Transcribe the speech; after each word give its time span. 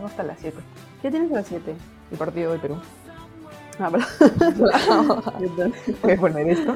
tengo 0.00 0.08
hasta 0.08 0.22
las 0.22 0.38
7. 0.40 0.56
¿Qué 1.02 1.10
tienes 1.10 1.30
a 1.30 1.34
las 1.34 1.46
7? 1.46 1.74
El 2.10 2.18
partido 2.18 2.52
de 2.52 2.58
Perú. 2.58 2.78
Ah, 3.78 3.90
perdón. 3.90 5.74
Voy 6.02 6.12
a 6.12 6.16
poner 6.16 6.48
esto. 6.48 6.74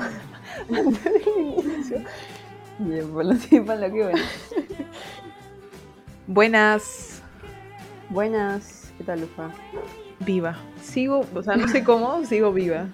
Antes 0.71 1.05
del 1.05 1.23
inicio. 1.27 2.03
Bien, 2.79 3.09
ponlo 3.09 3.33
así, 3.33 3.61
ponlo 3.61 3.93
que 3.93 4.03
bueno. 4.05 4.23
Buenas. 6.27 7.23
Buenas, 8.11 8.93
¿qué 8.99 9.05
tal, 9.05 9.23
Lufa? 9.23 9.49
Viva. 10.21 10.59
Sigo, 10.83 11.25
o 11.35 11.43
sea, 11.43 11.57
no 11.57 11.67
sé 11.69 11.83
cómo, 11.83 12.25
sigo 12.27 12.53
viva. 12.53 12.89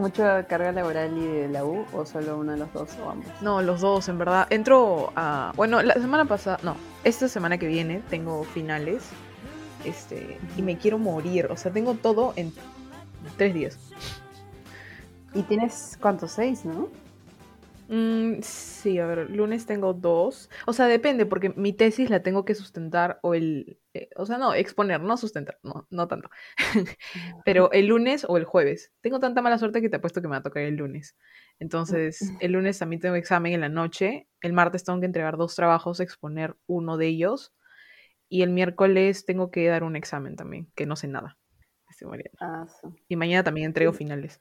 ¿Mucha 0.00 0.44
carga 0.44 0.72
laboral 0.72 1.14
y 1.18 1.26
de 1.26 1.48
la 1.48 1.62
U 1.62 1.84
o 1.92 2.06
solo 2.06 2.38
uno 2.38 2.52
de 2.52 2.58
los 2.58 2.72
dos 2.72 2.88
o 3.04 3.10
ambos? 3.10 3.30
No, 3.42 3.60
los 3.60 3.82
dos, 3.82 4.08
en 4.08 4.16
verdad. 4.16 4.46
Entro 4.48 5.12
a. 5.14 5.52
Bueno, 5.56 5.82
la 5.82 5.92
semana 5.92 6.24
pasada. 6.24 6.58
No, 6.62 6.74
esta 7.04 7.28
semana 7.28 7.58
que 7.58 7.66
viene 7.66 8.00
tengo 8.08 8.44
finales. 8.44 9.02
Este. 9.84 10.38
Y 10.56 10.62
me 10.62 10.78
quiero 10.78 10.98
morir. 10.98 11.48
O 11.50 11.56
sea, 11.58 11.70
tengo 11.70 11.92
todo 11.92 12.32
en 12.36 12.50
tres 13.36 13.52
días. 13.52 13.78
¿Y 15.34 15.42
tienes 15.42 15.98
cuántos? 16.00 16.32
Seis, 16.32 16.64
¿no? 16.64 16.88
Mm, 17.90 18.40
sí, 18.40 18.98
a 18.98 19.06
ver, 19.06 19.28
lunes 19.28 19.66
tengo 19.66 19.92
dos. 19.92 20.48
O 20.64 20.72
sea, 20.72 20.86
depende, 20.86 21.26
porque 21.26 21.50
mi 21.50 21.74
tesis 21.74 22.08
la 22.08 22.22
tengo 22.22 22.46
que 22.46 22.54
sustentar 22.54 23.18
o 23.20 23.34
el. 23.34 23.76
Eh, 23.94 24.08
o 24.16 24.26
sea, 24.26 24.38
no, 24.38 24.54
exponer, 24.54 25.00
no 25.00 25.16
sustentar, 25.16 25.58
no, 25.62 25.86
no 25.90 26.08
tanto. 26.08 26.30
Pero 27.44 27.72
el 27.72 27.86
lunes 27.86 28.24
o 28.28 28.36
el 28.36 28.44
jueves. 28.44 28.92
Tengo 29.00 29.18
tanta 29.20 29.42
mala 29.42 29.58
suerte 29.58 29.80
que 29.80 29.88
te 29.88 29.96
apuesto 29.96 30.20
que 30.20 30.28
me 30.28 30.32
va 30.32 30.38
a 30.38 30.42
tocar 30.42 30.62
el 30.62 30.76
lunes. 30.76 31.16
Entonces, 31.58 32.32
el 32.40 32.52
lunes 32.52 32.78
también 32.78 33.00
tengo 33.00 33.16
examen 33.16 33.52
en 33.52 33.60
la 33.60 33.68
noche. 33.68 34.28
El 34.40 34.52
martes 34.52 34.84
tengo 34.84 35.00
que 35.00 35.06
entregar 35.06 35.36
dos 35.36 35.56
trabajos, 35.56 36.00
exponer 36.00 36.56
uno 36.66 36.96
de 36.96 37.06
ellos. 37.08 37.52
Y 38.28 38.42
el 38.42 38.50
miércoles 38.50 39.24
tengo 39.24 39.50
que 39.50 39.66
dar 39.66 39.82
un 39.82 39.96
examen 39.96 40.36
también, 40.36 40.70
que 40.76 40.86
no 40.86 40.94
sé 40.96 41.08
nada. 41.08 41.36
Ah. 42.40 42.66
Y 43.08 43.16
mañana 43.16 43.42
también 43.42 43.66
entrego 43.66 43.92
Sí. 43.92 43.98
finales. 43.98 44.38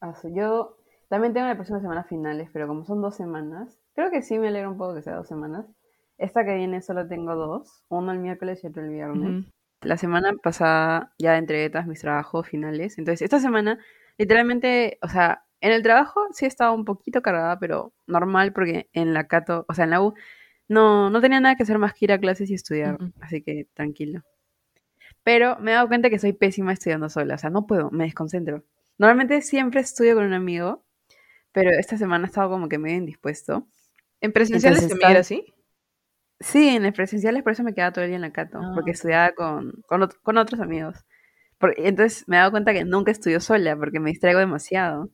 Ah. 0.00 0.14
Yo 0.34 0.76
también 1.08 1.32
tengo 1.32 1.46
la 1.46 1.54
próxima 1.54 1.80
semana 1.80 2.04
finales, 2.04 2.48
pero 2.52 2.66
como 2.66 2.84
son 2.84 3.00
dos 3.00 3.14
semanas, 3.14 3.78
creo 3.94 4.10
que 4.10 4.22
sí 4.22 4.38
me 4.38 4.48
alegra 4.48 4.68
un 4.68 4.78
poco 4.78 4.94
que 4.94 5.02
sea 5.02 5.16
dos 5.16 5.28
semanas. 5.28 5.66
Esta 6.18 6.44
que 6.44 6.54
viene 6.54 6.80
solo 6.80 7.06
tengo 7.06 7.34
dos, 7.34 7.82
uno 7.88 8.12
el 8.12 8.18
miércoles 8.18 8.62
y 8.62 8.68
otro 8.68 8.82
el 8.82 8.90
viernes. 8.90 9.46
La 9.80 9.96
semana 9.96 10.32
pasada 10.42 11.12
ya 11.18 11.36
entregué 11.36 11.68
todos 11.70 11.86
mis 11.86 12.00
trabajos 12.00 12.48
finales. 12.48 12.98
Entonces, 12.98 13.22
esta 13.22 13.40
semana, 13.40 13.78
literalmente, 14.16 14.98
o 15.02 15.08
sea, 15.08 15.44
en 15.60 15.72
el 15.72 15.82
trabajo 15.82 16.20
sí 16.32 16.46
estaba 16.46 16.72
un 16.72 16.84
poquito 16.84 17.20
cargada, 17.22 17.58
pero 17.58 17.92
normal 18.06 18.52
porque 18.52 18.88
en 18.92 19.12
la 19.12 19.26
Cato, 19.26 19.64
o 19.68 19.74
sea, 19.74 19.84
en 19.84 19.90
la 19.90 20.02
U, 20.02 20.14
no, 20.68 21.10
no 21.10 21.20
tenía 21.20 21.40
nada 21.40 21.56
que 21.56 21.64
hacer 21.64 21.78
más 21.78 21.92
que 21.94 22.06
ir 22.06 22.12
a 22.12 22.18
clases 22.18 22.50
y 22.50 22.54
estudiar. 22.54 22.98
Así 23.20 23.42
que 23.42 23.66
tranquilo. 23.74 24.22
Pero 25.22 25.58
me 25.58 25.72
he 25.72 25.74
dado 25.74 25.88
cuenta 25.88 26.10
que 26.10 26.18
soy 26.18 26.32
pésima 26.32 26.72
estudiando 26.72 27.08
sola. 27.08 27.34
O 27.34 27.38
sea, 27.38 27.50
no 27.50 27.66
puedo, 27.66 27.90
me 27.90 28.04
desconcentro. 28.04 28.62
Normalmente 28.98 29.40
siempre 29.42 29.80
estudio 29.80 30.14
con 30.14 30.24
un 30.24 30.34
amigo, 30.34 30.84
pero 31.52 31.70
esta 31.70 31.96
semana 31.96 32.24
he 32.24 32.28
estado 32.28 32.50
como 32.50 32.68
que 32.68 32.78
medio 32.78 32.98
indispuesto. 32.98 33.66
¿En 34.20 34.32
presenciales 34.32 34.82
era 34.84 34.94
está- 34.94 35.18
así? 35.18 35.53
Sí, 36.40 36.68
en 36.68 36.82
las 36.82 36.92
presenciales 36.94 37.42
por 37.42 37.52
eso 37.52 37.62
me 37.62 37.74
quedaba 37.74 37.92
todo 37.92 38.04
el 38.04 38.10
día 38.10 38.16
en 38.16 38.22
la 38.22 38.32
Cato, 38.32 38.60
porque 38.74 38.90
Ah. 38.90 38.94
estudiaba 38.94 39.32
con, 39.32 39.72
con, 39.86 40.02
ot- 40.02 40.18
con 40.22 40.36
otros 40.38 40.60
amigos. 40.60 41.04
Por- 41.58 41.74
entonces 41.78 42.24
me 42.28 42.36
he 42.36 42.40
dado 42.40 42.50
cuenta 42.52 42.72
que 42.74 42.84
nunca 42.84 43.12
estudio 43.12 43.40
sola 43.40 43.76
porque 43.76 44.00
me 44.00 44.10
distraigo 44.10 44.40
demasiado. 44.40 45.10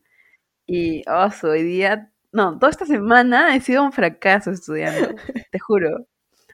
Y, 0.67 1.03
oh, 1.09 1.31
hoy 1.49 1.63
día, 1.65 2.11
no, 2.33 2.59
toda 2.59 2.71
esta 2.71 2.87
semana 2.87 3.57
he 3.57 3.61
sido 3.61 3.85
un 3.85 3.93
fracaso 3.93 4.51
estudiando, 4.53 5.15
te 5.53 5.59
juro. 5.61 6.07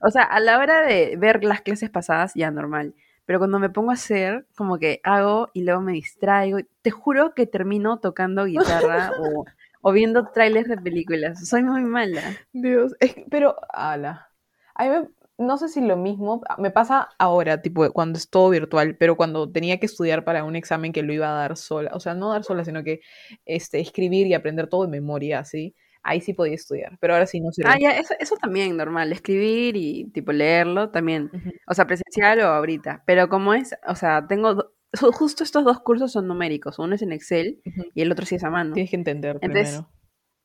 O 0.03 0.11
sea, 0.11 0.25
a 0.25 0.41
la 0.41 0.59
hora 0.59 0.83
de 0.87 1.17
ver 1.19 1.45
las 1.45 1.63
clases 1.63 1.91
pasadas, 1.91 2.33
ya 2.35 2.51
normal. 2.51 2.95
Pero 3.27 3.39
cuando 3.41 3.59
me 3.61 3.71
pongo 3.71 3.91
a 3.93 3.95
hacer, 3.95 4.47
como 4.57 4.79
que 4.79 5.01
hago 5.05 5.51
y 5.55 5.65
luego 5.65 5.81
me 5.83 5.93
distraigo. 5.93 6.59
Te 6.83 6.91
juro 6.93 7.35
que 7.35 7.47
termino 7.47 7.99
tocando 8.01 8.45
guitarra 8.47 9.13
o, 9.21 9.45
o 9.83 9.93
viendo 9.93 10.29
trailers 10.33 10.69
de 10.69 10.79
películas. 10.79 11.49
Soy 11.49 11.63
muy 11.65 11.83
mala. 11.85 12.23
Dios, 12.53 12.95
es 13.01 13.17
pero, 13.31 13.57
ala. 13.73 14.29
A 14.77 14.85
mí 14.85 14.91
me- 14.91 15.09
no 15.39 15.59
sé 15.59 15.69
si 15.69 15.83
lo 15.83 15.97
mismo, 15.99 16.41
me 16.59 16.71
pasa 16.71 17.11
ahora, 17.19 17.61
tipo, 17.61 17.91
cuando 17.93 18.17
es 18.19 18.31
todo 18.31 18.49
virtual, 18.51 18.97
pero 18.97 19.17
cuando 19.19 19.51
tenía 19.51 19.79
que 19.79 19.85
estudiar 19.87 20.25
para 20.25 20.45
un 20.45 20.57
examen 20.57 20.93
que 20.93 21.03
lo 21.03 21.13
iba 21.13 21.29
a 21.29 21.35
dar 21.35 21.57
sola, 21.59 21.91
o 21.93 22.01
sea, 22.01 22.15
no 22.15 22.31
dar 22.31 22.43
sola, 22.45 22.65
sino 22.65 22.83
que 22.85 23.01
este, 23.45 23.81
escribir 23.81 24.27
y 24.27 24.33
aprender 24.35 24.69
todo 24.69 24.85
de 24.85 24.89
memoria, 24.89 25.41
así, 25.41 25.75
ahí 26.03 26.21
sí 26.23 26.33
podía 26.33 26.55
estudiar, 26.55 26.97
pero 27.01 27.13
ahora 27.15 27.27
sí 27.27 27.41
no 27.41 27.53
sirve. 27.53 27.69
Ah, 27.71 27.77
ya, 27.79 27.99
eso, 27.99 28.15
eso 28.19 28.37
también 28.37 28.77
normal, 28.77 29.13
escribir 29.13 29.77
y 29.77 30.05
tipo 30.11 30.33
leerlo 30.33 30.89
también. 30.91 31.31
O 31.67 31.75
sea, 31.75 31.87
presencial 31.87 32.39
o 32.41 32.47
ahorita. 32.47 33.03
Pero 33.07 33.29
como 33.29 33.53
es, 33.53 33.75
o 33.87 33.95
sea, 33.95 34.27
tengo 34.27 34.73
justo 35.13 35.43
estos 35.45 35.65
dos 35.65 35.81
cursos 35.81 36.13
son 36.13 36.29
numéricos. 36.29 36.79
Uno 36.79 36.95
es 36.95 37.03
en 37.03 37.13
Excel 37.13 37.61
y 37.95 38.01
el 38.03 38.11
otro 38.13 38.25
sí 38.25 38.37
es 38.37 38.45
a 38.45 38.51
mano. 38.51 38.73
Tienes 38.73 38.91
que 38.91 38.97
entender 38.97 39.39
Entonces, 39.43 39.69
primero. 39.81 39.91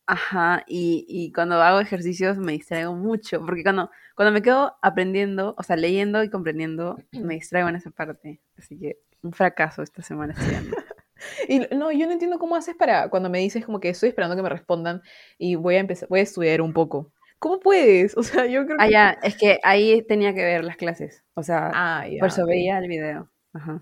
Ajá, 0.08 0.64
y, 0.68 1.06
y 1.08 1.32
cuando 1.32 1.62
hago 1.62 1.80
ejercicios 1.80 2.38
me 2.38 2.52
distraigo 2.54 2.96
mucho, 2.96 3.40
porque 3.46 3.64
cuando, 3.64 3.90
cuando 4.16 4.32
me 4.34 4.42
quedo 4.42 4.76
aprendiendo, 4.82 5.56
o 5.58 5.64
sea, 5.64 5.76
leyendo 5.78 6.24
y 6.24 6.30
comprendiendo, 6.30 6.98
me 7.14 7.36
distraigo 7.36 7.70
en 7.70 7.76
esa 7.78 7.92
parte. 7.92 8.42
Así 8.58 8.78
que 8.78 8.98
un 9.22 9.32
fracaso 9.32 9.82
esta 9.84 10.02
semana 10.02 10.34
estudiando. 10.34 10.76
Y 11.48 11.60
no, 11.76 11.92
yo 11.92 12.08
no 12.08 12.14
entiendo 12.14 12.40
cómo 12.40 12.56
haces 12.56 12.76
para 12.76 13.08
cuando 13.12 13.30
me 13.30 13.38
dices 13.38 13.64
como 13.64 13.80
que 13.80 13.90
estoy 13.90 14.10
esperando 14.10 14.36
que 14.36 14.42
me 14.42 14.50
respondan 14.50 15.04
y 15.38 15.54
voy 15.54 15.76
a 15.76 15.80
empezar, 15.80 16.10
voy 16.10 16.20
a 16.22 16.24
estudiar 16.24 16.62
un 16.62 16.74
poco. 16.74 17.12
¿Cómo 17.38 17.60
puedes? 17.60 18.18
O 18.18 18.24
sea, 18.24 18.48
yo 18.48 18.66
creo 18.66 18.78
Ah, 18.80 18.88
que... 18.88 18.92
ya, 18.92 19.12
es 19.22 19.36
que 19.38 19.60
ahí 19.64 20.02
tenía 20.08 20.34
que 20.34 20.44
ver 20.44 20.64
las 20.66 20.78
clases. 20.78 21.24
O 21.36 21.44
sea, 21.44 21.70
Ah, 21.76 22.08
ya, 22.08 22.20
por 22.20 22.30
eso 22.30 22.48
veía 22.48 22.80
el 22.80 22.88
video. 22.88 23.30
Ajá. 23.54 23.82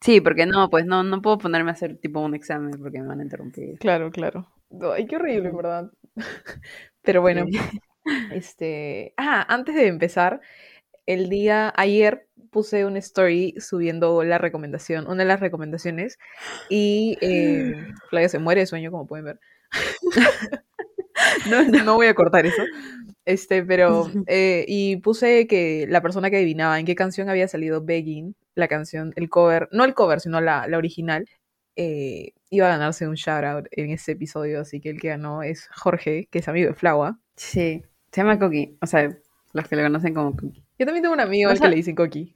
Sí, 0.00 0.20
porque 0.20 0.46
no, 0.46 0.70
pues 0.70 0.86
no, 0.86 1.02
no 1.02 1.20
puedo 1.20 1.38
ponerme 1.38 1.70
a 1.70 1.72
hacer 1.74 1.98
tipo 1.98 2.20
un 2.20 2.34
examen 2.34 2.72
porque 2.78 3.00
me 3.00 3.08
van 3.08 3.20
a 3.20 3.24
interrumpir. 3.24 3.78
Claro, 3.78 4.10
claro. 4.10 4.46
Ay, 4.94 5.06
qué 5.06 5.16
horrible, 5.16 5.48
en 5.48 5.56
verdad. 5.56 5.90
Pero 7.02 7.20
bueno, 7.20 7.44
este... 8.32 9.14
Ah, 9.16 9.44
antes 9.48 9.74
de 9.74 9.86
empezar, 9.86 10.40
el 11.06 11.28
día 11.28 11.72
ayer 11.76 12.26
puse 12.50 12.84
una 12.84 12.98
story 12.98 13.54
subiendo 13.58 14.22
la 14.24 14.38
recomendación, 14.38 15.06
una 15.06 15.22
de 15.22 15.28
las 15.28 15.40
recomendaciones, 15.40 16.18
y 16.70 17.18
eh, 17.20 17.74
Flavia 18.10 18.28
se 18.28 18.38
muere 18.38 18.62
de 18.62 18.66
sueño, 18.66 18.90
como 18.90 19.06
pueden 19.06 19.26
ver. 19.26 19.40
No, 21.50 21.64
no. 21.64 21.84
No 21.84 21.94
voy 21.96 22.06
a 22.06 22.14
cortar 22.14 22.46
eso. 22.46 22.62
Este, 23.24 23.62
pero, 23.64 24.10
eh, 24.26 24.64
y 24.68 24.96
puse 24.98 25.46
que 25.46 25.86
la 25.88 26.00
persona 26.00 26.30
que 26.30 26.36
adivinaba 26.36 26.78
en 26.78 26.86
qué 26.86 26.94
canción 26.94 27.28
había 27.28 27.48
salido 27.48 27.84
Begging, 27.84 28.34
la 28.58 28.68
canción, 28.68 29.12
el 29.16 29.28
cover, 29.28 29.68
no 29.72 29.84
el 29.84 29.94
cover, 29.94 30.20
sino 30.20 30.40
la, 30.40 30.66
la 30.66 30.78
original, 30.78 31.26
eh, 31.76 32.32
iba 32.50 32.66
a 32.66 32.70
ganarse 32.70 33.06
un 33.06 33.14
shout 33.14 33.44
out 33.44 33.66
en 33.70 33.90
ese 33.90 34.12
episodio. 34.12 34.60
Así 34.60 34.80
que 34.80 34.90
el 34.90 35.00
que 35.00 35.08
ganó 35.08 35.42
es 35.42 35.68
Jorge, 35.68 36.28
que 36.30 36.40
es 36.40 36.48
amigo 36.48 36.68
de 36.68 36.74
Flagua. 36.74 37.18
Sí, 37.36 37.82
se 38.12 38.20
llama 38.20 38.38
Cookie. 38.38 38.76
O 38.80 38.86
sea, 38.86 39.16
los 39.52 39.68
que 39.68 39.76
lo 39.76 39.82
conocen 39.82 40.12
como 40.14 40.36
Cookie. 40.36 40.64
Yo 40.78 40.86
también 40.86 41.02
tengo 41.02 41.14
un 41.14 41.20
amigo 41.20 41.50
al 41.50 41.60
que 41.60 41.68
le 41.68 41.76
dicen 41.76 41.94
Coqui. 41.94 42.32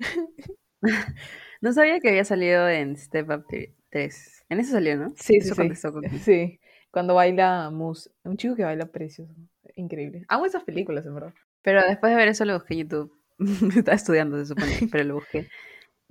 No 1.60 1.72
sabía 1.72 2.00
que 2.00 2.08
había 2.08 2.24
salido 2.24 2.68
en 2.68 2.96
Step 2.96 3.30
Up 3.30 3.46
3. 3.90 4.44
En 4.48 4.58
eso 4.58 4.72
salió, 4.72 4.96
¿no? 4.96 5.12
Sí, 5.16 5.36
Eso 5.36 5.54
sí. 5.54 5.60
contestó 5.60 5.92
Cookie. 5.92 6.08
Sí, 6.18 6.58
cuando 6.90 7.14
baila 7.14 7.70
Mus, 7.70 8.10
un 8.24 8.36
chico 8.36 8.56
que 8.56 8.64
baila 8.64 8.86
precioso, 8.86 9.32
increíble. 9.76 10.24
Amo 10.26 10.44
esas 10.44 10.64
películas, 10.64 11.06
en 11.06 11.14
verdad. 11.14 11.32
Pero 11.62 11.80
después 11.86 12.10
de 12.10 12.16
ver 12.16 12.26
eso 12.28 12.44
lo 12.44 12.54
busqué 12.54 12.74
en 12.74 12.80
YouTube. 12.80 13.12
Estaba 13.76 13.94
estudiando, 13.94 14.38
se 14.38 14.46
supone, 14.46 14.88
pero 14.90 15.04
lo 15.04 15.14
busqué. 15.14 15.48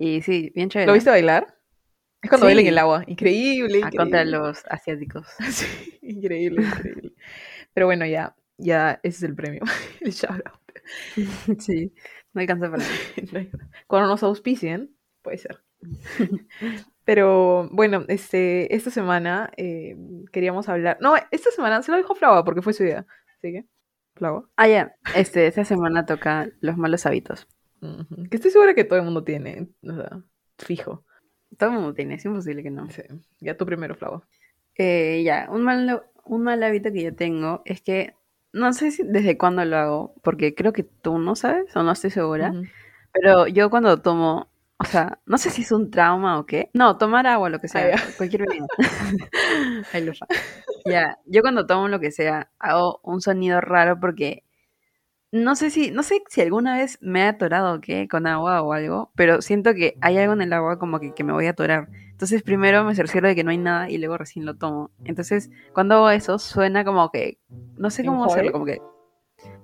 Y 0.02 0.20
sí, 0.22 0.50
bien 0.54 0.68
chévere. 0.68 0.88
¿Lo 0.88 0.94
viste 0.94 1.10
bailar? 1.10 1.56
Es 2.22 2.28
cuando 2.28 2.46
baila 2.46 2.60
en 2.60 2.66
Sí. 2.66 2.68
el 2.70 2.78
agua. 2.78 3.04
Increíble, 3.06 3.80
Ah, 3.84 3.90
contra 3.96 4.24
los 4.24 4.64
asiáticos. 4.68 5.26
Sí, 5.50 5.98
increíble, 6.02 6.62
increíble. 6.62 7.12
Pero 7.72 7.86
bueno, 7.86 8.04
ya, 8.06 8.34
ya, 8.58 8.98
ese 9.04 9.16
es 9.18 9.22
el 9.22 9.34
premio. 9.36 9.62
El 10.00 10.12
shout 10.12 10.42
out. 10.44 10.60
Sí, 11.60 11.92
no 12.32 12.40
alcanza 12.40 12.68
para 12.70 12.82
nada. 12.82 13.46
Cuando 13.86 14.08
nos 14.08 14.22
auspicien, 14.24 14.90
puede 15.22 15.38
ser. 15.38 15.62
Pero 17.04 17.68
bueno, 17.70 18.04
este, 18.08 18.74
esta 18.74 18.90
semana 18.90 19.50
eh, 19.56 19.96
queríamos 20.32 20.68
hablar. 20.68 20.98
No, 21.00 21.14
esta 21.30 21.50
semana 21.50 21.82
se 21.82 21.90
lo 21.92 21.98
dijo 21.98 22.14
Flava 22.14 22.44
porque 22.44 22.62
fue 22.62 22.72
su 22.72 22.84
idea. 22.84 23.06
Así 23.38 23.52
que, 23.52 23.64
Flava. 24.14 24.48
Ah, 24.56 24.68
ya. 24.68 24.94
Este, 25.14 25.46
esta 25.46 25.64
semana 25.64 26.06
toca 26.06 26.48
los 26.60 26.76
malos 26.76 27.06
hábitos. 27.06 27.46
Que 28.30 28.36
estoy 28.36 28.50
segura 28.50 28.74
que 28.74 28.84
todo 28.84 28.98
el 28.98 29.04
mundo 29.04 29.24
tiene. 29.24 29.68
O 29.82 29.94
sea, 29.94 30.22
fijo. 30.58 31.04
Todo 31.58 31.70
el 31.70 31.76
mundo 31.76 31.94
tiene, 31.94 32.14
es 32.14 32.24
imposible 32.24 32.62
que 32.62 32.70
no. 32.70 32.88
Sí. 32.90 33.02
Ya 33.40 33.56
tú 33.56 33.66
primero, 33.66 33.94
Flava. 33.94 34.22
Eh, 34.76 35.22
ya, 35.24 35.48
un 35.50 35.62
mal, 35.62 36.02
un 36.24 36.42
mal 36.42 36.62
hábito 36.62 36.92
que 36.92 37.02
yo 37.02 37.14
tengo 37.14 37.62
es 37.64 37.82
que 37.82 38.14
no 38.52 38.72
sé 38.72 38.90
si 38.90 39.02
desde 39.02 39.38
cuándo 39.38 39.64
lo 39.64 39.76
hago, 39.76 40.14
porque 40.22 40.54
creo 40.54 40.72
que 40.72 40.82
tú 40.82 41.18
no 41.18 41.34
sabes 41.36 41.74
o 41.74 41.82
no 41.82 41.92
estoy 41.92 42.10
segura, 42.10 42.52
pero 43.12 43.46
yo 43.46 43.70
cuando 43.70 44.00
tomo, 44.00 44.50
o 44.78 44.84
sea, 44.84 45.20
no 45.26 45.38
sé 45.38 45.50
si 45.50 45.62
es 45.62 45.72
un 45.72 45.90
trauma 45.90 46.38
o 46.38 46.46
qué. 46.46 46.70
No, 46.74 46.98
tomar 46.98 47.26
agua, 47.26 47.48
lo 47.48 47.60
que 47.60 47.68
sea, 47.68 47.96
ya. 47.96 48.02
cualquier 48.16 48.44
bebida. 48.46 48.66
Ay. 49.92 50.10
Ya, 50.84 51.18
yo 51.26 51.42
cuando 51.42 51.66
tomo 51.66 51.88
lo 51.88 52.00
que 52.00 52.10
sea, 52.10 52.50
hago 52.58 53.00
un 53.02 53.20
sonido 53.20 53.60
raro 53.60 53.98
porque 54.00 54.44
No 55.32 55.56
sé 55.56 55.70
si, 55.70 55.90
no 55.90 56.02
sé 56.02 56.22
si 56.28 56.42
alguna 56.42 56.76
vez 56.76 56.98
me 57.00 57.20
he 57.20 57.24
atorado 57.28 57.74
o 57.76 57.80
qué 57.80 58.06
con 58.08 58.26
agua 58.26 58.62
o 58.62 58.72
algo, 58.74 59.12
pero 59.16 59.40
siento 59.40 59.72
que 59.74 59.96
hay 60.02 60.18
algo 60.18 60.34
en 60.34 60.42
el 60.42 60.52
agua 60.52 60.78
como 60.78 61.00
que, 61.00 61.14
que 61.14 61.24
me 61.24 61.32
voy 61.32 61.46
a 61.46 61.50
atorar. 61.50 61.90
Entonces 62.12 62.42
primero 62.42 62.84
me 62.84 62.94
cercioro 62.94 63.28
de 63.28 63.34
que 63.34 63.42
no 63.42 63.50
hay 63.50 63.58
nada 63.58 63.88
y 63.90 63.96
luego 63.98 64.18
recién 64.18 64.44
lo 64.44 64.56
tomo. 64.56 64.92
Entonces 65.04 65.50
cuando 65.72 65.94
hago 65.96 66.10
eso 66.10 66.38
suena 66.38 66.84
como 66.84 67.10
que, 67.10 67.38
no 67.76 67.88
sé 67.90 68.04
cómo 68.04 68.24
hacerlo, 68.26 68.52
como 68.52 68.66
que, 68.66 68.82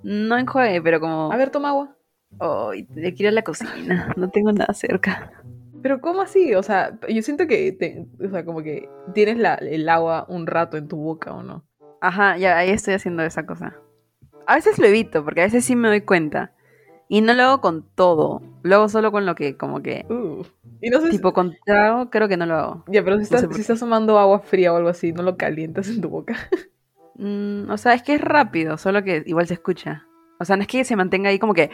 no 0.03 0.37
enjuague, 0.37 0.81
pero 0.81 0.99
como, 0.99 1.31
A 1.31 1.37
ver, 1.37 1.51
toma 1.51 1.69
agua. 1.69 1.95
"Ay, 2.39 2.89
le 2.95 3.13
quiero 3.13 3.29
ir 3.29 3.33
a 3.33 3.35
la 3.35 3.43
cocina, 3.43 4.13
no 4.17 4.29
tengo 4.29 4.51
nada 4.51 4.73
cerca. 4.73 5.31
Pero 5.81 6.01
¿cómo 6.01 6.21
así? 6.21 6.55
O 6.55 6.63
sea, 6.63 6.97
yo 7.09 7.21
siento 7.21 7.47
que, 7.47 7.71
te- 7.73 8.07
o 8.25 8.29
sea, 8.29 8.45
como 8.45 8.63
que 8.63 8.91
tienes 9.13 9.37
la, 9.37 9.55
el 9.55 9.87
agua 9.89 10.25
un 10.29 10.47
rato 10.47 10.77
en 10.77 10.87
tu 10.87 10.97
boca, 10.97 11.33
¿o 11.33 11.43
no? 11.43 11.65
Ajá, 12.01 12.37
ya 12.37 12.57
ahí 12.57 12.71
estoy 12.71 12.95
haciendo 12.95 13.23
esa 13.23 13.45
cosa. 13.45 13.83
A 14.49 14.55
veces 14.55 14.79
lo 14.79 14.85
evito, 14.87 15.23
porque 15.23 15.41
a 15.41 15.45
veces 15.45 15.63
sí 15.65 15.75
me 15.75 15.87
doy 15.87 16.01
cuenta. 16.01 16.51
Y 17.07 17.21
no 17.21 17.33
lo 17.33 17.43
hago 17.43 17.61
con 17.61 17.83
todo. 17.95 18.41
Lo 18.63 18.75
hago 18.75 18.89
solo 18.89 19.11
con 19.11 19.25
lo 19.25 19.33
que, 19.35 19.57
como 19.57 19.81
que, 19.81 20.05
Uh. 20.09 20.43
Y 20.81 20.89
no 20.89 21.01
sé 21.01 21.07
si- 21.07 21.17
tipo 21.17 21.33
con 21.33 21.55
trago, 21.65 22.09
creo 22.09 22.27
que 22.27 22.37
no 22.37 22.45
lo 22.45 22.55
hago. 22.55 22.83
Ya, 22.87 23.03
pero 23.03 23.17
si 23.17 23.23
estás, 23.23 23.41
sé 23.41 23.53
si 23.53 23.61
estás 23.61 23.79
tomando 23.79 24.17
agua 24.19 24.39
fría 24.39 24.71
o 24.73 24.77
algo 24.77 24.89
así, 24.89 25.11
no 25.11 25.23
lo 25.23 25.37
calientas 25.37 25.87
en 25.89 26.01
tu 26.01 26.09
boca. 26.09 26.35
Mm, 27.21 27.69
o 27.69 27.77
sea, 27.77 27.93
es 27.95 28.01
que 28.03 28.13
es 28.15 28.21
rápido, 28.21 28.77
solo 28.77 29.03
que 29.03 29.23
igual 29.25 29.45
se 29.45 29.55
escucha. 29.55 30.05
O 30.39 30.45
sea, 30.45 30.55
no 30.55 30.61
es 30.61 30.69
que 30.69 30.85
se 30.85 30.95
mantenga 30.95 31.29
ahí 31.29 31.37
como 31.37 31.53
que 31.53 31.69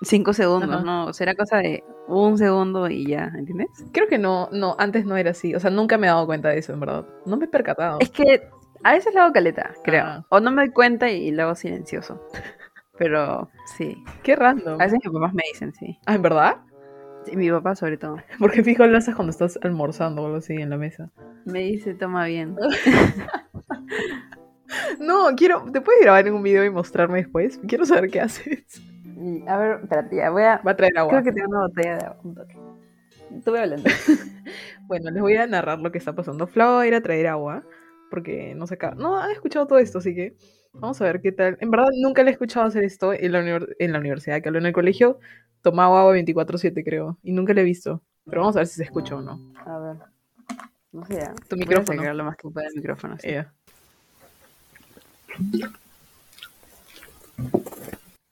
cinco 0.00 0.32
segundos, 0.32 0.70
Ajá. 0.70 0.82
no. 0.82 1.12
Será 1.12 1.34
cosa 1.34 1.58
de 1.58 1.84
un 2.06 2.38
segundo 2.38 2.88
y 2.88 3.06
ya, 3.06 3.30
¿entiendes? 3.36 3.68
Creo 3.92 4.08
que 4.08 4.16
no, 4.16 4.48
no, 4.50 4.76
antes 4.78 5.04
no 5.04 5.18
era 5.18 5.32
así. 5.32 5.54
O 5.54 5.60
sea, 5.60 5.70
nunca 5.70 5.98
me 5.98 6.06
he 6.06 6.10
dado 6.10 6.24
cuenta 6.24 6.48
de 6.48 6.58
eso, 6.58 6.72
en 6.72 6.80
verdad. 6.80 7.04
No 7.26 7.36
me 7.36 7.44
he 7.44 7.48
percatado. 7.48 7.98
Es 8.00 8.08
que 8.10 8.48
a 8.84 8.92
veces 8.92 9.14
lo 9.14 9.22
hago 9.22 9.32
caleta, 9.32 9.74
creo. 9.84 10.04
Ah. 10.04 10.26
O 10.28 10.40
no 10.40 10.50
me 10.50 10.62
doy 10.62 10.72
cuenta 10.72 11.10
y 11.10 11.30
lo 11.30 11.44
hago 11.44 11.54
silencioso. 11.54 12.20
Pero 12.98 13.50
sí. 13.76 14.02
Qué 14.22 14.34
random. 14.34 14.80
A 14.80 14.84
veces 14.84 14.98
mis 15.04 15.12
papás 15.12 15.32
me 15.32 15.42
dicen, 15.52 15.72
sí. 15.72 15.98
Ah, 16.06 16.14
¿en 16.14 16.22
verdad? 16.22 16.56
Sí, 17.24 17.36
mi 17.36 17.50
papá 17.50 17.76
sobre 17.76 17.96
todo. 17.96 18.16
Porque 18.38 18.64
fijo 18.64 18.86
lo 18.86 18.98
haces 18.98 19.14
cuando 19.14 19.30
estás 19.30 19.58
almorzando 19.62 20.22
o 20.22 20.26
algo 20.26 20.38
así 20.38 20.54
en 20.54 20.70
la 20.70 20.76
mesa. 20.76 21.10
Me 21.44 21.60
dice, 21.60 21.94
toma 21.94 22.26
bien. 22.26 22.56
No, 25.00 25.28
quiero. 25.36 25.64
¿Te 25.72 25.80
puedes 25.80 26.02
grabar 26.02 26.26
en 26.26 26.34
un 26.34 26.42
video 26.42 26.64
y 26.64 26.70
mostrarme 26.70 27.18
después? 27.18 27.58
Quiero 27.66 27.86
saber 27.86 28.10
qué 28.10 28.20
haces. 28.20 28.82
A 29.46 29.56
ver, 29.56 29.80
espérate, 29.82 30.16
ya 30.16 30.30
voy 30.30 30.42
a... 30.42 30.58
Va 30.58 30.72
a 30.72 30.76
traer 30.76 30.98
agua. 30.98 31.10
Creo 31.12 31.24
que 31.24 31.32
tengo 31.32 31.48
una 31.48 31.66
botella 31.66 31.96
de 31.96 32.04
agua. 32.04 32.20
un 32.22 32.34
toque. 32.34 32.56
Estuve 33.34 33.60
hablando. 33.60 33.88
Bueno, 34.82 35.10
les 35.10 35.20
voy 35.20 35.36
a 35.36 35.46
narrar 35.46 35.78
lo 35.80 35.92
que 35.92 35.98
está 35.98 36.14
pasando. 36.14 36.46
Flau 36.46 36.76
va 36.76 36.80
a 36.82 36.86
ir 36.86 36.94
a 36.94 37.02
traer 37.02 37.26
agua. 37.26 37.62
Porque 38.10 38.54
no 38.54 38.66
se 38.66 38.74
acaba. 38.74 38.94
No, 38.94 39.18
han 39.18 39.30
escuchado 39.30 39.66
todo 39.66 39.78
esto, 39.78 39.98
así 39.98 40.14
que 40.14 40.34
vamos 40.72 41.00
a 41.00 41.04
ver 41.04 41.20
qué 41.20 41.32
tal. 41.32 41.58
En 41.60 41.70
verdad, 41.70 41.88
nunca 42.02 42.22
le 42.22 42.30
he 42.30 42.32
escuchado 42.32 42.66
hacer 42.66 42.84
esto 42.84 43.12
en 43.12 43.32
la, 43.32 43.42
univers- 43.42 43.74
en 43.78 43.92
la 43.92 43.98
universidad, 43.98 44.40
que 44.42 44.48
hablo 44.48 44.58
en 44.60 44.66
el 44.66 44.72
colegio. 44.72 45.18
Tomaba 45.62 46.00
agua 46.00 46.14
24-7, 46.16 46.82
creo. 46.84 47.18
Y 47.22 47.32
nunca 47.32 47.52
le 47.52 47.60
he 47.62 47.64
visto. 47.64 48.02
Pero 48.24 48.42
vamos 48.42 48.56
a 48.56 48.60
ver 48.60 48.66
si 48.66 48.76
se 48.76 48.84
escucha 48.84 49.16
o 49.16 49.20
no. 49.22 49.52
A 49.66 49.78
ver. 49.78 49.96
No 50.92 51.04
sé, 51.04 51.14
ya. 51.16 51.34
Tu 51.48 51.56
Voy 51.56 51.64
a 51.64 51.66
micrófono. 51.66 51.92
acercar 52.00 52.14
lo 52.16 52.24
más 52.24 52.36
que 52.36 52.48
pueda 52.48 52.66
el 52.68 52.74
micrófono. 52.76 53.16
sí. 53.18 53.28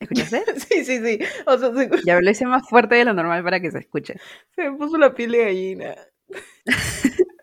¿Escuchaste? 0.00 0.42
Sí, 0.68 0.84
sí, 0.84 0.98
sí. 1.04 1.18
O 1.46 1.58
sea, 1.58 1.72
se, 1.74 1.90
Ya 2.04 2.20
hice 2.20 2.46
más 2.46 2.68
fuerte 2.68 2.94
de 2.96 3.04
lo 3.04 3.12
normal 3.14 3.42
para 3.42 3.60
que 3.60 3.70
se 3.70 3.78
escuche. 3.78 4.14
se 4.54 4.70
me 4.70 4.76
puso 4.76 4.98
la 4.98 5.14
piel 5.14 5.32
de 5.32 5.44
gallina. 5.44 5.94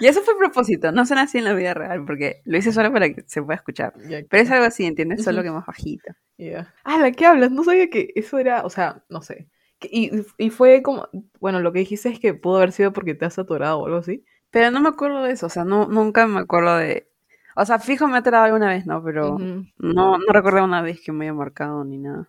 Y 0.00 0.06
eso 0.06 0.22
fue 0.22 0.36
propósito, 0.36 0.92
no 0.92 1.06
suena 1.06 1.22
así 1.22 1.38
en 1.38 1.44
la 1.44 1.54
vida 1.54 1.74
real, 1.74 2.04
porque 2.04 2.42
lo 2.44 2.58
hice 2.58 2.72
solo 2.72 2.92
para 2.92 3.08
que 3.12 3.24
se 3.26 3.42
pueda 3.42 3.56
escuchar. 3.56 3.94
Ya, 4.08 4.22
Pero 4.28 4.42
es 4.42 4.50
algo 4.50 4.64
así, 4.64 4.84
¿entiendes? 4.84 5.24
Solo 5.24 5.42
que 5.42 5.50
más 5.50 5.66
bajito. 5.66 6.12
Ya. 6.36 6.72
Ah, 6.84 6.98
¿la 6.98 7.12
qué 7.12 7.26
hablas? 7.26 7.50
No 7.50 7.64
sabía 7.64 7.88
que 7.88 8.12
eso 8.14 8.38
era, 8.38 8.64
o 8.64 8.70
sea, 8.70 9.04
no 9.08 9.22
sé. 9.22 9.48
Y, 9.80 10.10
y 10.38 10.50
fue 10.50 10.82
como, 10.82 11.08
bueno, 11.40 11.60
lo 11.60 11.72
que 11.72 11.80
dijiste 11.80 12.08
es 12.08 12.18
que 12.18 12.34
pudo 12.34 12.56
haber 12.56 12.72
sido 12.72 12.92
porque 12.92 13.14
te 13.14 13.24
has 13.24 13.38
atorado 13.38 13.80
o 13.80 13.86
algo 13.86 13.98
así. 13.98 14.24
Pero 14.50 14.70
no 14.70 14.80
me 14.80 14.88
acuerdo 14.88 15.22
de 15.22 15.32
eso, 15.32 15.46
o 15.46 15.50
sea, 15.50 15.64
no, 15.64 15.86
nunca 15.86 16.26
me 16.26 16.40
acuerdo 16.40 16.76
de... 16.76 17.08
O 17.56 17.64
sea, 17.64 17.78
fijo 17.78 18.06
me 18.08 18.14
ha 18.16 18.18
atorado 18.18 18.44
alguna 18.44 18.68
vez, 18.68 18.86
¿no? 18.86 19.02
Pero 19.02 19.34
Ujú. 19.34 19.66
no, 19.78 20.18
no 20.18 20.32
recuerdo 20.32 20.64
una 20.64 20.82
vez 20.82 21.00
que 21.00 21.12
me 21.12 21.24
haya 21.24 21.34
marcado 21.34 21.84
ni 21.84 21.98
nada. 21.98 22.28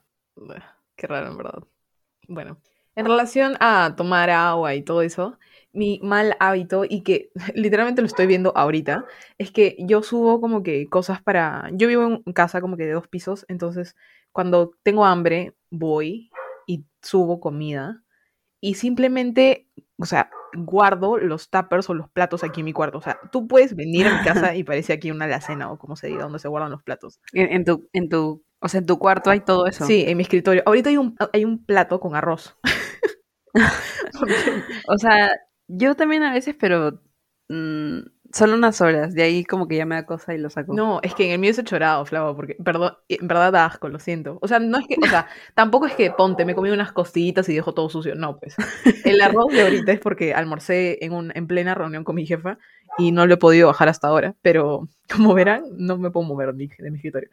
Qué 0.96 1.08
raro, 1.08 1.28
en 1.32 1.38
verdad. 1.38 1.64
Bueno, 2.28 2.58
en 2.96 3.06
relación 3.06 3.56
a 3.60 3.96
tomar 3.96 4.30
agua 4.30 4.74
y 4.76 4.82
todo 4.82 5.02
eso, 5.02 5.38
mi 5.75 6.00
mal 6.04 6.36
hábito, 6.39 6.86
y 6.88 7.01
que 7.04 7.31
literalmente 7.56 8.01
lo 8.01 8.07
estoy 8.07 8.27
viendo 8.27 8.54
ahorita, 8.56 9.06
es 9.38 9.51
que 9.51 9.75
yo 9.80 10.04
subo 10.04 10.39
como 10.42 10.63
que 10.63 10.88
cosas 10.89 11.22
para... 11.22 11.69
Yo 11.74 11.88
vivo 11.88 12.22
en 12.25 12.33
casa 12.33 12.62
como 12.62 12.77
que 12.77 12.86
de 12.86 12.94
dos 12.94 13.07
pisos, 13.07 13.45
entonces 13.50 13.95
cuando 14.31 14.72
tengo 14.83 15.06
hambre 15.06 15.54
voy 15.69 16.30
y 16.68 16.86
subo 17.01 17.39
comida 17.39 18.04
y 18.62 18.75
simplemente, 18.75 19.68
o 19.98 20.06
sea, 20.06 20.30
guardo 20.54 21.18
los 21.18 21.50
tuppers 21.50 21.89
o 21.89 21.94
los 21.94 22.10
platos 22.10 22.44
aquí 22.44 22.62
en 22.62 22.66
mi 22.66 22.74
cuarto. 22.74 22.98
O 22.98 23.01
sea, 23.01 23.19
tú 23.31 23.48
puedes 23.48 23.75
venir 23.75 24.07
a 24.07 24.18
mi 24.18 24.24
casa 24.24 24.56
y 24.56 24.63
parece 24.63 24.94
aquí 24.94 25.12
una 25.12 25.25
alacena 25.25 25.72
o 25.72 25.77
como 25.77 25.95
se 25.95 26.07
diga, 26.07 26.24
donde 26.24 26.39
se 26.39 26.48
guardan 26.48 26.72
los 26.72 26.83
platos. 26.83 27.19
En, 27.33 27.51
en 27.51 27.66
tu, 27.66 27.88
en 27.94 28.10
tu, 28.10 28.44
o 28.60 28.68
sea, 28.68 28.80
en 28.80 28.86
tu 28.86 28.98
cuarto 28.98 29.30
hay 29.30 29.42
todo 29.42 29.68
eso. 29.68 29.86
Sí, 29.86 30.06
en 30.07 30.18
mi 30.18 30.24
escritorio. 30.24 30.63
Ahorita 30.66 30.89
hay 30.89 30.98
un, 30.98 31.16
hay 31.33 31.45
un 31.45 31.63
plato 31.66 32.00
con 32.00 32.16
arroz. 32.16 32.57
O 34.88 34.98
sea, 34.98 35.31
yo 35.67 35.95
también 35.95 36.23
a 36.23 36.33
veces, 36.33 36.56
pero 36.59 37.01
mm, 37.50 38.00
solo 38.35 38.56
unas 38.56 38.81
horas. 38.81 39.13
De 39.13 39.23
ahí 39.23 39.44
como 39.45 39.67
que 39.67 39.77
ya 39.77 39.85
me 39.85 39.95
da 39.95 40.06
cosa 40.06 40.33
y 40.33 40.38
lo 40.38 40.50
saco. 40.50 40.73
no, 40.73 41.00
es 41.01 41.15
que 41.15 41.25
en 41.25 41.31
el 41.31 41.39
mío 41.39 41.51
es 41.51 41.63
chorado, 41.63 42.06
Flavo, 42.06 42.35
porque, 42.35 42.56
perdón, 42.63 42.94
en 43.07 43.27
verdad 43.27 43.53
da 43.53 43.65
asco, 43.65 43.88
lo 43.88 44.00
siento. 44.00 44.38
O 44.41 44.47
sea, 44.47 44.59
no 44.59 44.77
es 44.77 44.88
que, 44.88 44.95
o 45.01 45.07
sea, 45.07 45.27
tampoco 45.56 45.85
es 45.85 45.94
que 45.94 46.12
ponte, 46.12 46.45
me 46.45 46.53
comí 46.53 46.69
unas 46.69 46.91
costillitas 46.91 47.47
y 47.50 47.56
dejo 47.56 47.73
todo 47.73 47.89
sucio. 47.89 48.15
No, 48.15 48.38
pues. 48.38 48.56
El 49.06 49.21
arroz 49.21 49.51
de 49.53 49.62
ahorita 49.62 49.91
es 49.94 50.00
porque 50.00 50.33
almorcé 50.33 51.03
en, 51.03 51.13
un, 51.13 51.31
en 51.33 51.47
plena 51.47 51.75
reunión 51.75 52.03
con 52.03 52.15
mi 52.15 52.25
jefa 52.25 52.57
y 52.97 53.12
no 53.12 53.25
lo 53.25 53.35
he 53.35 53.38
podido 53.38 53.67
bajar 53.67 53.88
hasta 53.88 54.07
ahora. 54.07 54.35
Pero, 54.41 54.89
como 55.13 55.33
verán, 55.33 55.63
no 55.77 55.97
me 55.97 56.12
puedo 56.12 56.27
mover 56.27 56.53
de 56.53 56.91
mi 56.91 56.98
escritorio. 56.98 57.29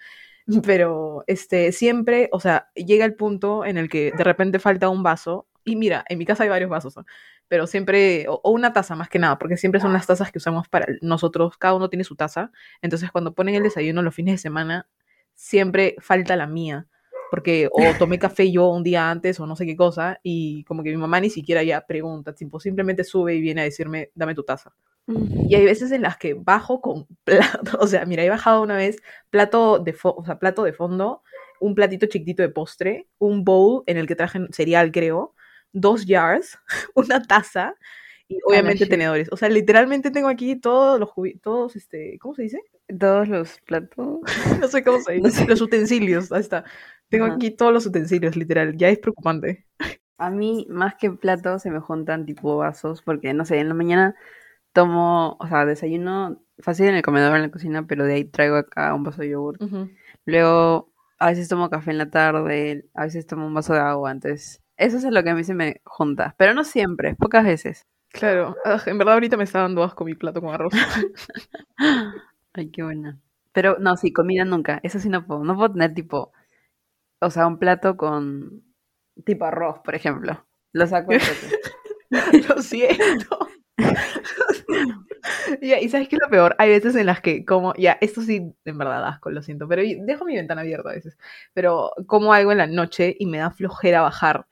Pero, 0.64 1.24
este, 1.26 1.72
siempre, 1.72 2.28
o 2.32 2.40
sea, 2.40 2.68
llega 2.74 3.04
el 3.04 3.14
punto 3.14 3.64
en 3.64 3.76
el 3.76 3.88
que 3.88 4.12
de 4.16 4.24
repente 4.24 4.58
falta 4.58 4.88
un 4.88 5.02
vaso. 5.02 5.46
Y 5.64 5.76
mira, 5.76 6.04
en 6.09 6.19
mi 6.19 6.26
casa 6.26 6.42
hay 6.45 6.49
varios 6.49 6.71
vasos, 6.71 6.97
¿no? 6.97 7.04
pero 7.49 7.66
siempre, 7.66 8.26
o, 8.28 8.40
o 8.42 8.50
una 8.50 8.73
taza 8.73 8.95
más 8.97 9.09
que 9.09 9.19
nada, 9.19 9.38
porque 9.38 9.57
siempre 9.57 9.81
son 9.81 9.92
las 9.92 10.07
tazas 10.07 10.33
que 10.33 10.38
usamos 10.38 10.69
para 10.69 10.87
nosotros, 11.02 11.57
cada 11.59 11.75
uno 11.75 11.90
tiene 11.90 12.04
su 12.04 12.16
taza, 12.16 12.50
entonces 12.81 13.11
cuando 13.12 13.35
ponen 13.35 13.54
el 13.54 13.62
desayuno 13.62 14.02
los 14.02 14.14
fines 14.14 14.35
de 14.35 14.38
semana, 14.38 14.88
siempre 15.35 15.97
falta 16.00 16.35
la 16.37 16.47
mía, 16.47 16.87
porque 17.31 17.69
o 17.73 17.95
tomé 17.99 18.19
café 18.19 18.50
yo 18.50 18.69
un 18.69 18.83
día 18.83 19.11
antes 19.11 19.38
o 19.40 19.47
no 19.47 19.57
sé 19.57 19.66
qué 19.66 19.76
cosa, 19.76 20.19
y 20.23 20.64
como 20.64 20.83
que 20.83 20.90
mi 20.90 20.97
mamá 20.97 21.21
ni 21.21 21.31
siquiera 21.31 21.62
ya 21.62 21.87
pregunta, 21.87 22.35
tipo, 22.35 22.59
simplemente 22.61 23.04
sube 23.04 23.35
y 23.35 23.40
viene 23.40 23.61
a 23.62 23.64
decirme, 23.64 24.11
dame 24.14 24.35
tu 24.35 24.45
taza. 24.45 24.73
Y 25.49 25.54
hay 25.57 25.64
veces 25.64 25.92
en 25.92 26.02
las 26.02 26.16
que 26.16 26.35
bajo 26.35 26.81
con 26.81 27.07
plato, 27.25 27.78
o 27.81 27.87
sea, 27.87 28.07
mira, 28.07 28.23
he 28.25 28.31
bajado 28.31 28.62
una 28.62 28.76
vez 28.76 28.97
plato 29.31 29.78
de, 29.78 29.95
fo- 29.95 30.14
o 30.16 30.25
sea, 30.25 30.38
plato 30.38 30.64
de 30.64 30.73
fondo, 30.73 31.23
un 31.61 31.75
platito 31.75 32.07
chiquitito 32.07 32.42
de 32.42 32.49
postre, 32.49 33.09
un 33.19 33.45
bowl 33.45 33.83
en 33.87 33.97
el 33.97 34.07
que 34.07 34.16
traje 34.16 34.40
cereal, 34.52 34.90
creo, 34.92 35.35
dos 35.72 36.04
jars, 36.06 36.58
una 36.94 37.22
taza 37.22 37.74
y 38.28 38.38
obviamente 38.46 38.86
tenedores. 38.86 39.28
O 39.30 39.36
sea, 39.36 39.48
literalmente 39.48 40.10
tengo 40.10 40.28
aquí 40.28 40.56
todos 40.56 40.98
los 40.98 41.10
todos 41.42 41.76
este, 41.76 42.18
¿cómo 42.18 42.34
se 42.34 42.42
dice? 42.42 42.60
Todos 42.98 43.28
los 43.28 43.60
platos. 43.60 44.20
No 44.60 44.68
sé 44.68 44.82
cómo 44.82 45.00
se 45.00 45.14
dice. 45.14 45.46
Los 45.46 45.60
utensilios, 45.60 46.32
ahí 46.32 46.40
está. 46.40 46.64
Tengo 47.08 47.26
Ajá. 47.26 47.34
aquí 47.34 47.50
todos 47.50 47.72
los 47.72 47.84
utensilios, 47.86 48.36
literal. 48.36 48.76
Ya 48.76 48.88
es 48.88 48.98
preocupante. 48.98 49.66
A 50.16 50.30
mí, 50.30 50.66
más 50.70 50.94
que 50.94 51.10
platos, 51.10 51.62
se 51.62 51.70
me 51.70 51.80
juntan 51.80 52.24
tipo 52.24 52.56
vasos, 52.56 53.02
porque 53.02 53.34
no 53.34 53.44
sé, 53.44 53.58
en 53.58 53.68
la 53.68 53.74
mañana 53.74 54.14
tomo, 54.72 55.36
o 55.38 55.46
sea, 55.46 55.66
desayuno 55.66 56.42
fácil 56.58 56.86
en 56.86 56.94
el 56.94 57.02
comedor, 57.02 57.36
en 57.36 57.42
la 57.42 57.50
cocina, 57.50 57.86
pero 57.86 58.04
de 58.04 58.14
ahí 58.14 58.24
traigo 58.24 58.56
acá 58.56 58.94
un 58.94 59.04
vaso 59.04 59.22
de 59.22 59.30
yogur. 59.30 59.58
Luego, 60.24 60.92
a 61.18 61.26
veces 61.28 61.48
tomo 61.48 61.70
café 61.70 61.90
en 61.90 61.98
la 61.98 62.10
tarde, 62.10 62.88
a 62.94 63.04
veces 63.04 63.26
tomo 63.26 63.46
un 63.46 63.54
vaso 63.54 63.74
de 63.74 63.80
agua, 63.80 64.10
entonces, 64.12 64.62
eso 64.82 64.96
es 64.98 65.04
lo 65.04 65.22
que 65.22 65.30
a 65.30 65.34
mí 65.34 65.44
se 65.44 65.54
me 65.54 65.80
junta, 65.84 66.34
pero 66.38 66.54
no 66.54 66.64
siempre, 66.64 67.14
pocas 67.14 67.44
veces. 67.44 67.86
Claro. 68.10 68.56
Ah, 68.64 68.80
en 68.86 68.98
verdad 68.98 69.14
ahorita 69.14 69.36
me 69.36 69.44
está 69.44 69.60
dando 69.60 69.82
asco 69.82 70.04
mi 70.04 70.14
plato 70.14 70.40
con 70.40 70.54
arroz. 70.54 70.72
Ay, 72.54 72.70
qué 72.70 72.82
buena. 72.82 73.18
Pero 73.52 73.76
no, 73.78 73.96
sí, 73.96 74.12
comida 74.12 74.44
nunca, 74.44 74.80
eso 74.82 74.98
sí 74.98 75.08
no 75.08 75.26
puedo, 75.26 75.44
no 75.44 75.54
puedo 75.56 75.72
tener 75.72 75.94
tipo, 75.94 76.32
o 77.20 77.30
sea, 77.30 77.46
un 77.46 77.58
plato 77.58 77.96
con 77.96 78.62
tipo 79.24 79.44
arroz, 79.46 79.80
por 79.84 79.94
ejemplo. 79.94 80.46
Lo 80.72 80.86
saco. 80.86 81.12
Lo 82.48 82.62
siento. 82.62 83.48
Ya, 85.60 85.80
y 85.80 85.88
sabes 85.88 86.08
qué 86.08 86.16
es 86.16 86.22
lo 86.22 86.28
peor, 86.30 86.56
hay 86.58 86.68
veces 86.70 86.96
en 86.96 87.06
las 87.06 87.20
que 87.20 87.44
como, 87.44 87.74
ya, 87.76 87.96
esto 88.00 88.22
sí, 88.22 88.54
en 88.64 88.78
verdad 88.78 89.06
asco, 89.06 89.30
lo 89.30 89.42
siento, 89.42 89.68
pero 89.68 89.82
dejo 89.82 90.24
mi 90.24 90.34
ventana 90.34 90.62
abierta 90.62 90.90
a 90.90 90.94
veces, 90.94 91.16
pero 91.54 91.92
como 92.06 92.32
algo 92.32 92.52
en 92.52 92.58
la 92.58 92.66
noche 92.66 93.14
y 93.18 93.26
me 93.26 93.38
da 93.38 93.50
flojera 93.50 94.00
bajar 94.02 94.46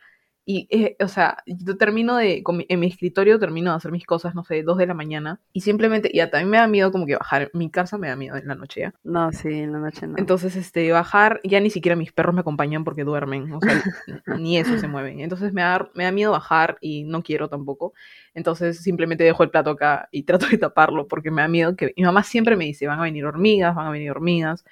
Y, 0.52 0.66
eh, 0.70 0.96
o 0.98 1.06
sea, 1.06 1.44
yo 1.46 1.76
termino 1.76 2.16
de, 2.16 2.42
en 2.68 2.80
mi 2.80 2.88
escritorio 2.88 3.38
termino 3.38 3.70
de 3.70 3.76
hacer 3.76 3.92
mis 3.92 4.04
cosas, 4.04 4.34
no 4.34 4.42
sé, 4.42 4.64
dos 4.64 4.78
de 4.78 4.86
la 4.88 4.94
mañana. 4.94 5.38
Y 5.52 5.60
simplemente, 5.60 6.10
ya 6.12 6.28
también 6.28 6.50
me 6.50 6.56
da 6.56 6.66
miedo 6.66 6.90
como 6.90 7.06
que 7.06 7.14
bajar. 7.14 7.52
Mi 7.54 7.70
casa 7.70 7.98
me 7.98 8.08
da 8.08 8.16
miedo 8.16 8.34
en 8.34 8.48
la 8.48 8.56
noche, 8.56 8.80
¿ya? 8.80 8.94
No, 9.04 9.30
sí, 9.30 9.46
en 9.46 9.70
la 9.70 9.78
noche 9.78 10.08
no. 10.08 10.16
Entonces, 10.18 10.56
este, 10.56 10.90
bajar, 10.90 11.40
ya 11.44 11.60
ni 11.60 11.70
siquiera 11.70 11.94
mis 11.94 12.10
perros 12.10 12.34
me 12.34 12.40
acompañan 12.40 12.82
porque 12.82 13.04
duermen, 13.04 13.52
o 13.52 13.60
sea, 13.60 13.80
ni 14.40 14.58
eso 14.58 14.76
se 14.76 14.88
mueven. 14.88 15.20
Entonces 15.20 15.52
me 15.52 15.62
da, 15.62 15.88
me 15.94 16.02
da 16.02 16.10
miedo 16.10 16.32
bajar 16.32 16.78
y 16.80 17.04
no 17.04 17.22
quiero 17.22 17.48
tampoco. 17.48 17.92
Entonces 18.34 18.82
simplemente 18.82 19.22
dejo 19.22 19.44
el 19.44 19.50
plato 19.50 19.70
acá 19.70 20.08
y 20.10 20.22
trato 20.24 20.48
de 20.48 20.58
taparlo 20.58 21.06
porque 21.06 21.30
me 21.30 21.42
da 21.42 21.48
miedo 21.48 21.76
que... 21.76 21.94
Mi 21.96 22.02
mamá 22.02 22.24
siempre 22.24 22.56
me 22.56 22.64
dice, 22.64 22.88
van 22.88 22.98
a 22.98 23.04
venir 23.04 23.24
hormigas, 23.24 23.76
van 23.76 23.86
a 23.86 23.90
venir 23.90 24.10
hormigas. 24.10 24.64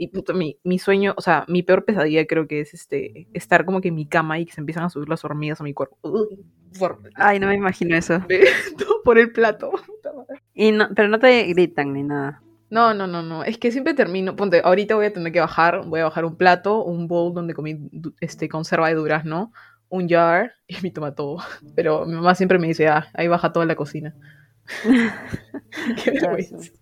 Y 0.00 0.08
puta, 0.08 0.32
mi, 0.32 0.56
mi 0.62 0.78
sueño, 0.78 1.12
o 1.16 1.20
sea, 1.20 1.44
mi 1.48 1.64
peor 1.64 1.84
pesadilla 1.84 2.24
creo 2.24 2.46
que 2.46 2.60
es 2.60 2.72
este, 2.72 3.26
estar 3.34 3.64
como 3.64 3.80
que 3.80 3.88
en 3.88 3.96
mi 3.96 4.06
cama 4.06 4.38
y 4.38 4.46
que 4.46 4.52
se 4.52 4.60
empiezan 4.60 4.84
a 4.84 4.90
subir 4.90 5.08
las 5.08 5.24
hormigas 5.24 5.60
a 5.60 5.64
mi 5.64 5.74
cuerpo. 5.74 5.98
Uy, 6.02 6.38
por, 6.78 7.00
Ay, 7.16 7.40
no 7.40 7.48
me 7.48 7.56
imagino 7.56 7.96
eso. 7.96 8.22
todo 8.78 9.02
por 9.02 9.18
el 9.18 9.32
plato. 9.32 9.72
Y 10.54 10.72
no, 10.72 10.88
pero 10.96 11.06
no 11.06 11.20
te 11.20 11.44
gritan 11.44 11.92
ni 11.92 12.02
nada. 12.02 12.42
No, 12.68 12.92
no, 12.92 13.06
no, 13.06 13.22
no. 13.22 13.44
Es 13.44 13.58
que 13.58 13.70
siempre 13.70 13.94
termino. 13.94 14.34
Ponte, 14.34 14.60
ahorita 14.64 14.96
voy 14.96 15.06
a 15.06 15.12
tener 15.12 15.32
que 15.32 15.38
bajar. 15.38 15.86
Voy 15.86 16.00
a 16.00 16.04
bajar 16.04 16.24
un 16.24 16.36
plato, 16.36 16.82
un 16.84 17.06
bowl 17.06 17.32
donde 17.32 17.54
comí 17.54 17.78
este, 18.20 18.48
conserva 18.48 18.88
de 18.88 18.96
durazno, 18.96 19.52
un 19.88 20.08
jar 20.08 20.54
y 20.66 20.76
mi 20.82 20.90
tomato. 20.90 21.36
Pero 21.76 22.06
mi 22.06 22.14
mamá 22.14 22.34
siempre 22.34 22.58
me 22.58 22.66
dice, 22.66 22.88
ah, 22.88 23.06
ahí 23.14 23.28
baja 23.28 23.52
toda 23.52 23.66
la 23.66 23.76
cocina. 23.76 24.16
Qué 26.02 26.10
vergüenza. 26.10 26.72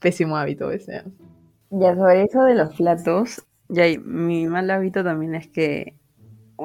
Pésimo 0.00 0.36
hábito 0.36 0.72
ese. 0.72 1.04
Ya, 1.70 1.94
sobre 1.94 2.22
eso 2.24 2.42
de 2.44 2.54
los 2.54 2.74
platos, 2.76 3.44
ya, 3.68 3.88
y 3.88 3.98
mi 3.98 4.46
mal 4.46 4.70
hábito 4.70 5.02
también 5.02 5.34
es 5.34 5.48
que, 5.48 5.94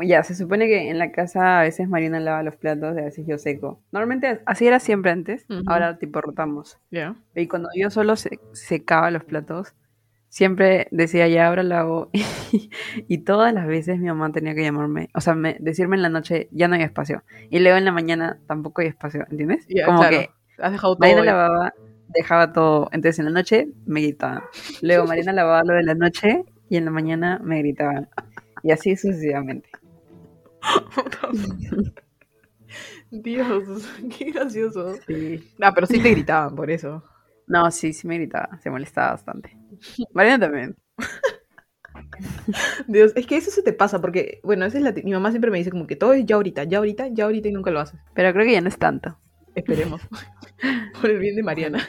ya, 0.03 0.23
se 0.23 0.35
supone 0.35 0.67
que 0.67 0.89
en 0.89 0.99
la 0.99 1.11
casa 1.11 1.59
a 1.59 1.63
veces 1.63 1.89
Marina 1.89 2.19
lava 2.19 2.43
los 2.43 2.55
platos 2.55 2.95
y 2.95 2.99
a 2.99 3.03
veces 3.05 3.25
yo 3.27 3.37
seco. 3.37 3.81
Normalmente 3.91 4.41
así 4.45 4.67
era 4.67 4.79
siempre 4.79 5.11
antes, 5.11 5.45
Ujú. 5.49 5.63
ahora 5.67 5.97
tipo 5.97 6.21
rotamos. 6.21 6.77
Ya. 6.91 7.15
Y 7.35 7.47
cuando 7.47 7.69
yo 7.75 7.89
solo 7.89 8.15
se- 8.15 8.39
secaba 8.53 9.11
los 9.11 9.23
platos, 9.25 9.73
siempre 10.29 10.87
decía, 10.91 11.27
ya 11.27 11.47
ahora 11.47 11.63
lo 11.63 11.75
hago. 11.75 12.09
y 13.07 13.17
todas 13.19 13.53
las 13.53 13.67
veces 13.67 13.99
mi 13.99 14.07
mamá 14.07 14.31
tenía 14.31 14.55
que 14.55 14.63
llamarme, 14.63 15.09
o 15.13 15.21
sea, 15.21 15.35
me- 15.35 15.57
decirme 15.59 15.95
en 15.97 16.03
la 16.03 16.09
noche, 16.09 16.47
ya 16.51 16.67
no 16.67 16.75
hay 16.75 16.83
espacio. 16.83 17.23
Y 17.49 17.59
luego 17.59 17.77
en 17.77 17.85
la 17.85 17.91
mañana 17.91 18.39
tampoco 18.47 18.81
hay 18.81 18.87
espacio, 18.87 19.25
¿entiendes? 19.29 19.65
Ya, 19.67 19.85
Como 19.85 19.99
claro. 19.99 20.17
que 20.17 20.29
Has 20.59 20.71
dejado 20.73 20.95
todo. 20.95 21.23
Lavaba, 21.23 21.73
dejaba 22.13 22.53
todo. 22.53 22.89
Entonces 22.91 23.19
en 23.19 23.25
la 23.25 23.31
noche 23.31 23.67
me 23.85 24.01
gritaban. 24.01 24.43
Luego 24.81 25.05
Marina 25.07 25.33
lavaba 25.33 25.63
lo 25.63 25.73
de 25.73 25.83
la 25.83 25.95
noche 25.95 26.43
y 26.69 26.77
en 26.77 26.85
la 26.85 26.91
mañana 26.91 27.39
me 27.43 27.59
gritaban. 27.59 28.09
Y 28.63 28.71
así 28.71 28.95
sucesivamente. 28.95 29.69
Dios, 33.11 33.89
qué 34.17 34.31
gracioso. 34.31 34.95
Sí. 35.07 35.43
Ah, 35.61 35.73
pero 35.73 35.87
sí 35.87 36.01
te 36.01 36.11
gritaban 36.11 36.55
por 36.55 36.71
eso. 36.71 37.03
No, 37.47 37.69
sí, 37.71 37.91
sí 37.93 38.07
me 38.07 38.17
gritaba. 38.17 38.57
Se 38.61 38.69
molestaba 38.69 39.11
bastante. 39.11 39.57
Marina 40.13 40.39
también. 40.39 40.77
Dios, 42.87 43.11
es 43.15 43.25
que 43.27 43.37
eso 43.37 43.51
se 43.51 43.63
te 43.63 43.73
pasa 43.73 43.99
porque, 44.01 44.39
bueno, 44.43 44.65
esa 44.65 44.77
es 44.77 44.83
la. 44.83 44.91
Mi 44.91 45.11
mamá 45.11 45.31
siempre 45.31 45.51
me 45.51 45.57
dice 45.57 45.71
como 45.71 45.87
que 45.87 45.95
todo 45.95 46.13
es 46.13 46.25
ya 46.25 46.35
ahorita, 46.35 46.63
ya 46.65 46.77
ahorita, 46.79 47.07
ya 47.09 47.25
ahorita 47.25 47.47
y 47.47 47.51
nunca 47.51 47.71
lo 47.71 47.79
haces. 47.79 47.99
Pero 48.13 48.31
creo 48.33 48.45
que 48.45 48.53
ya 48.53 48.61
no 48.61 48.69
es 48.69 48.77
tanto. 48.77 49.17
Esperemos. 49.55 50.01
por 51.01 51.09
el 51.09 51.19
bien 51.19 51.35
de 51.35 51.43
Mariana. 51.43 51.87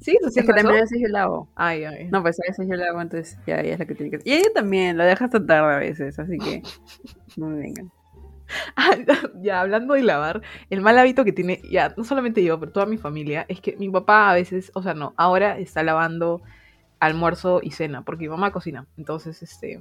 ¿Sigues 0.00 0.22
Es 0.26 0.34
que 0.34 0.40
haciendo 0.40 0.54
también 0.54 0.66
a 0.74 0.78
eso? 0.78 0.82
veces 0.84 0.98
yo 1.00 1.08
lavo. 1.08 1.48
Ay, 1.54 1.84
ay. 1.84 2.08
No, 2.10 2.22
pues 2.22 2.38
a 2.40 2.46
veces 2.48 2.66
yo 2.68 2.76
lavo, 2.76 3.00
entonces 3.00 3.38
ya 3.46 3.60
ella 3.60 3.72
es 3.74 3.78
la 3.78 3.86
que 3.86 3.94
tiene 3.94 4.10
que 4.10 4.28
Y 4.28 4.34
ella 4.34 4.50
también, 4.54 4.98
lo 4.98 5.04
deja 5.04 5.24
hasta 5.24 5.44
tarde 5.44 5.74
a 5.74 5.78
veces, 5.78 6.18
así 6.18 6.38
que 6.38 6.62
no 7.36 7.46
me 7.48 7.58
vengan. 7.60 7.90
Ah, 8.76 8.96
ya, 9.40 9.62
hablando 9.62 9.94
de 9.94 10.02
lavar, 10.02 10.42
el 10.68 10.82
mal 10.82 10.98
hábito 10.98 11.24
que 11.24 11.32
tiene, 11.32 11.60
ya, 11.70 11.94
no 11.96 12.04
solamente 12.04 12.44
yo, 12.44 12.60
pero 12.60 12.72
toda 12.72 12.86
mi 12.86 12.98
familia, 12.98 13.46
es 13.48 13.60
que 13.60 13.76
mi 13.78 13.88
papá 13.88 14.30
a 14.30 14.34
veces, 14.34 14.70
o 14.74 14.82
sea, 14.82 14.92
no, 14.94 15.14
ahora 15.16 15.58
está 15.58 15.82
lavando 15.82 16.42
almuerzo 17.00 17.60
y 17.62 17.70
cena, 17.70 18.04
porque 18.04 18.24
mi 18.24 18.28
mamá 18.28 18.52
cocina. 18.52 18.86
Entonces, 18.96 19.42
este, 19.42 19.80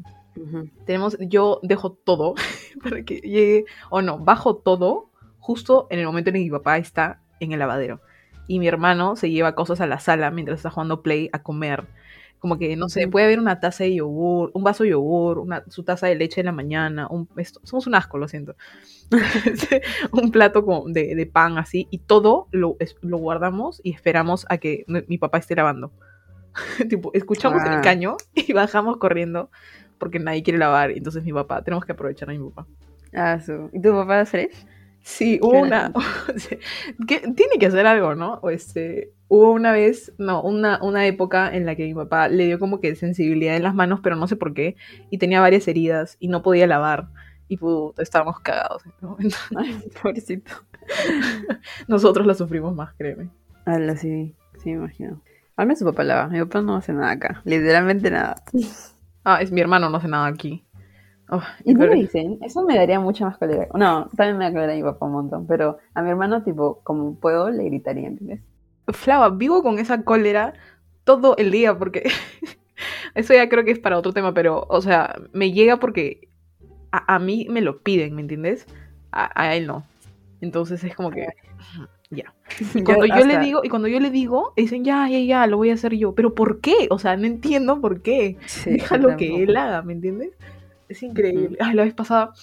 tenemos, 0.86 1.18
yo 1.20 1.60
dejo 1.64 1.92
todo 1.92 2.36
para 2.84 3.04
que 3.04 3.18
llegue, 3.18 3.66
o 3.90 4.02
no, 4.02 4.20
bajo 4.20 4.56
todo 4.56 5.10
justo 5.40 5.88
en 5.90 6.00
el 6.00 6.06
momento 6.06 6.30
en 6.30 6.38
el 6.38 6.42
que 6.44 6.46
mi 6.46 6.58
papá 6.58 6.78
está 6.78 7.20
en 7.40 7.52
el 7.52 7.60
lavadero. 7.60 8.02
Y 8.48 8.60
mi 8.60 8.68
hermano 8.68 9.16
se 9.16 9.30
lleva 9.32 9.56
cosas 9.56 9.80
a 9.82 9.88
la 9.88 10.00
sala 10.00 10.30
mientras 10.32 10.58
está 10.60 10.70
jugando 10.70 11.02
play 11.02 11.30
a 11.34 11.42
comer. 11.44 11.86
Como 12.40 12.58
que, 12.60 12.76
no 12.76 12.90
sé, 12.90 13.08
puede 13.08 13.26
haber 13.26 13.40
una 13.40 13.62
taza 13.62 13.86
de 13.86 13.96
yogur, 13.96 14.52
un 14.54 14.66
vaso 14.66 14.84
de 14.84 14.90
yogur, 14.90 15.40
una, 15.40 15.64
su 15.70 15.84
taza 15.84 16.08
de 16.08 16.16
leche 16.16 16.42
en 16.42 16.48
la 16.48 16.52
mañana, 16.52 17.08
un, 17.10 17.30
esto- 17.38 17.62
somos 17.64 17.88
un 17.88 17.96
asco, 17.96 18.18
lo 18.18 18.28
siento. 18.28 18.56
un 20.12 20.32
plato 20.32 20.66
con- 20.66 20.92
de, 20.92 21.16
de 21.16 21.26
pan 21.26 21.58
así, 21.58 21.88
y 21.90 22.00
todo 22.00 22.48
lo, 22.52 22.76
lo 23.02 23.18
guardamos 23.18 23.80
y 23.84 23.94
esperamos 23.94 24.46
a 24.50 24.58
que 24.58 24.84
mi 25.08 25.18
papá 25.18 25.38
esté 25.38 25.56
lavando. 25.56 25.92
tipo, 26.90 27.12
escuchamos 27.14 27.62
Ah. 27.66 27.76
el 27.76 27.82
caño 27.82 28.18
y 28.36 28.52
bajamos 28.54 28.98
corriendo 28.98 29.50
porque 29.98 30.20
nadie 30.20 30.44
quiere 30.44 30.60
lavar. 30.60 30.92
Entonces 30.92 31.24
mi 31.24 31.32
papá, 31.34 31.64
tenemos 31.64 31.86
que 31.86 31.94
aprovechar 31.94 32.30
a 32.30 32.34
mi 32.34 32.40
papá. 32.50 32.68
Ah, 33.16 33.40
su. 33.40 33.70
¿Y 33.72 33.82
tu 33.82 33.92
papá 33.92 34.26
fresh? 34.26 34.66
Sí, 35.04 35.38
hubo 35.42 35.60
una. 35.60 35.92
que 37.08 37.20
tiene 37.20 37.58
que 37.60 37.66
hacer 37.66 37.86
algo, 37.86 38.16
¿no? 38.16 38.40
O 38.42 38.50
este, 38.50 39.12
hubo 39.28 39.52
una 39.52 39.74
vez, 39.74 40.14
no, 40.18 40.42
una, 40.42 40.80
una 40.82 41.06
época 41.06 41.54
en 41.54 41.66
la 41.66 41.76
que 41.76 41.84
mi 41.84 41.94
papá 41.94 42.30
le 42.30 42.46
dio 42.46 42.58
como 42.58 42.80
que 42.80 42.96
sensibilidad 42.96 43.58
en 43.58 43.64
las 43.64 43.76
manos, 43.76 44.00
pero 44.02 44.16
no 44.16 44.28
sé 44.28 44.38
por 44.38 44.54
qué, 44.54 44.78
y 45.10 45.18
tenía 45.18 45.42
varias 45.42 45.68
heridas 45.68 46.16
y 46.20 46.30
no 46.30 46.42
podía 46.42 46.68
lavar. 46.68 47.10
Y 47.50 47.58
puta, 47.58 48.02
estábamos 48.02 48.40
cagados 48.40 48.86
en 48.86 48.92
ese 48.92 49.06
momento. 49.06 49.36
Ay, 49.58 49.84
pobrecito. 50.02 50.54
Nosotros 51.88 52.26
la 52.26 52.34
sufrimos 52.34 52.74
más, 52.74 52.94
créeme. 52.94 53.30
Habla, 53.66 53.98
sí, 53.98 54.36
sí, 54.64 54.70
me 54.70 54.78
imagino. 54.78 55.22
Al 55.58 55.68
menos 55.68 55.80
su 55.80 55.86
papá 55.86 56.04
lava. 56.04 56.28
Mi 56.30 56.40
papá 56.40 56.62
no 56.62 56.78
hace 56.78 56.94
nada 56.94 57.12
acá. 57.12 57.42
Literalmente 57.44 58.10
nada. 58.10 58.36
Ah, 59.26 59.42
es 59.42 59.52
mi 59.52 59.62
hermano, 59.62 59.90
no 59.90 59.98
hace 59.98 60.08
nada 60.08 60.28
aquí. 60.28 60.64
Oh, 61.30 61.42
¿Y 61.64 61.74
qué 61.76 61.88
me 61.88 61.96
dicen? 61.96 62.38
Eso 62.42 62.64
me 62.64 62.76
daría 62.76 63.00
mucha 63.00 63.26
más 63.26 63.38
cólera. 63.38 63.68
No, 63.74 64.10
también 64.16 64.38
me 64.38 64.46
da 64.46 64.52
cólera 64.52 64.74
a 64.74 64.76
mi 64.76 64.84
papá 64.84 65.06
un 65.06 65.14
montón. 65.14 65.48
Pero 65.48 65.78
a 65.94 66.02
mi 66.02 66.10
hermano, 66.10 66.44
tipo, 66.44 66.82
como 66.84 67.16
puedo, 67.16 67.50
le 67.50 67.64
gritaría, 67.64 68.08
¿entiendes? 68.08 68.42
Flava, 68.90 69.30
vivo 69.30 69.64
con 69.64 69.80
esa 69.80 70.04
cólera 70.04 70.54
todo 71.04 71.36
el 71.38 71.52
día 71.52 71.78
porque 71.78 72.04
eso 73.16 73.34
ya 73.34 73.50
creo 73.50 73.64
que 73.64 73.72
es 73.72 73.80
para 73.80 73.98
otro 73.98 74.14
tema, 74.14 74.34
pero, 74.34 74.66
o 74.70 74.82
sea, 74.82 75.16
me 75.32 75.52
llega 75.52 75.78
porque 75.78 76.28
a, 76.92 77.16
a 77.16 77.20
mí 77.20 77.48
me 77.50 77.62
lo 77.62 77.80
piden, 77.80 78.16
¿me 78.16 78.22
entiendes? 78.22 78.68
A, 79.12 79.32
a 79.42 79.56
él 79.56 79.68
no. 79.68 79.84
Entonces 80.42 80.84
es 80.84 80.96
como 80.96 81.10
que, 81.10 81.28
ya. 82.10 82.34
Y 82.76 82.84
cuando 82.84 83.06
yo, 83.06 83.26
le 83.26 83.40
digo, 83.40 83.62
y 83.64 83.70
cuando 83.70 83.88
yo 83.88 84.00
le 84.00 84.12
digo, 84.12 84.54
dicen, 84.56 84.84
ya, 84.84 85.08
ya, 85.10 85.20
ya, 85.20 85.48
lo 85.48 85.58
voy 85.58 85.70
a 85.72 85.74
hacer 85.74 85.96
yo. 85.96 86.14
Pero 86.14 86.36
¿por 86.36 86.60
qué? 86.60 86.88
O 86.90 87.00
sea, 87.00 87.16
no 87.18 87.26
entiendo 87.26 87.82
por 87.82 88.02
qué. 88.02 88.38
Sí, 88.46 88.72
Déjalo 88.72 89.12
yo 89.12 89.18
que 89.18 89.44
él 89.44 89.56
haga, 89.56 89.82
¿me 89.82 89.94
entiendes? 89.94 90.32
Es 90.94 91.02
increíble. 91.02 91.58
Ay, 91.60 91.74
la 91.74 91.86
vez 91.86 91.96
pasada, 91.96 92.34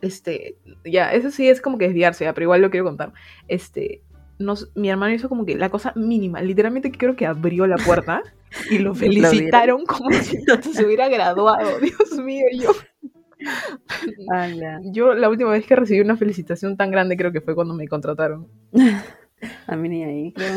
este, 0.00 0.56
ya, 0.84 1.12
eso 1.12 1.32
sí 1.32 1.48
es 1.48 1.60
como 1.60 1.76
que 1.76 1.86
desviarse, 1.86 2.24
ya, 2.24 2.32
pero 2.32 2.44
igual 2.44 2.62
lo 2.62 2.70
quiero 2.70 2.86
contar. 2.86 3.12
Este, 3.48 4.00
nos, 4.38 4.70
mi 4.76 4.90
hermano 4.90 5.12
hizo 5.12 5.28
como 5.28 5.44
que 5.44 5.56
la 5.56 5.70
cosa 5.70 5.92
mínima, 5.96 6.40
literalmente 6.40 6.92
creo 6.92 7.16
que 7.16 7.26
abrió 7.26 7.66
la 7.66 7.76
puerta 7.76 8.22
y 8.70 8.78
lo 8.78 8.90
¿Lo 8.90 8.94
felicitaron 8.94 9.84
como 9.86 10.12
si 10.12 10.38
no 10.44 10.62
se 10.62 10.86
hubiera 10.86 11.08
graduado. 11.08 11.78
Dios 11.80 12.12
mío, 12.18 12.44
yo, 12.52 12.70
Ah, 14.32 14.48
ya. 14.48 14.78
yo 14.84 15.14
la 15.14 15.28
última 15.28 15.50
vez 15.50 15.66
que 15.66 15.74
recibí 15.74 16.00
una 16.00 16.16
felicitación 16.16 16.76
tan 16.76 16.92
grande 16.92 17.16
creo 17.16 17.32
que 17.32 17.40
fue 17.40 17.56
cuando 17.56 17.74
me 17.74 17.88
contrataron. 17.88 18.46
A 19.66 19.76
mí 19.76 19.88
ni 19.88 20.04
ahí, 20.04 20.32
creo. 20.32 20.54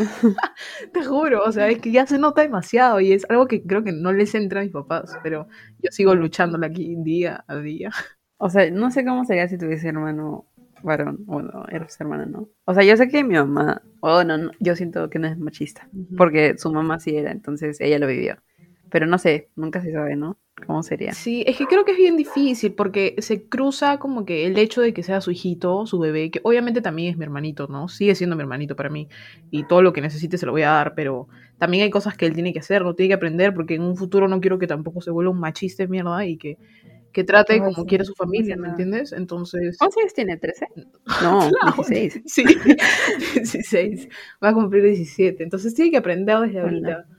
Te 0.94 1.04
juro, 1.04 1.44
o 1.44 1.52
sea, 1.52 1.68
es 1.68 1.80
que 1.80 1.92
ya 1.92 2.06
se 2.06 2.18
nota 2.18 2.42
demasiado 2.42 3.00
y 3.02 3.12
es 3.12 3.26
algo 3.30 3.48
que 3.48 3.62
creo 3.64 3.84
que 3.84 3.92
no 3.92 4.14
les 4.14 4.34
entra 4.36 4.62
a 4.62 4.64
mis 4.64 4.72
papás, 4.72 5.18
pero 5.24 5.48
yo 5.80 5.92
sigo 5.92 6.16
luchándola 6.16 6.68
aquí 6.68 6.96
día 6.98 7.44
a 7.48 7.58
día. 7.58 7.92
O 8.38 8.50
sea, 8.50 8.70
no 8.70 8.92
sé 8.92 9.04
cómo 9.04 9.26
sería 9.26 9.48
si 9.48 9.58
tuviese 9.58 9.88
hermano 9.88 10.46
varón. 10.84 11.26
Bueno, 11.26 11.66
eres 11.72 12.00
hermana, 12.00 12.26
¿no? 12.26 12.50
O 12.66 12.74
sea, 12.74 12.84
yo 12.84 12.96
sé 12.96 13.08
que 13.10 13.24
mi 13.24 13.34
mamá, 13.34 13.82
oh, 14.00 14.24
no, 14.24 14.38
no, 14.38 14.52
yo 14.60 14.76
siento 14.76 15.10
que 15.10 15.20
no 15.20 15.28
es 15.28 15.38
machista. 15.38 15.90
Porque 16.18 16.58
su 16.58 16.72
mamá 16.72 17.00
sí 17.00 17.16
era, 17.16 17.32
entonces 17.32 17.82
ella 17.82 18.00
lo 18.00 18.08
vivió. 18.08 18.38
Pero 18.90 19.06
no 19.06 19.18
sé, 19.18 19.50
nunca 19.56 19.82
se 19.82 19.92
sabe, 19.92 20.16
¿no? 20.16 20.38
¿Cómo 20.66 20.82
sería? 20.82 21.14
Sí, 21.14 21.44
es 21.46 21.56
que 21.56 21.66
creo 21.66 21.86
que 21.86 21.92
es 21.92 21.98
bien 21.98 22.18
difícil 22.18 22.74
porque 22.74 23.16
se 23.20 23.44
cruza 23.44 24.00
como 24.00 24.26
que 24.26 24.48
el 24.48 24.58
hecho 24.58 24.82
de 24.82 24.92
que 24.92 25.04
sea 25.04 25.22
su 25.22 25.30
hijito, 25.30 25.86
su 25.86 26.00
bebé, 26.00 26.32
que 26.32 26.40
obviamente 26.44 26.82
también 26.82 27.12
es 27.12 27.18
mi 27.18 27.26
hermanito, 27.26 27.68
¿no? 27.68 27.88
Sigue 27.88 28.16
siendo 28.16 28.36
mi 28.36 28.42
hermanito 28.42 28.76
para 28.76 28.90
mí 28.90 29.08
y 29.52 29.66
todo 29.66 29.84
lo 29.84 29.94
que 29.94 30.02
necesite 30.02 30.38
se 30.38 30.48
lo 30.48 30.52
voy 30.52 30.64
a 30.64 30.72
dar, 30.72 30.96
pero 30.96 31.28
también 31.60 31.84
hay 31.84 31.90
cosas 31.92 32.18
que 32.18 32.26
él 32.26 32.34
tiene 32.34 32.54
que 32.54 32.60
hacer, 32.60 32.84
no 32.84 32.96
tiene 32.96 33.10
que 33.10 33.14
aprender 33.14 33.54
porque 33.54 33.76
en 33.76 33.84
un 33.84 33.96
futuro 33.96 34.28
no 34.28 34.42
quiero 34.42 34.58
que 34.58 34.66
tampoco 34.66 35.00
se 35.02 35.12
vuelva 35.12 35.32
un 35.32 35.40
machista 35.40 35.84
de 35.84 35.90
mierda 35.90 36.26
y 36.26 36.38
que, 36.38 36.58
que 37.14 37.24
trate 37.24 37.60
como 37.60 37.74
sí, 37.74 37.86
quiere 37.88 38.04
su 38.04 38.16
familia, 38.16 38.58
¿me 38.58 38.70
entiendes? 38.70 39.12
Entonces... 39.12 39.78
¿Cuántos 39.78 40.00
años 40.02 40.14
tiene? 40.16 40.40
¿13? 40.40 40.68
No, 41.22 41.52
16. 41.88 42.24
Sí, 42.26 42.44
16. 43.36 44.10
Va 44.44 44.50
a 44.50 44.54
cumplir 44.54 44.84
17. 44.84 45.44
Entonces 45.44 45.76
tiene 45.76 45.92
que 45.92 45.98
aprender 45.98 46.40
desde 46.40 46.64
Hola. 46.64 46.64
ahorita. 46.64 47.17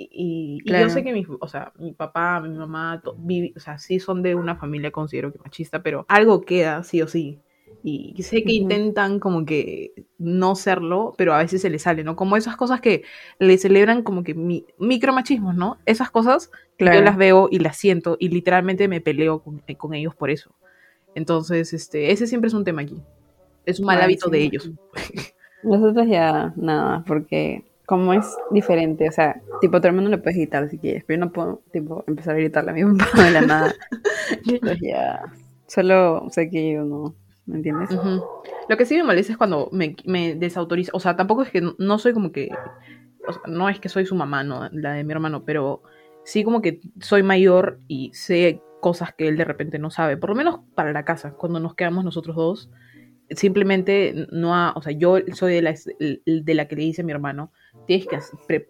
Y, 0.00 0.08
y- 0.12 0.58
y 0.64 0.68
Claro. 0.68 0.84
yo 0.86 0.90
sé 0.90 1.02
que 1.02 1.12
mi, 1.12 1.26
o 1.40 1.48
sea, 1.48 1.72
mi 1.76 1.92
papá, 1.92 2.40
mi 2.40 2.50
mamá, 2.56 3.00
to- 3.02 3.16
o 3.56 3.60
sea, 3.60 3.78
sí 3.78 3.98
son 3.98 4.22
de 4.22 4.36
una 4.36 4.54
familia, 4.54 4.92
considero 4.92 5.32
que 5.32 5.40
machista, 5.40 5.82
pero 5.82 6.06
algo 6.08 6.42
queda, 6.42 6.84
sí 6.84 7.02
o 7.02 7.08
sí. 7.08 7.40
Y 7.82 8.14
sé 8.22 8.42
que 8.44 8.52
Ujú. 8.52 8.62
intentan 8.62 9.18
como 9.18 9.44
que 9.44 9.92
no 10.18 10.54
serlo, 10.54 11.14
pero 11.16 11.34
a 11.34 11.38
veces 11.38 11.62
se 11.62 11.70
les 11.70 11.82
sale, 11.82 12.04
¿no? 12.04 12.14
Como 12.14 12.36
esas 12.36 12.56
cosas 12.56 12.80
que 12.80 13.02
le 13.40 13.58
celebran 13.58 14.02
como 14.02 14.22
que 14.22 14.34
mi, 14.34 14.64
micromachismos, 14.78 15.56
¿no? 15.56 15.78
Esas 15.84 16.10
cosas 16.10 16.50
Claro. 16.76 16.98
yo 16.98 17.04
las 17.04 17.16
veo 17.16 17.48
y 17.50 17.58
las 17.58 17.76
siento 17.76 18.16
y 18.20 18.28
literalmente 18.28 18.86
me 18.86 19.00
peleo 19.00 19.40
con, 19.42 19.62
eh, 19.66 19.74
con 19.76 19.94
ellos 19.94 20.14
por 20.14 20.30
eso. 20.30 20.54
Entonces, 21.16 21.72
este, 21.72 22.12
ese 22.12 22.26
siempre 22.28 22.48
es 22.48 22.54
un 22.54 22.64
tema 22.64 22.82
aquí. 22.82 22.96
Es 23.64 23.80
un 23.80 23.86
mal 23.86 23.98
Ay, 23.98 24.04
hábito 24.04 24.26
sí. 24.26 24.32
de 24.32 24.42
ellos. 24.42 24.70
Nosotros 25.62 26.06
ya 26.08 26.52
nada, 26.56 27.04
porque 27.06 27.64
como 27.88 28.12
es 28.12 28.36
diferente, 28.50 29.08
o 29.08 29.12
sea, 29.12 29.40
tipo, 29.62 29.80
tu 29.80 29.86
hermano 29.88 30.10
le 30.10 30.18
puedes 30.18 30.36
gritar 30.36 30.68
si 30.68 30.76
quieres, 30.76 31.04
pero 31.06 31.20
yo 31.20 31.24
no 31.24 31.32
puedo, 31.32 31.62
tipo, 31.72 32.04
empezar 32.06 32.34
a 32.34 32.38
gritarle 32.38 32.70
a 32.72 32.74
mi 32.74 32.98
papá 32.98 33.24
de 33.24 33.30
la 33.30 33.40
nada. 33.40 33.74
Entonces 34.46 34.78
ya, 34.82 35.22
solo 35.66 36.28
sé 36.28 36.50
que 36.50 36.74
yo 36.74 36.84
no, 36.84 37.14
¿me 37.46 37.56
entiendes? 37.56 37.88
Lo 38.68 38.76
que 38.76 38.84
sí 38.84 38.94
me 38.94 39.04
molesta 39.04 39.32
es 39.32 39.38
cuando 39.38 39.70
me, 39.72 39.96
me 40.04 40.34
desautoriza. 40.34 40.92
O 40.92 41.00
sea, 41.00 41.16
tampoco 41.16 41.40
es 41.40 41.50
que 41.50 41.62
no, 41.62 41.98
soy 41.98 42.12
como 42.12 42.30
que. 42.30 42.50
no 43.46 43.70
es 43.70 43.80
que 43.80 43.88
soy 43.88 44.04
su 44.04 44.14
mamá, 44.14 44.44
no, 44.44 44.68
la 44.70 44.92
de 44.92 45.02
mi 45.02 45.12
hermano, 45.12 45.46
pero 45.46 45.82
sí 46.24 46.44
como 46.44 46.60
que 46.60 46.82
soy 47.00 47.22
mayor 47.22 47.78
y 47.88 48.10
sé 48.12 48.60
cosas 48.82 49.14
que 49.14 49.28
él 49.28 49.38
de 49.38 49.46
repente 49.46 49.78
no 49.78 49.88
sabe. 49.88 50.18
Por 50.18 50.28
lo 50.28 50.36
menos 50.36 50.60
para 50.74 50.92
la 50.92 51.06
casa, 51.06 51.30
cuando 51.30 51.58
nos 51.58 51.74
quedamos 51.74 52.04
nosotros 52.04 52.36
dos. 52.36 52.70
Simplemente 53.30 54.26
no 54.32 54.54
ha, 54.54 54.72
o 54.74 54.82
sea, 54.82 54.92
yo 54.92 55.18
soy 55.34 55.54
de 55.54 55.62
la, 55.62 55.74
de 55.98 56.54
la 56.54 56.66
que 56.66 56.76
le 56.76 56.82
dice 56.82 57.02
a 57.02 57.04
mi 57.04 57.12
hermano, 57.12 57.52
tienes 57.84 58.06
que 58.06 58.18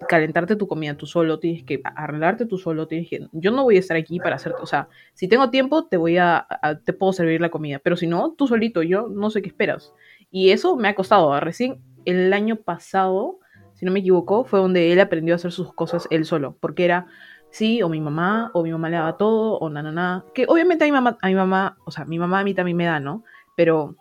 calentarte 0.08 0.56
tu 0.56 0.66
comida 0.68 0.96
tú 0.96 1.06
solo, 1.06 1.38
tienes 1.38 1.64
que 1.64 1.80
arreglarte 1.84 2.46
tú 2.46 2.58
solo, 2.58 2.86
tienes 2.88 3.08
que, 3.08 3.28
yo 3.32 3.50
no 3.50 3.62
voy 3.64 3.76
a 3.76 3.80
estar 3.80 3.96
aquí 3.96 4.18
para 4.18 4.36
hacerte, 4.36 4.60
o 4.62 4.66
sea, 4.66 4.88
si 5.14 5.28
tengo 5.28 5.50
tiempo 5.50 5.86
te 5.86 5.96
voy 5.96 6.18
a, 6.18 6.44
a- 6.48 6.78
te 6.78 6.92
puedo 6.92 7.12
servir 7.12 7.40
la 7.40 7.50
comida, 7.50 7.80
pero 7.80 7.96
si 7.96 8.06
no, 8.06 8.32
tú 8.36 8.46
solito, 8.48 8.82
yo 8.82 9.08
no 9.08 9.30
sé 9.30 9.42
qué 9.42 9.48
esperas. 9.48 9.92
Y 10.30 10.50
eso 10.50 10.76
me 10.76 10.88
ha 10.88 10.94
costado, 10.94 11.38
recién 11.40 11.80
el 12.04 12.32
año 12.32 12.56
pasado, 12.56 13.38
si 13.74 13.84
no 13.86 13.92
me 13.92 14.00
equivoco, 14.00 14.44
fue 14.44 14.58
donde 14.60 14.92
él 14.92 15.00
aprendió 15.00 15.34
a 15.34 15.36
hacer 15.36 15.52
sus 15.52 15.72
cosas 15.74 16.06
él 16.10 16.24
solo, 16.24 16.56
porque 16.60 16.84
era, 16.84 17.06
sí, 17.50 17.82
o 17.82 17.88
mi 17.88 18.00
mamá, 18.00 18.50
o 18.54 18.62
mi 18.62 18.70
mamá 18.72 18.88
le 18.90 18.96
daba 18.96 19.16
todo, 19.16 19.58
o 19.58 19.70
na, 19.70 19.82
na, 19.82 19.92
na, 19.92 20.24
que 20.34 20.46
obviamente 20.48 20.84
a 20.84 20.86
mi 20.86 20.92
mamá, 20.92 21.16
a 21.22 21.28
mi 21.28 21.34
mamá, 21.34 21.78
o 21.84 21.90
sea, 21.90 22.04
mi 22.04 22.18
mamá 22.18 22.40
a 22.40 22.44
mí 22.44 22.54
también 22.54 22.76
me 22.76 22.84
da, 22.86 23.00
¿no? 23.00 23.24
Pero 23.56 23.96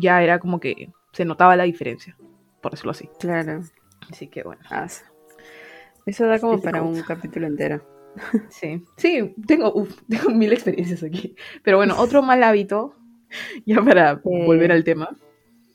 ya 0.00 0.22
era 0.22 0.38
como 0.38 0.60
que 0.60 0.90
se 1.12 1.24
notaba 1.24 1.56
la 1.56 1.64
diferencia, 1.64 2.16
por 2.60 2.72
decirlo 2.72 2.92
así. 2.92 3.08
Claro. 3.18 3.62
Así 4.10 4.28
que 4.28 4.42
bueno. 4.42 4.62
Ah. 4.70 4.86
Eso 6.06 6.26
da 6.26 6.38
como 6.38 6.60
para 6.60 6.82
un 6.82 7.02
capítulo 7.02 7.46
entero. 7.46 7.82
Sí, 8.48 8.82
sí, 8.96 9.34
tengo, 9.46 9.72
uf, 9.74 9.94
tengo 10.08 10.30
mil 10.30 10.52
experiencias 10.52 11.02
aquí. 11.02 11.36
Pero 11.62 11.76
bueno, 11.76 11.94
otro 11.98 12.22
mal 12.22 12.42
hábito, 12.42 12.94
ya 13.66 13.82
para 13.82 14.12
Eh. 14.12 14.20
volver 14.22 14.72
al 14.72 14.84
tema, 14.84 15.16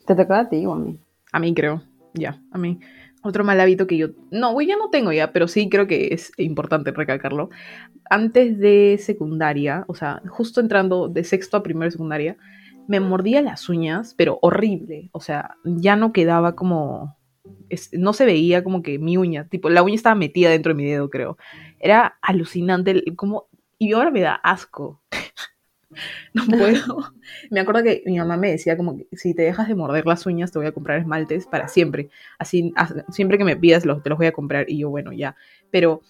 ¿Te 0.06 0.16
tocaba 0.16 0.42
a 0.42 0.50
ti 0.50 0.66
o 0.66 0.74
a 0.74 0.78
mí? 0.80 1.00
a 1.32 1.40
mí 1.40 1.54
creo, 1.54 1.84
ya, 2.14 2.42
a 2.52 2.58
mí. 2.58 2.80
Otro 3.26 3.46
mal 3.46 3.60
hábito 3.62 3.88
que 3.88 3.96
yo, 3.98 4.08
no, 4.32 4.52
güey, 4.52 4.68
ya 4.68 4.76
no 4.76 4.90
tengo 4.90 5.14
ya, 5.14 5.32
pero 5.32 5.48
sí 5.48 5.70
creo 5.70 5.88
que 5.88 6.14
es 6.14 6.34
importante 6.38 6.92
recalcarlo. 6.92 7.50
Antes 8.10 8.60
de 8.60 8.98
secundaria, 9.00 9.86
o 9.88 9.96
sea, 9.96 10.22
justo 10.28 10.60
entrando 10.60 11.08
de 11.08 11.24
sexto 11.24 11.56
a 11.56 11.64
primero 11.64 11.86
de 11.86 11.92
secundaria, 11.92 12.36
me 12.88 13.00
mordía 13.00 13.42
las 13.42 13.70
uñas, 13.70 14.14
pero 14.18 14.40
horrible. 14.42 15.10
O 15.14 15.22
sea, 15.22 15.58
ya 15.64 15.96
no 15.96 16.14
quedaba 16.14 16.56
como, 16.56 17.18
no 17.94 18.14
se 18.14 18.26
veía 18.26 18.64
como 18.64 18.84
que 18.84 19.00
mi 19.00 19.18
uña, 19.18 19.48
tipo, 19.50 19.70
la 19.70 19.84
uña 19.84 19.96
estaba 19.96 20.16
metida 20.16 20.50
dentro 20.50 20.72
de 20.74 20.76
mi 20.78 20.86
dedo, 20.86 21.10
creo. 21.10 21.38
Era 21.80 22.18
alucinante, 22.22 23.04
como, 23.16 23.48
y 23.80 23.94
ahora 23.94 24.12
me 24.12 24.22
da 24.22 24.36
asco. 24.36 25.02
No 26.34 26.46
puedo. 26.48 27.14
Me 27.52 27.60
acuerdo 27.60 27.84
que 27.84 28.04
mi 28.06 28.18
mamá 28.18 28.38
me 28.38 28.52
decía 28.52 28.78
como 28.78 28.98
que 28.98 29.08
si 29.14 29.34
te 29.34 29.44
dejas 29.44 29.68
de 29.68 29.76
morder 29.76 30.06
las 30.06 30.26
uñas 30.26 30.52
te 30.52 30.60
voy 30.60 30.68
a 30.68 30.72
comprar 30.72 31.00
esmaltes 31.00 31.48
para 31.48 31.68
siempre. 31.68 32.10
Así, 32.40 32.74
as- 32.76 32.94
siempre 33.10 33.38
que 33.38 33.44
me 33.44 33.56
pidas 33.58 33.86
los, 33.86 34.02
te 34.04 34.10
los 34.10 34.18
voy 34.18 34.28
a 34.28 34.32
comprar 34.34 34.70
y 34.70 34.80
yo, 34.80 34.90
bueno, 34.90 35.12
ya. 35.14 35.36
Pero 35.72 36.02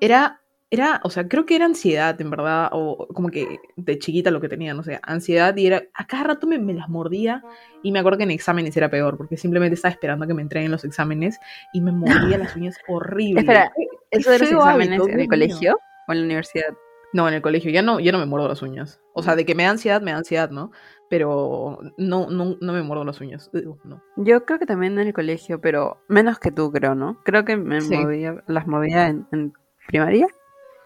era, 0.00 0.42
era, 0.74 1.00
o 1.02 1.10
sea, 1.10 1.26
creo 1.26 1.46
que 1.46 1.56
era 1.56 1.64
ansiedad, 1.64 2.20
en 2.20 2.30
verdad, 2.30 2.68
o 2.72 3.08
como 3.14 3.28
que 3.30 3.58
de 3.76 3.98
chiquita 3.98 4.30
lo 4.30 4.40
que 4.40 4.48
tenía, 4.48 4.74
no 4.74 4.82
sé, 4.82 5.00
ansiedad 5.02 5.56
y 5.56 5.66
era, 5.66 5.82
a 5.94 6.06
cada 6.06 6.24
rato 6.24 6.46
me, 6.46 6.58
me 6.58 6.74
las 6.74 6.88
mordía 6.88 7.42
y 7.82 7.90
me 7.92 7.98
acuerdo 8.00 8.18
que 8.18 8.24
en 8.24 8.30
exámenes 8.30 8.76
era 8.76 8.90
peor 8.90 9.16
porque 9.16 9.36
simplemente 9.36 9.74
estaba 9.74 9.92
esperando 9.92 10.24
a 10.24 10.28
que 10.28 10.34
me 10.34 10.42
entreguen 10.42 10.70
los 10.70 10.84
exámenes 10.84 11.38
y 11.72 11.80
me 11.80 11.92
mordía 11.92 12.38
las 12.38 12.54
uñas 12.56 12.76
horrible. 12.88 13.40
Espera, 13.40 13.72
¿Eso 14.10 14.30
de 14.30 14.38
los 14.38 14.50
exámenes 14.50 15.00
hábito, 15.00 15.14
en 15.14 15.20
el 15.20 15.28
colegio 15.28 15.76
o 16.06 16.12
en 16.12 16.18
la 16.20 16.24
universidad? 16.24 16.74
No, 17.12 17.28
en 17.28 17.34
el 17.34 17.42
colegio. 17.42 17.70
Ya 17.70 17.80
no, 17.80 18.00
ya 18.00 18.10
no 18.10 18.18
me 18.18 18.26
muerdo 18.26 18.48
las 18.48 18.60
uñas. 18.60 19.00
O 19.12 19.22
sea, 19.22 19.36
de 19.36 19.44
que 19.46 19.54
me 19.54 19.62
da 19.62 19.70
ansiedad, 19.70 20.02
me 20.02 20.10
da 20.10 20.18
ansiedad, 20.18 20.50
¿no? 20.50 20.72
Pero 21.08 21.78
no, 21.96 22.28
no, 22.28 22.56
no 22.60 22.72
me 22.72 22.82
muerdo 22.82 23.04
las 23.04 23.20
uñas. 23.20 23.50
No. 23.84 24.02
Yo 24.16 24.44
creo 24.44 24.58
que 24.58 24.66
también 24.66 24.98
en 24.98 25.06
el 25.06 25.14
colegio, 25.14 25.60
pero 25.60 26.02
menos 26.08 26.40
que 26.40 26.50
tú, 26.50 26.72
creo, 26.72 26.96
¿no? 26.96 27.20
Creo 27.24 27.44
que 27.44 27.56
me 27.56 27.80
Sí. 27.80 27.96
movía, 27.96 28.42
las 28.48 28.66
movía 28.66 29.06
en, 29.06 29.28
en 29.30 29.52
primaria 29.86 30.26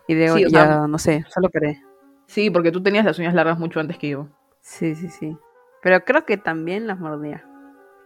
y 0.09 0.15
luego 0.17 0.37
Sí, 0.39 0.47
ya, 0.51 0.67
sea- 0.67 0.87
no 0.89 0.99
sé, 0.99 1.25
solo 1.29 1.49
paré. 1.51 1.81
Sí, 2.27 2.51
porque 2.51 2.73
tú 2.73 2.83
tenías 2.83 3.05
las 3.05 3.19
uñas 3.19 3.35
largas 3.35 3.59
mucho 3.59 3.79
antes 3.79 3.97
que 3.99 4.09
yo. 4.11 4.27
Sí, 4.61 4.95
sí, 4.97 5.09
sí. 5.09 5.37
Pero 5.83 6.05
creo 6.05 6.27
que 6.27 6.37
también 6.37 6.87
las 6.89 6.99
mordía. 6.99 7.45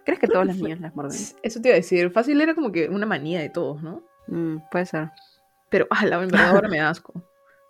¿Crees 0.04 0.18
que 0.20 0.26
Creo 0.26 0.42
todos 0.42 0.46
que 0.46 0.52
los 0.52 0.56
niños 0.62 0.80
las 0.80 0.94
morden? 0.94 1.18
Eso 1.42 1.60
te 1.62 1.68
iba 1.68 1.74
a 1.74 1.78
decir. 1.78 2.10
Fácil 2.10 2.40
era 2.40 2.54
como 2.54 2.70
que 2.72 2.88
una 2.88 3.06
manía 3.06 3.40
de 3.40 3.48
todos, 3.48 3.82
¿no? 3.82 4.02
Mm, 4.26 4.58
puede 4.70 4.84
ser. 4.86 5.10
Pero, 5.70 5.86
ah, 5.90 6.04
la 6.04 6.18
verdad, 6.18 6.50
ahora 6.50 6.68
me 6.68 6.78
da 6.78 6.90
asco. 6.90 7.14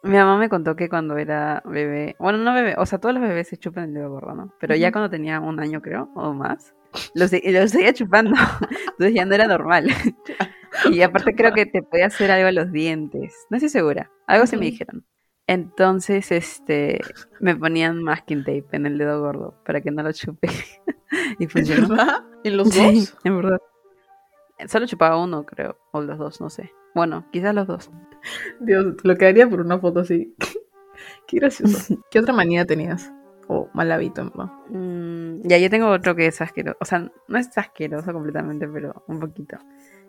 Mi 0.02 0.14
mamá 0.16 0.36
me 0.36 0.48
contó 0.48 0.74
que 0.74 0.88
cuando 0.88 1.16
era 1.16 1.62
bebé, 1.64 2.16
bueno, 2.18 2.38
no 2.38 2.52
bebé, 2.52 2.74
o 2.76 2.84
sea, 2.86 2.98
todos 2.98 3.14
los 3.14 3.22
bebés 3.22 3.46
se 3.48 3.56
chupan 3.56 3.84
el 3.84 3.94
dedo 3.94 4.10
gordo, 4.10 4.34
¿no? 4.34 4.52
Pero 4.58 4.74
ya 4.74 4.90
cuando 4.90 5.08
tenía 5.08 5.38
un 5.38 5.60
año, 5.60 5.80
creo, 5.80 6.08
o 6.16 6.32
más, 6.32 6.74
lo, 7.14 7.28
se- 7.28 7.40
lo 7.52 7.68
seguía 7.68 7.92
chupando. 7.94 8.32
Entonces 8.90 9.14
ya 9.14 9.24
no 9.24 9.34
era 9.34 9.46
normal. 9.46 9.86
y 10.90 11.02
aparte 11.02 11.34
creo 11.34 11.52
que 11.52 11.66
te 11.66 11.82
podía 11.82 12.06
hacer 12.06 12.30
algo 12.30 12.48
a 12.48 12.52
los 12.52 12.72
dientes. 12.72 13.34
No 13.50 13.56
estoy 13.56 13.68
segura. 13.70 14.10
Algo 14.26 14.46
se 14.46 14.56
me 14.56 14.66
dijeron. 14.66 15.04
Entonces, 15.46 16.30
este, 16.32 17.00
me 17.40 17.56
ponían 17.56 18.02
masking 18.02 18.44
tape 18.44 18.64
en 18.72 18.86
el 18.86 18.96
dedo 18.98 19.20
gordo 19.20 19.54
para 19.64 19.80
que 19.80 19.90
no 19.90 20.02
lo 20.02 20.12
chupe. 20.12 20.48
y 21.38 21.44
¿Es 21.44 21.52
funcionó. 21.52 21.88
verdad? 21.88 22.24
¿En 22.44 22.56
los 22.56 22.70
Sí, 22.70 22.80
dos? 23.00 23.18
en 23.24 23.36
verdad. 23.36 23.58
Solo 24.68 24.86
chupaba 24.86 25.16
uno, 25.22 25.44
creo, 25.44 25.76
o 25.90 26.00
los 26.00 26.18
dos, 26.18 26.40
no 26.40 26.48
sé. 26.48 26.72
Bueno, 26.94 27.26
quizás 27.32 27.54
los 27.54 27.66
dos. 27.66 27.90
Dios, 28.60 28.94
lo 29.02 29.16
quedaría 29.16 29.48
por 29.48 29.60
una 29.60 29.78
foto 29.78 30.00
así. 30.00 30.34
Qué 31.26 31.38
gracioso. 31.38 31.96
¿Qué 32.10 32.20
otra 32.20 32.32
manía 32.32 32.64
tenías? 32.64 33.12
O 33.48 33.68
mal 33.74 33.90
hábito, 33.90 34.20
en 34.20 34.30
verdad. 34.30 34.52
Mm, 34.68 35.40
ya, 35.48 35.58
yo 35.58 35.68
tengo 35.68 35.88
otro 35.88 36.14
que 36.14 36.26
es 36.26 36.40
asqueroso. 36.40 36.76
O 36.80 36.84
sea, 36.84 37.10
no 37.26 37.38
es 37.38 37.58
asqueroso 37.58 38.12
completamente, 38.12 38.68
pero 38.68 39.02
un 39.08 39.18
poquito. 39.18 39.58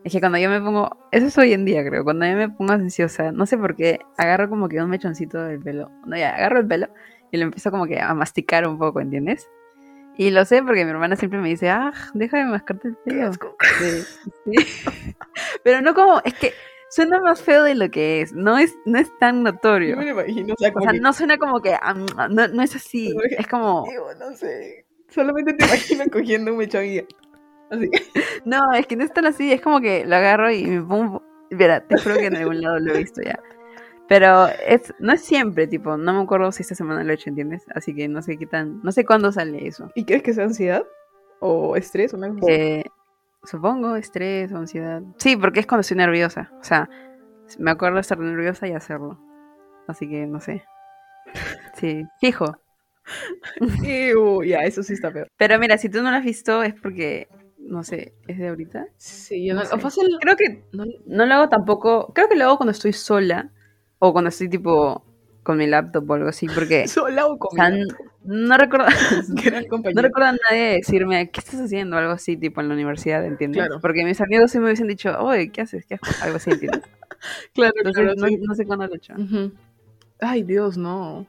Es 0.03 0.11
que 0.11 0.19
cuando 0.19 0.37
yo 0.37 0.49
me 0.49 0.59
pongo. 0.59 1.07
Eso 1.11 1.27
es 1.27 1.37
hoy 1.37 1.53
en 1.53 1.65
día, 1.65 1.83
creo. 1.85 2.03
Cuando 2.03 2.25
yo 2.25 2.35
me 2.35 2.49
pongo 2.49 2.73
ansiosa, 2.73 3.31
no 3.31 3.45
sé 3.45 3.57
por 3.57 3.75
qué, 3.75 3.99
agarro 4.17 4.49
como 4.49 4.67
que 4.67 4.81
un 4.81 4.89
mechoncito 4.89 5.41
del 5.43 5.59
pelo. 5.61 5.89
No, 6.05 6.17
ya, 6.17 6.35
agarro 6.35 6.59
el 6.59 6.67
pelo 6.67 6.87
y 7.31 7.37
lo 7.37 7.43
empiezo 7.43 7.71
como 7.71 7.85
que 7.87 7.99
a 7.99 8.13
masticar 8.13 8.67
un 8.67 8.77
poco, 8.77 8.99
¿entiendes? 8.99 9.49
Y 10.17 10.29
lo 10.29 10.45
sé 10.45 10.61
porque 10.61 10.83
mi 10.85 10.91
hermana 10.91 11.15
siempre 11.15 11.39
me 11.39 11.49
dice, 11.49 11.69
ah, 11.69 11.91
deja 12.13 12.37
de 12.37 12.45
mascarte 12.45 12.89
el 12.89 12.97
pelo. 12.97 13.31
Sí, 13.33 14.03
sí. 14.45 14.83
Pero 15.63 15.81
no 15.81 15.93
como. 15.93 16.21
Es 16.25 16.33
que 16.33 16.53
suena 16.89 17.19
más 17.21 17.41
feo 17.41 17.63
de 17.63 17.75
lo 17.75 17.89
que 17.89 18.21
es. 18.21 18.33
No 18.33 18.57
es, 18.57 18.75
no 18.85 18.99
es 18.99 19.09
tan 19.19 19.41
notorio. 19.41 19.95
me 19.97 20.09
imagino, 20.09 20.53
o 20.53 20.57
sea, 20.57 20.71
que- 20.71 20.99
no 20.99 21.13
suena 21.13 21.37
como 21.37 21.61
que. 21.61 21.75
no, 22.29 22.47
no 22.49 22.61
es 22.61 22.75
así. 22.75 23.15
Es 23.37 23.47
como. 23.47 23.85
Digo, 23.89 24.13
no 24.19 24.35
sé. 24.35 24.85
Solamente 25.09 25.53
te 25.53 25.63
imagino 25.65 26.03
cogiendo 26.11 26.51
un 26.51 26.57
mechón 26.57 26.85
y 26.85 27.05
así. 27.73 27.89
No, 28.45 28.73
es 28.73 28.88
que 28.88 28.95
no 28.95 29.03
es 29.03 29.13
tan 29.13 29.25
así, 29.25 29.51
es 29.51 29.62
como 29.62 29.79
que 29.79 30.05
lo 30.05 30.15
agarro 30.15 30.51
y 30.51 30.65
me 30.65 30.81
pongo. 30.81 31.23
Mira, 31.49 31.81
te 31.81 31.97
juro 31.97 32.15
que 32.15 32.27
en 32.27 32.36
algún 32.36 32.62
lado 32.62 32.79
lo 32.79 32.93
he 32.93 32.97
visto 32.97 33.21
ya. 33.21 33.39
Pero 34.07 34.47
es, 34.67 34.93
no 34.99 35.13
es 35.13 35.21
siempre, 35.21 35.65
tipo, 35.67 35.95
no 35.97 36.13
me 36.13 36.21
acuerdo 36.21 36.51
si 36.51 36.62
esta 36.62 36.75
semana 36.75 37.03
lo 37.03 37.12
he 37.12 37.15
hecho, 37.15 37.29
¿entiendes? 37.29 37.65
Así 37.73 37.95
que 37.95 38.07
no 38.07 38.21
sé 38.21 38.38
qué 38.38 38.45
tan. 38.45 38.81
No 38.83 38.91
sé 38.91 39.05
cuándo 39.05 39.31
sale 39.31 39.65
eso. 39.65 39.89
¿Y 39.95 40.05
crees 40.05 40.23
que 40.23 40.33
sea 40.33 40.43
ansiedad? 40.43 40.83
¿O 41.39 41.75
estrés? 41.75 42.13
Una 42.13 42.29
cosa 42.29 42.39
así? 42.41 42.51
Eh, 42.51 42.83
supongo, 43.43 43.95
estrés 43.95 44.51
o 44.51 44.57
ansiedad. 44.57 45.01
Sí, 45.17 45.38
porque 45.38 45.62
es 45.62 45.67
cuando 45.67 45.81
estoy 45.81 45.97
nerviosa. 45.97 46.51
O 46.59 46.63
sea, 46.63 46.89
me 47.59 47.71
acuerdo 47.71 47.95
de 47.95 48.01
estar 48.01 48.19
nerviosa 48.19 48.67
y 48.67 48.73
hacerlo. 48.73 49.19
Así 49.88 50.09
que 50.09 50.25
no 50.25 50.39
sé. 50.39 50.63
Sí, 51.75 52.05
fijo. 52.19 52.57
Ew, 53.83 54.43
ya, 54.43 54.59
eso 54.59 54.83
sí 54.83 54.93
está 54.93 55.12
peor. 55.12 55.27
Pero 55.38 55.59
mira, 55.59 55.77
si 55.77 55.89
tú 55.89 56.01
no 56.01 56.12
lo 56.12 56.17
has 56.17 56.23
visto 56.23 56.63
es 56.63 56.73
porque, 56.73 57.27
no 57.73 57.83
sé, 57.83 58.13
es 58.27 58.38
de 58.38 58.47
ahorita. 58.47 58.88
Sí, 58.97 59.45
yo 59.45 59.53
no, 59.53 59.62
No 59.62 59.65
sé. 59.65 59.75
o 59.75 59.79
fácil, 59.79 60.07
Creo 60.21 60.36
que 60.38 60.63
no- 60.71 60.86
no 61.05 61.25
lo 61.25 61.33
hago 61.33 61.49
tampoco. 61.49 62.13
Creo 62.13 62.29
que 62.29 62.36
lo 62.36 62.45
hago 62.45 62.57
cuando 62.57 62.71
estoy 62.71 62.93
sola 62.93 63.49
o 63.99 64.13
cuando 64.13 64.29
estoy 64.29 64.47
tipo 64.49 65.03
con 65.43 65.57
mi 65.57 65.67
laptop 65.67 66.09
o 66.09 66.13
algo 66.13 66.29
así, 66.29 66.47
porque 66.47 66.88
sola 66.88 67.25
o 67.27 67.38
con 67.38 67.49
o 67.51 67.55
sea, 67.62 67.69
mi 67.69 67.79
laptop. 67.81 68.05
no 68.23 68.57
recuerdo, 68.57 68.86
no 69.95 70.01
recuerdo 70.01 70.29
a 70.29 70.38
nadie 70.49 70.63
decirme, 70.77 71.29
¿qué 71.31 71.39
estás 71.41 71.59
haciendo? 71.59 71.97
Algo 71.97 72.13
así, 72.13 72.38
tipo 72.38 72.62
en 72.62 72.69
la 72.69 72.75
universidad, 72.75 73.25
¿entiendes? 73.25 73.65
Claro. 73.65 73.81
Porque 73.81 74.05
mis 74.05 74.21
amigos 74.21 74.51
sí 74.51 74.59
me 74.59 74.65
hubiesen 74.65 74.88
dicho, 74.88 75.17
oye, 75.19 75.51
¿qué 75.51 75.62
haces? 75.62 75.86
¿Qué 75.86 75.95
haces? 75.95 76.21
Algo 76.23 76.38
así, 76.38 76.51
¿entiendes? 76.51 76.83
Claro, 77.53 77.73
Entonces, 77.77 78.03
claro, 78.03 78.15
no, 78.19 78.27
sí. 78.27 78.38
no 78.41 78.55
sé 78.55 78.65
cuándo 78.65 78.88
lo 78.88 78.93
he 78.93 78.97
hecho. 78.97 79.13
Ay, 80.21 80.43
Dios, 80.43 80.77
no. 80.77 81.27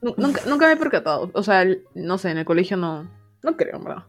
Nu- 0.00 0.14
Nunca, 0.16 0.40
nunca 0.48 0.66
me 0.66 0.72
he 0.72 0.76
percatado. 0.76 1.30
O 1.34 1.42
sea, 1.42 1.64
no 1.94 2.18
sé, 2.18 2.30
en 2.30 2.38
el 2.38 2.44
colegio 2.44 2.76
no. 2.76 3.08
No 3.42 3.56
creo, 3.56 3.76
en 3.76 3.84
verdad. 3.84 4.04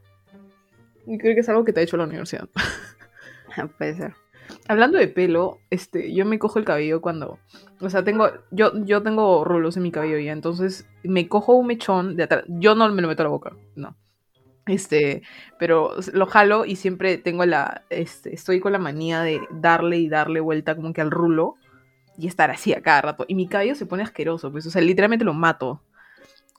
Y 1.05 1.17
Creo 1.17 1.33
que 1.33 1.41
es 1.41 1.49
algo 1.49 1.63
que 1.63 1.73
te 1.73 1.79
ha 1.79 1.83
hecho 1.83 1.97
la 1.97 2.05
universidad. 2.05 2.47
Puede 3.77 3.95
ser. 3.95 4.13
Hablando 4.67 4.97
de 4.97 5.07
pelo, 5.07 5.59
este, 5.69 6.13
yo 6.13 6.25
me 6.25 6.39
cojo 6.39 6.59
el 6.59 6.65
cabello 6.65 7.01
cuando. 7.01 7.39
O 7.79 7.89
sea, 7.89 8.03
tengo. 8.03 8.29
Yo, 8.51 8.71
yo 8.85 9.03
tengo 9.03 9.43
rulos 9.43 9.77
en 9.77 9.83
mi 9.83 9.91
cabello 9.91 10.17
ya. 10.19 10.31
Entonces, 10.31 10.87
me 11.03 11.27
cojo 11.27 11.53
un 11.53 11.67
mechón 11.67 12.15
de 12.15 12.23
atrás. 12.23 12.43
Yo 12.47 12.75
no 12.75 12.89
me 12.89 13.01
lo 13.01 13.07
meto 13.07 13.23
a 13.23 13.25
la 13.25 13.29
boca. 13.29 13.53
No. 13.75 13.95
Este. 14.65 15.23
Pero 15.59 15.95
lo 16.13 16.25
jalo 16.25 16.65
y 16.65 16.75
siempre 16.75 17.17
tengo 17.17 17.45
la. 17.45 17.83
Este, 17.89 18.33
estoy 18.33 18.59
con 18.59 18.71
la 18.71 18.79
manía 18.79 19.21
de 19.21 19.41
darle 19.51 19.97
y 19.97 20.09
darle 20.09 20.39
vuelta 20.39 20.75
como 20.75 20.93
que 20.93 21.01
al 21.01 21.11
rulo. 21.11 21.55
Y 22.17 22.27
estar 22.27 22.51
así 22.51 22.73
a 22.73 22.81
cada 22.81 23.01
rato. 23.01 23.25
Y 23.27 23.35
mi 23.35 23.47
cabello 23.47 23.75
se 23.75 23.85
pone 23.85 24.03
asqueroso, 24.03 24.51
pues. 24.51 24.65
O 24.65 24.69
sea, 24.69 24.81
literalmente 24.81 25.25
lo 25.25 25.33
mato. 25.33 25.81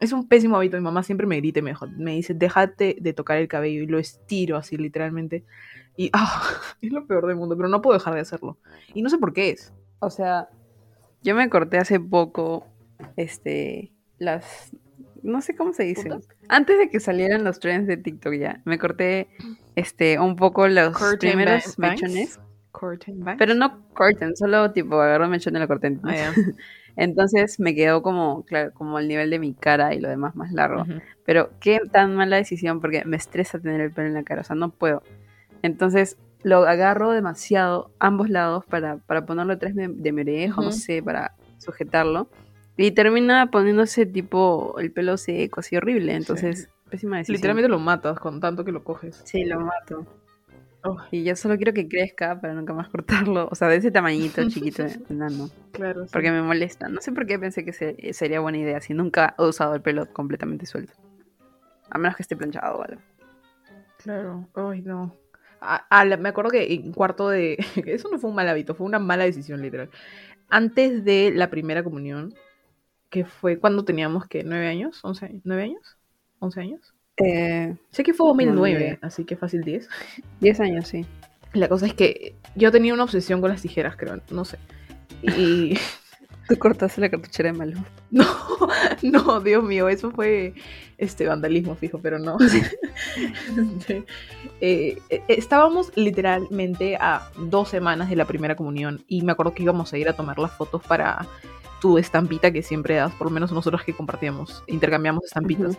Es 0.00 0.12
un 0.12 0.28
pésimo 0.28 0.56
hábito. 0.56 0.76
Mi 0.76 0.82
mamá 0.82 1.02
siempre 1.02 1.26
me 1.26 1.36
grita 1.36 1.60
y 1.60 1.62
me, 1.62 1.74
me 1.96 2.12
dice, 2.12 2.34
déjate 2.34 2.96
de 3.00 3.12
tocar 3.12 3.38
el 3.38 3.48
cabello. 3.48 3.82
Y 3.82 3.86
lo 3.86 3.98
estiro 3.98 4.56
así, 4.56 4.76
literalmente. 4.76 5.44
Y 5.96 6.10
ah, 6.12 6.42
es 6.80 6.92
lo 6.92 7.06
peor 7.06 7.26
del 7.26 7.36
mundo, 7.36 7.56
pero 7.56 7.68
no 7.68 7.82
puedo 7.82 7.98
dejar 7.98 8.14
de 8.14 8.20
hacerlo. 8.20 8.58
Y 8.92 9.02
no 9.02 9.10
sé 9.10 9.18
por 9.18 9.32
qué 9.32 9.50
es. 9.50 9.72
O 10.00 10.10
sea, 10.10 10.48
yo 11.22 11.34
me 11.34 11.48
corté 11.48 11.78
hace 11.78 11.98
poco, 11.98 12.66
este, 13.16 13.92
las, 14.18 14.72
no 15.22 15.40
sé 15.40 15.56
cómo 15.56 15.72
se 15.72 15.84
dice. 15.84 16.10
Antes 16.48 16.78
de 16.78 16.90
que 16.90 17.00
salieran 17.00 17.44
los 17.44 17.60
trends 17.60 17.88
de 17.88 17.96
TikTok 17.96 18.34
ya, 18.34 18.60
me 18.64 18.78
corté, 18.78 19.28
este, 19.74 20.18
un 20.18 20.36
poco 20.36 20.68
los 20.68 20.96
Curtain 20.96 21.18
primeros 21.18 21.78
mechones. 21.78 22.38
Curtain 22.72 23.24
bangs. 23.24 23.38
Pero 23.38 23.54
no 23.54 23.88
corten, 23.94 24.36
solo 24.36 24.72
tipo 24.72 25.00
agarró 25.00 25.28
mechón 25.28 25.56
y 25.56 25.60
lo 25.60 25.68
corté. 25.68 25.96
Ah, 26.02 26.14
ya. 26.14 26.34
Entonces 26.96 27.58
me 27.58 27.74
quedó 27.74 28.02
como, 28.02 28.44
claro, 28.44 28.72
como 28.72 28.98
al 28.98 29.08
nivel 29.08 29.30
de 29.30 29.38
mi 29.38 29.54
cara 29.54 29.94
y 29.94 30.00
lo 30.00 30.08
demás 30.08 30.36
más 30.36 30.52
largo. 30.52 30.84
Pero 31.24 31.50
qué 31.60 31.80
tan 31.90 32.14
mala 32.14 32.36
decisión 32.36 32.80
porque 32.80 33.04
me 33.04 33.16
estresa 33.16 33.58
tener 33.58 33.80
el 33.80 33.92
pelo 33.92 34.08
en 34.08 34.14
la 34.14 34.22
cara, 34.22 34.42
o 34.42 34.44
sea, 34.44 34.56
no 34.56 34.70
puedo. 34.70 35.02
Entonces 35.62 36.18
lo 36.42 36.58
agarro 36.66 37.10
demasiado, 37.10 37.90
ambos 37.98 38.28
lados, 38.28 38.64
para, 38.66 38.98
para 38.98 39.24
ponerlo 39.24 39.54
atrás 39.54 39.74
de, 39.74 39.88
de 39.88 40.12
mi 40.12 40.20
oreja, 40.20 40.60
no 40.60 40.72
sé, 40.72 41.02
para 41.02 41.34
sujetarlo. 41.58 42.28
Y 42.76 42.90
termina 42.90 43.50
poniéndose 43.50 44.04
tipo 44.04 44.78
el 44.78 44.92
pelo 44.92 45.16
seco, 45.16 45.60
así 45.60 45.76
horrible. 45.76 46.14
Entonces, 46.14 46.68
pésima 46.90 47.18
decisión. 47.18 47.36
Literalmente 47.36 47.68
lo 47.68 47.78
matas 47.78 48.18
con 48.18 48.40
tanto 48.40 48.64
que 48.64 48.72
lo 48.72 48.84
coges. 48.84 49.22
Sí, 49.24 49.44
lo 49.44 49.60
mato. 49.60 50.06
Oh, 50.86 50.98
Y 51.10 51.24
yo 51.24 51.34
solo 51.34 51.56
quiero 51.56 51.72
que 51.72 51.88
crezca 51.88 52.38
para 52.40 52.52
nunca 52.52 52.74
más 52.74 52.88
cortarlo. 52.90 53.48
O 53.50 53.54
sea, 53.54 53.68
de 53.68 53.76
ese 53.76 53.90
tamañito 53.90 54.42
chiquito, 54.50 54.84
enano. 55.08 55.48
claro. 55.72 56.04
sí. 56.06 56.10
Porque 56.12 56.30
me 56.30 56.42
molesta. 56.42 56.88
No 56.88 57.00
sé 57.00 57.10
por 57.12 57.26
qué 57.26 57.38
pensé 57.38 57.64
que 57.64 57.72
se- 57.72 58.12
sería 58.12 58.40
buena 58.40 58.58
idea 58.58 58.80
si 58.80 58.92
nunca 58.94 59.34
he 59.38 59.42
usado 59.44 59.74
el 59.74 59.80
pelo 59.82 60.12
completamente 60.12 60.66
suelto. 60.66 60.92
A 61.90 61.98
menos 61.98 62.16
que 62.16 62.22
esté 62.22 62.36
planchado 62.36 62.78
o 62.78 62.82
algo. 62.82 63.00
Claro. 63.98 64.46
Ay, 64.54 64.82
no. 64.82 65.16
La- 65.90 66.16
me 66.18 66.28
acuerdo 66.28 66.50
que 66.50 66.72
en 66.74 66.92
cuarto 66.92 67.30
de. 67.30 67.56
Eso 67.86 68.10
no 68.10 68.18
fue 68.18 68.28
un 68.30 68.36
mal 68.36 68.48
hábito, 68.48 68.74
fue 68.74 68.86
una 68.86 68.98
mala 68.98 69.24
decisión, 69.24 69.62
literal. 69.62 69.88
Antes 70.50 71.04
de 71.04 71.32
la 71.34 71.48
primera 71.48 71.82
comunión, 71.82 72.34
que 73.08 73.24
fue 73.24 73.58
cuando 73.58 73.84
teníamos, 73.84 74.26
que 74.26 74.44
¿Nueve 74.44 74.66
años? 74.68 75.00
¿Once 75.02 75.24
años? 75.24 75.42
¿Nueve 75.44 75.62
años? 75.62 75.96
¿Once 76.40 76.60
años? 76.60 76.94
Eh, 77.18 77.74
Sé 77.90 78.02
que 78.02 78.12
fue 78.14 78.26
No, 78.26 78.34
ni 78.34 78.44
2009, 78.46 78.80
idea. 78.80 78.98
así 79.02 79.24
que 79.24 79.36
fácil 79.36 79.62
10. 79.62 79.88
10 80.40 80.60
años, 80.60 80.88
sí. 80.88 81.06
La 81.52 81.68
cosa 81.68 81.86
es 81.86 81.94
que 81.94 82.34
yo 82.56 82.72
tenía 82.72 82.94
una 82.94 83.04
obsesión 83.04 83.40
con 83.40 83.50
las 83.50 83.62
tijeras, 83.62 83.96
creo, 83.96 84.20
no 84.30 84.44
sé. 84.44 84.58
Y 85.22 85.78
Tú 86.48 86.58
cortaste 86.58 87.00
la 87.00 87.08
cartuchera 87.08 87.52
de 87.52 87.58
Malú. 87.58 87.78
no, 88.10 88.26
no, 89.02 89.40
Dios 89.40 89.64
mío, 89.64 89.88
eso 89.88 90.10
fue 90.10 90.54
este 90.98 91.26
vandalismo 91.26 91.74
fijo, 91.74 91.98
pero 91.98 92.18
no. 92.18 92.36
Eh, 94.60 94.98
eh, 95.10 95.22
estábamos 95.28 95.92
literalmente 95.96 96.96
a 96.96 97.28
dos 97.36 97.68
semanas 97.68 98.08
de 98.08 98.16
la 98.16 98.24
primera 98.24 98.56
comunión 98.56 99.04
y 99.08 99.22
me 99.22 99.32
acuerdo 99.32 99.52
que 99.52 99.62
íbamos 99.62 99.92
a 99.92 99.98
ir 99.98 100.08
a 100.08 100.14
tomar 100.14 100.38
las 100.38 100.52
fotos 100.52 100.82
para 100.86 101.26
tu 101.80 101.98
estampita 101.98 102.50
que 102.50 102.62
siempre 102.62 102.94
das, 102.94 103.12
por 103.14 103.26
lo 103.26 103.30
menos 103.30 103.52
nosotros 103.52 103.82
que 103.82 103.92
compartíamos, 103.94 104.62
intercambiamos 104.66 105.24
estampitas. 105.24 105.78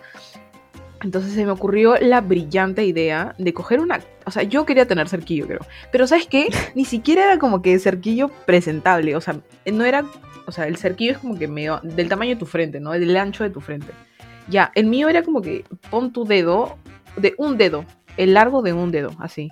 Entonces 1.02 1.34
se 1.34 1.46
me 1.46 1.52
ocurrió 1.52 1.96
la 1.98 2.22
brillante 2.22 2.86
idea 2.86 3.36
de 3.38 3.54
coger 3.54 3.80
una... 3.80 4.00
O 4.26 4.32
sea, 4.32 4.44
yo 4.44 4.66
quería 4.66 4.88
tener 4.88 5.08
cerquillo, 5.10 5.46
creo. 5.46 5.60
Pero 5.92 6.08
¿sabes 6.08 6.28
qué? 6.28 6.48
Ni 6.76 6.86
siquiera 6.86 7.26
era 7.26 7.40
como 7.40 7.62
que 7.62 7.78
cerquillo 7.80 8.30
presentable. 8.46 9.16
O 9.16 9.22
sea, 9.22 9.40
no 9.72 9.84
era... 9.84 10.06
O 10.48 10.52
sea, 10.52 10.68
el 10.68 10.78
cerquillo 10.78 11.14
es 11.14 11.18
como 11.18 11.38
que 11.38 11.48
medio... 11.48 11.80
Del 11.84 12.10
tamaño 12.10 12.32
de 12.32 12.40
tu 12.40 12.46
frente, 12.46 12.80
¿no? 12.80 12.92
Del 12.92 13.16
ancho 13.18 13.44
de 13.44 13.50
tu 13.50 13.62
frente. 13.62 13.92
Ya, 14.48 14.72
el 14.76 14.86
mío 14.86 15.10
era 15.10 15.24
como 15.24 15.42
que 15.42 15.66
pon 15.90 16.14
tu 16.14 16.26
dedo, 16.26 16.78
de 17.18 17.34
un 17.38 17.58
dedo, 17.58 17.86
el 18.18 18.34
largo 18.34 18.62
de 18.62 18.74
un 18.74 18.92
dedo, 18.92 19.12
así. 19.20 19.52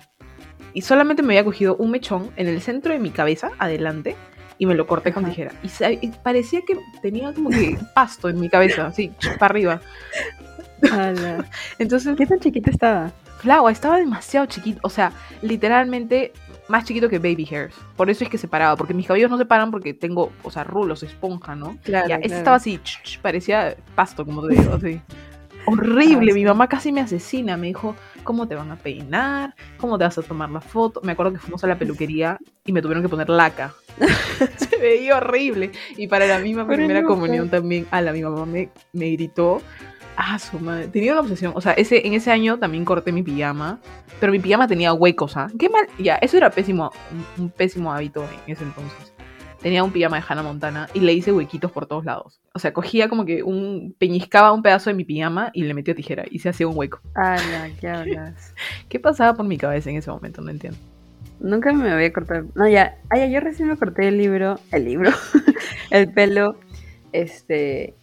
Y 0.72 0.82
solamente 0.82 1.22
me 1.22 1.34
había 1.34 1.44
cogido 1.44 1.76
un 1.76 1.90
mechón 1.90 2.30
en 2.36 2.48
el 2.48 2.60
centro 2.60 2.92
de 2.92 2.98
mi 2.98 3.10
cabeza, 3.10 3.50
adelante, 3.58 4.16
y 4.58 4.66
me 4.66 4.74
lo 4.74 4.86
corté 4.86 5.12
con 5.12 5.24
tijera. 5.24 5.52
Y 6.00 6.08
parecía 6.22 6.62
que 6.66 6.78
tenía 7.02 7.32
como 7.32 7.50
que 7.50 7.78
pasto 7.94 8.28
en 8.28 8.40
mi 8.40 8.48
cabeza, 8.48 8.86
así, 8.86 9.12
para 9.38 9.52
arriba. 9.52 9.80
Ala. 10.92 11.44
Entonces, 11.78 12.16
¿Qué 12.16 12.26
tan 12.26 12.40
chiquita 12.40 12.70
estaba? 12.70 13.12
Flagua, 13.38 13.70
estaba 13.72 13.98
demasiado 13.98 14.46
chiquito. 14.46 14.80
O 14.82 14.88
sea, 14.88 15.12
literalmente 15.42 16.32
más 16.68 16.84
chiquito 16.84 17.08
que 17.08 17.18
baby 17.18 17.46
hairs. 17.50 17.74
Por 17.96 18.08
eso 18.10 18.24
es 18.24 18.30
que 18.30 18.38
se 18.38 18.48
paraba. 18.48 18.76
Porque 18.76 18.94
mis 18.94 19.06
cabellos 19.06 19.30
no 19.30 19.38
se 19.38 19.44
paran 19.44 19.70
porque 19.70 19.94
tengo, 19.94 20.32
o 20.42 20.50
sea, 20.50 20.64
rulos, 20.64 21.02
esponja, 21.02 21.54
¿no? 21.54 21.76
Claro, 21.82 22.08
ya, 22.08 22.16
ese 22.16 22.26
claro. 22.28 22.38
estaba 22.38 22.56
así, 22.56 22.78
ch, 22.78 23.02
ch, 23.02 23.18
parecía 23.20 23.76
pasto, 23.94 24.24
como 24.24 24.46
te 24.46 24.54
digo, 24.54 24.74
así. 24.74 25.00
Horrible, 25.66 26.30
Ah, 26.30 26.34
mi 26.34 26.40
sí. 26.40 26.46
mamá 26.46 26.68
casi 26.68 26.92
me 26.92 27.00
asesina. 27.00 27.56
Me 27.56 27.68
dijo, 27.68 27.96
¿cómo 28.22 28.46
te 28.46 28.54
van 28.54 28.70
a 28.70 28.76
peinar? 28.76 29.54
¿Cómo 29.78 29.96
te 29.98 30.04
vas 30.04 30.18
a 30.18 30.22
tomar 30.22 30.50
la 30.50 30.60
foto? 30.60 31.00
Me 31.02 31.12
acuerdo 31.12 31.32
que 31.32 31.38
fuimos 31.38 31.64
a 31.64 31.66
la 31.66 31.78
peluquería 31.78 32.38
y 32.66 32.72
me 32.72 32.82
tuvieron 32.82 33.02
que 33.02 33.08
poner 33.08 33.30
laca. 33.30 33.74
Se 34.56 34.76
veía 34.76 35.16
horrible. 35.16 35.72
Y 35.96 36.06
para 36.06 36.26
la 36.26 36.38
misma 36.38 36.66
Pero 36.66 36.76
primera 36.78 37.00
no, 37.00 37.08
comunión 37.08 37.48
también, 37.48 37.86
a 37.90 38.00
la 38.02 38.12
mi 38.12 38.22
mamá 38.22 38.44
me, 38.44 38.70
me 38.92 39.10
gritó. 39.12 39.62
Ah, 40.16 40.38
su 40.38 40.58
madre. 40.60 40.88
Tenía 40.88 41.12
una 41.12 41.22
obsesión. 41.22 41.52
O 41.54 41.60
sea, 41.60 41.72
ese, 41.72 42.06
en 42.06 42.14
ese 42.14 42.30
año 42.30 42.58
también 42.58 42.84
corté 42.84 43.12
mi 43.12 43.22
pijama. 43.22 43.80
Pero 44.20 44.32
mi 44.32 44.38
pijama 44.38 44.68
tenía 44.68 44.92
huecos, 44.92 45.36
¿ah? 45.36 45.48
Qué 45.58 45.68
mal. 45.68 45.86
Ya, 45.98 46.16
eso 46.16 46.36
era 46.36 46.50
pésimo, 46.50 46.92
un, 47.36 47.44
un 47.44 47.50
pésimo 47.50 47.92
hábito 47.92 48.24
en 48.46 48.52
ese 48.52 48.64
entonces. 48.64 49.14
Tenía 49.64 49.82
un 49.82 49.92
pijama 49.92 50.18
de 50.18 50.24
Hannah 50.28 50.42
Montana 50.42 50.88
y 50.92 51.00
le 51.00 51.14
hice 51.14 51.32
huequitos 51.32 51.72
por 51.72 51.86
todos 51.86 52.04
lados. 52.04 52.38
O 52.52 52.58
sea, 52.58 52.74
cogía 52.74 53.08
como 53.08 53.24
que 53.24 53.42
un. 53.42 53.96
peñiscaba 53.98 54.52
un 54.52 54.62
pedazo 54.62 54.90
de 54.90 54.94
mi 54.94 55.04
pijama 55.04 55.50
y 55.54 55.62
le 55.62 55.72
metía 55.72 55.94
tijera 55.94 56.24
y 56.30 56.40
se 56.40 56.50
hacía 56.50 56.68
un 56.68 56.76
hueco. 56.76 57.00
Ala, 57.14 57.70
¿qué 57.80 57.88
hablas? 57.88 58.54
¿Qué 58.90 59.00
pasaba 59.00 59.34
por 59.34 59.46
mi 59.46 59.56
cabeza 59.56 59.88
en 59.88 59.96
ese 59.96 60.10
momento? 60.10 60.42
No 60.42 60.50
entiendo. 60.50 60.78
Nunca 61.40 61.72
me 61.72 61.90
había 61.90 62.12
cortado. 62.12 62.46
No, 62.54 62.68
ya. 62.68 62.98
Ah, 63.08 63.16
ya, 63.16 63.26
yo 63.26 63.40
recién 63.40 63.68
me 63.68 63.78
corté 63.78 64.08
el 64.08 64.18
libro. 64.18 64.60
El 64.70 64.84
libro. 64.84 65.10
el 65.90 66.12
pelo. 66.12 66.58
Este. 67.12 67.94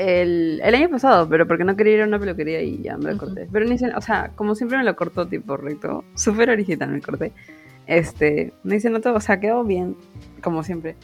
El, 0.00 0.60
el 0.62 0.74
año 0.76 0.88
pasado, 0.90 1.28
pero 1.28 1.48
porque 1.48 1.64
no 1.64 1.74
quería 1.76 1.94
ir 1.94 2.02
a 2.02 2.06
una 2.06 2.20
peluquería 2.20 2.62
y 2.62 2.80
ya 2.82 2.96
me 2.96 3.10
lo 3.10 3.18
corté. 3.18 3.48
Pero 3.50 3.66
ni 3.66 3.78
se- 3.78 3.92
o 3.96 4.00
sea, 4.00 4.30
como 4.36 4.54
siempre 4.54 4.78
me 4.78 4.84
lo 4.84 4.94
cortó 4.94 5.26
tipo 5.26 5.56
recto. 5.56 6.04
Súper 6.14 6.50
original 6.50 6.90
me 6.90 7.00
corté. 7.00 7.32
Este. 7.88 8.52
No 8.62 8.76
hice 8.76 8.90
nota, 8.90 9.12
o 9.12 9.18
sea, 9.20 9.40
quedó 9.40 9.64
bien. 9.64 9.96
Como 10.40 10.62
siempre. 10.62 10.94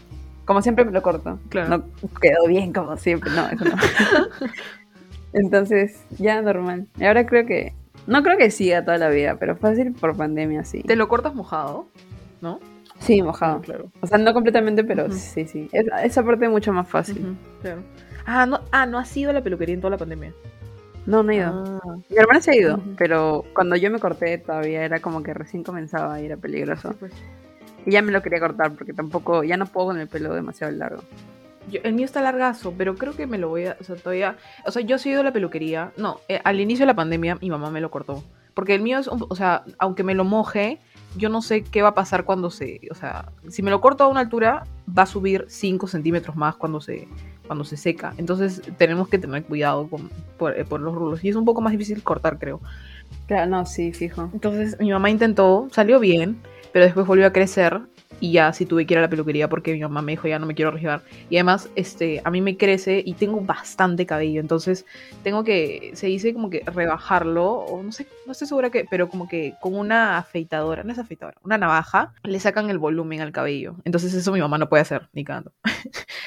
Como 0.45 0.63
siempre 0.63 0.85
me 0.85 0.93
lo 0.93 1.03
corto. 1.03 1.41
Claro. 1.49 1.69
No 1.71 1.85
quedó 2.21 2.47
bien 2.47 2.73
como 2.73 2.97
siempre. 2.97 3.33
No, 3.33 3.49
eso 3.49 3.65
no. 3.65 3.73
Entonces, 5.33 6.05
ya 6.19 6.41
normal. 6.43 6.87
Y 6.99 7.05
ahora 7.05 7.27
creo 7.27 7.47
que. 7.47 7.75
No 8.07 8.23
creo 8.23 8.37
que 8.37 8.51
siga 8.51 8.85
toda 8.85 8.99
la 8.99 9.09
vida, 9.09 9.37
pero 9.41 9.57
fácil 9.57 9.93
por 9.93 10.17
pandemia, 10.17 10.63
sí. 10.65 10.83
¿Te 10.83 10.95
lo 10.95 11.09
cortas 11.09 11.35
mojado? 11.35 11.89
¿No? 12.43 12.61
Sí, 13.01 13.23
mojado. 13.23 13.61
claro. 13.63 13.91
O 14.03 14.07
sea, 14.07 14.19
no 14.19 14.33
completamente, 14.35 14.85
pero 14.85 15.07
Ujú. 15.07 15.15
sí, 15.15 15.47
sí. 15.47 15.69
Es- 15.73 15.87
esa 16.05 16.23
parte 16.23 16.45
es 16.45 16.51
mucho 16.51 16.73
más 16.73 16.87
fácil. 16.89 17.19
Ujú, 17.19 17.35
claro. 17.63 17.83
Ah, 18.27 18.47
no, 18.47 18.61
ah, 18.73 18.87
no 18.87 18.99
has 18.99 19.15
ido 19.17 19.31
a 19.31 19.33
la 19.35 19.43
peluquería 19.43 19.75
en 19.75 19.81
toda 19.81 19.91
la 19.93 19.99
pandemia. 19.99 20.33
No, 21.07 21.23
no 21.23 21.33
he 21.33 21.37
ido. 21.37 21.81
Ah, 21.85 21.97
Mi 22.09 22.17
hermana 22.17 22.41
se 22.41 22.53
ha 22.53 22.57
ido, 22.57 22.81
pero 22.97 23.45
cuando 23.55 23.77
yo 23.77 23.91
me 23.91 23.99
corté 23.99 24.39
todavía 24.39 24.85
era 24.85 25.01
como 25.01 25.23
que 25.23 25.35
recién 25.35 25.63
comenzaba 25.63 26.15
a 26.15 26.21
ir 26.21 26.33
a 26.33 26.37
peligroso. 26.37 26.93
sí, 26.93 26.97
pues. 27.01 27.13
Y 27.87 27.91
ya 27.91 28.01
me 28.01 28.13
lo 28.13 28.23
quería 28.23 28.41
cortar 28.41 28.73
porque 28.73 28.95
tampoco, 28.95 29.45
ya 29.45 29.59
no 29.59 29.67
puedo 29.67 29.89
con 29.89 29.99
el 30.01 30.09
pelo 30.09 30.33
demasiado 30.35 30.73
largo. 30.73 31.03
Yo- 31.71 31.81
el 31.83 31.93
mío 31.93 32.07
está 32.07 32.23
largazo, 32.23 32.73
pero 32.77 32.95
creo 32.95 33.15
que 33.15 33.27
me 33.27 33.37
lo 33.37 33.49
voy 33.51 33.67
a. 33.67 33.77
O 33.79 33.85
sea, 33.85 33.97
todavía. 33.97 34.37
O 34.65 34.71
sea, 34.71 34.81
yo 34.83 34.97
he 34.97 35.09
ido 35.09 35.21
a 35.21 35.25
la 35.25 35.33
peluquería. 35.33 35.93
No, 35.99 36.21
eh, 36.29 36.41
al 36.45 36.61
inicio 36.61 36.85
de 36.85 36.89
la 36.89 36.95
pandemia, 36.97 37.37
mi 37.41 37.51
mamá 37.51 37.71
me 37.71 37.81
lo 37.83 37.91
cortó. 37.91 38.23
Porque 38.55 38.75
el 38.75 38.81
mío 38.83 38.99
es. 38.99 39.07
un- 39.09 39.27
o 39.29 39.35
sea, 39.37 39.65
aunque 39.79 40.03
me 40.03 40.15
lo 40.15 40.25
moje, 40.25 40.79
yo 41.17 41.29
no 41.29 41.43
sé 41.43 41.63
qué 41.63 41.83
va 41.83 41.89
a 41.89 41.95
pasar 41.95 42.25
cuando 42.25 42.51
se. 42.51 42.81
O 42.91 42.95
sea, 42.95 43.33
si 43.49 43.63
me 43.63 43.71
lo 43.71 43.81
corto 43.81 44.05
a 44.05 44.09
una 44.09 44.21
altura, 44.21 44.65
va 44.87 45.03
a 45.03 45.07
subir 45.07 45.47
5 45.49 45.87
centímetros 45.87 46.37
más 46.37 46.57
cuando 46.57 46.81
se. 46.81 47.09
cuando 47.47 47.65
se 47.65 47.77
seca. 47.77 48.15
Entonces 48.17 48.63
tenemos 48.79 49.09
que 49.09 49.19
tener 49.19 49.45
cuidado 49.45 49.89
con, 49.89 50.11
por, 50.39 50.59
eh, 50.59 50.65
por 50.65 50.81
los 50.81 50.95
rulos. 50.95 51.25
Y 51.25 51.29
es 51.29 51.37
un 51.37 51.45
poco 51.45 51.61
más 51.61 51.73
difícil 51.73 52.03
cortar, 52.03 52.39
creo. 52.39 52.61
Claro, 53.27 53.51
no, 53.51 53.67
sí, 53.67 53.93
fijo. 53.93 54.31
Entonces 54.33 54.79
mi 54.81 54.91
mamá 54.91 55.11
intentó, 55.11 55.69
salió 55.71 56.01
bien, 56.01 56.41
pero 56.73 56.85
después 56.85 57.07
volvió 57.07 57.27
a 57.27 57.33
crecer 57.33 57.83
y 58.21 58.33
ya 58.33 58.53
sí 58.53 58.67
tuve 58.67 58.87
que 58.87 58.95
ir 58.95 58.99
a 58.99 59.03
la 59.03 59.09
peluquería 59.09 59.49
porque 59.49 59.73
mi 59.73 59.81
mamá 59.81 60.03
me 60.03 60.13
dijo 60.13 60.29
ya 60.29 60.39
no 60.39 60.47
me 60.47 60.55
quiero 60.55 60.71
arriesgar. 60.71 61.03
Y 61.31 61.37
además, 61.37 61.69
este, 61.77 62.21
a 62.25 62.31
mí 62.31 62.41
me 62.41 62.57
crece 62.57 63.03
y 63.05 63.15
tengo 63.15 63.41
bastante 63.41 64.07
cabello, 64.07 64.41
entonces 64.41 64.87
tengo 65.23 65.45
que, 65.45 65.93
se 65.95 66.07
dice 66.07 66.33
como 66.33 66.51
que 66.51 66.63
rebajarlo, 66.67 67.47
o 67.47 67.83
no 67.83 67.93
sé, 67.93 68.07
no 68.27 68.33
estoy 68.33 68.49
segura 68.49 68.71
que, 68.71 68.87
pero 68.91 69.09
como 69.09 69.29
que 69.29 69.55
con 69.61 69.75
una 69.75 70.19
afeitadora, 70.19 70.85
no 70.85 70.93
es 70.93 70.99
afeitadora, 70.99 71.39
una 71.45 71.59
navaja, 71.59 72.13
le 72.23 72.41
sacan 72.41 72.71
el 72.71 72.79
volumen 72.79 73.21
al 73.21 73.33
cabello. 73.33 73.77
Entonces 73.85 74.15
eso 74.15 74.33
mi 74.33 74.41
mamá 74.41 74.59
no 74.59 74.69
puede 74.69 74.83
hacer, 74.83 75.09
ni 75.13 75.25
cagando. 75.25 75.53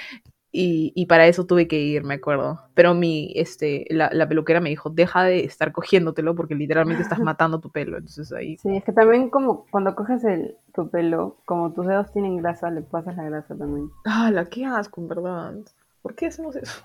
Y, 0.60 0.92
y, 0.96 1.06
para 1.06 1.28
eso 1.28 1.46
tuve 1.46 1.68
que 1.68 1.80
ir, 1.80 2.04
me 2.04 2.16
acuerdo. 2.16 2.60
Pero 2.74 2.96
mi, 2.96 3.32
este, 3.36 3.86
la, 3.92 4.10
la, 4.12 4.28
peluquera 4.28 4.60
me 4.60 4.70
dijo, 4.70 4.90
deja 4.90 5.24
de 5.24 5.46
estar 5.46 5.72
cogiéndotelo 5.72 6.34
porque 6.34 6.56
literalmente 6.56 7.04
estás 7.04 7.20
matando 7.20 7.60
tu 7.60 7.70
pelo. 7.70 7.96
Entonces 7.96 8.34
ahí... 8.34 8.58
Sí, 8.58 8.76
es 8.76 8.84
que 8.84 8.92
también 8.92 9.30
como 9.30 9.68
cuando 9.70 9.94
coges 9.94 10.24
el, 10.24 10.56
tu 10.74 10.90
pelo, 10.90 11.38
como 11.46 11.74
tus 11.74 11.86
dedos 11.86 12.12
tienen 12.12 12.38
grasa, 12.38 12.72
le 12.72 12.82
pasas 12.82 13.16
la 13.18 13.26
grasa 13.26 13.56
también. 13.56 13.92
Ah, 14.06 14.32
la 14.32 14.46
qué 14.46 14.66
asco, 14.66 15.00
en 15.00 15.08
verdad. 15.08 15.54
¿Por 16.02 16.16
qué 16.16 16.26
hacemos 16.26 16.56
eso? 16.56 16.82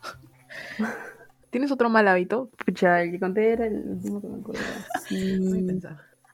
¿Tienes 1.51 1.73
otro 1.73 1.89
mal 1.89 2.07
hábito? 2.09 2.51
Pucha, 2.67 3.01
el 3.01 3.13
que 3.13 3.21
conté 3.21 3.55
era 3.55 3.65
el 3.65 3.89
último 3.89 4.21
que 4.21 4.29
me 4.29 4.39
acuerdo. 4.39 4.63
Sí. 5.07 5.81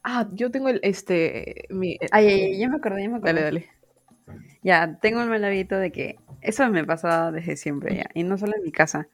Ah, 0.02 0.26
yo 0.32 0.50
tengo 0.50 0.70
el, 0.70 0.80
este, 0.82 1.66
mi... 1.70 1.98
Ay, 2.10 2.26
ay, 2.26 2.40
ay, 2.40 2.58
ya 2.58 2.68
me 2.68 2.78
acordé, 2.78 3.02
ya 3.02 3.08
me 3.10 3.16
acordé. 3.18 3.32
Dale, 3.32 3.42
dale. 3.44 3.77
Ya, 4.68 4.98
tengo 5.00 5.22
el 5.22 5.30
mal 5.30 5.42
hábito 5.42 5.78
de 5.78 5.90
que 5.90 6.16
eso 6.42 6.68
me 6.68 6.84
pasa 6.84 7.32
desde 7.32 7.56
siempre 7.56 7.96
ya, 7.96 8.10
y 8.12 8.22
no 8.22 8.36
solo 8.36 8.52
en 8.54 8.64
mi 8.64 8.70
casa, 8.70 9.08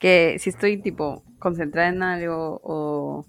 que 0.00 0.36
si 0.40 0.50
estoy 0.50 0.78
tipo 0.78 1.22
concentrada 1.38 1.90
en 1.90 2.02
algo 2.02 2.60
o 2.64 3.24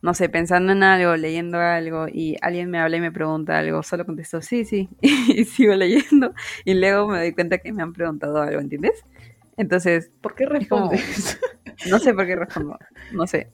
no 0.00 0.14
sé, 0.14 0.28
pensando 0.28 0.72
en 0.72 0.82
algo, 0.82 1.14
leyendo 1.16 1.58
algo 1.58 2.08
y 2.12 2.36
alguien 2.42 2.70
me 2.70 2.80
habla 2.80 2.96
y 2.96 3.00
me 3.00 3.12
pregunta 3.12 3.56
algo, 3.56 3.84
solo 3.84 4.04
contesto 4.04 4.42
sí, 4.42 4.64
sí 4.64 4.88
y 5.00 5.44
sigo 5.44 5.74
leyendo 5.74 6.34
y 6.64 6.74
luego 6.74 7.06
me 7.06 7.18
doy 7.18 7.32
cuenta 7.32 7.58
que 7.58 7.72
me 7.72 7.84
han 7.84 7.92
preguntado 7.92 8.42
algo, 8.42 8.60
¿entiendes? 8.60 9.04
Entonces, 9.56 10.10
¿por 10.22 10.34
qué 10.34 10.46
respondes? 10.46 11.38
Como, 11.38 11.72
no 11.92 11.98
sé 12.00 12.14
por 12.14 12.26
qué 12.26 12.34
respondo, 12.34 12.80
no 13.12 13.28
sé. 13.28 13.46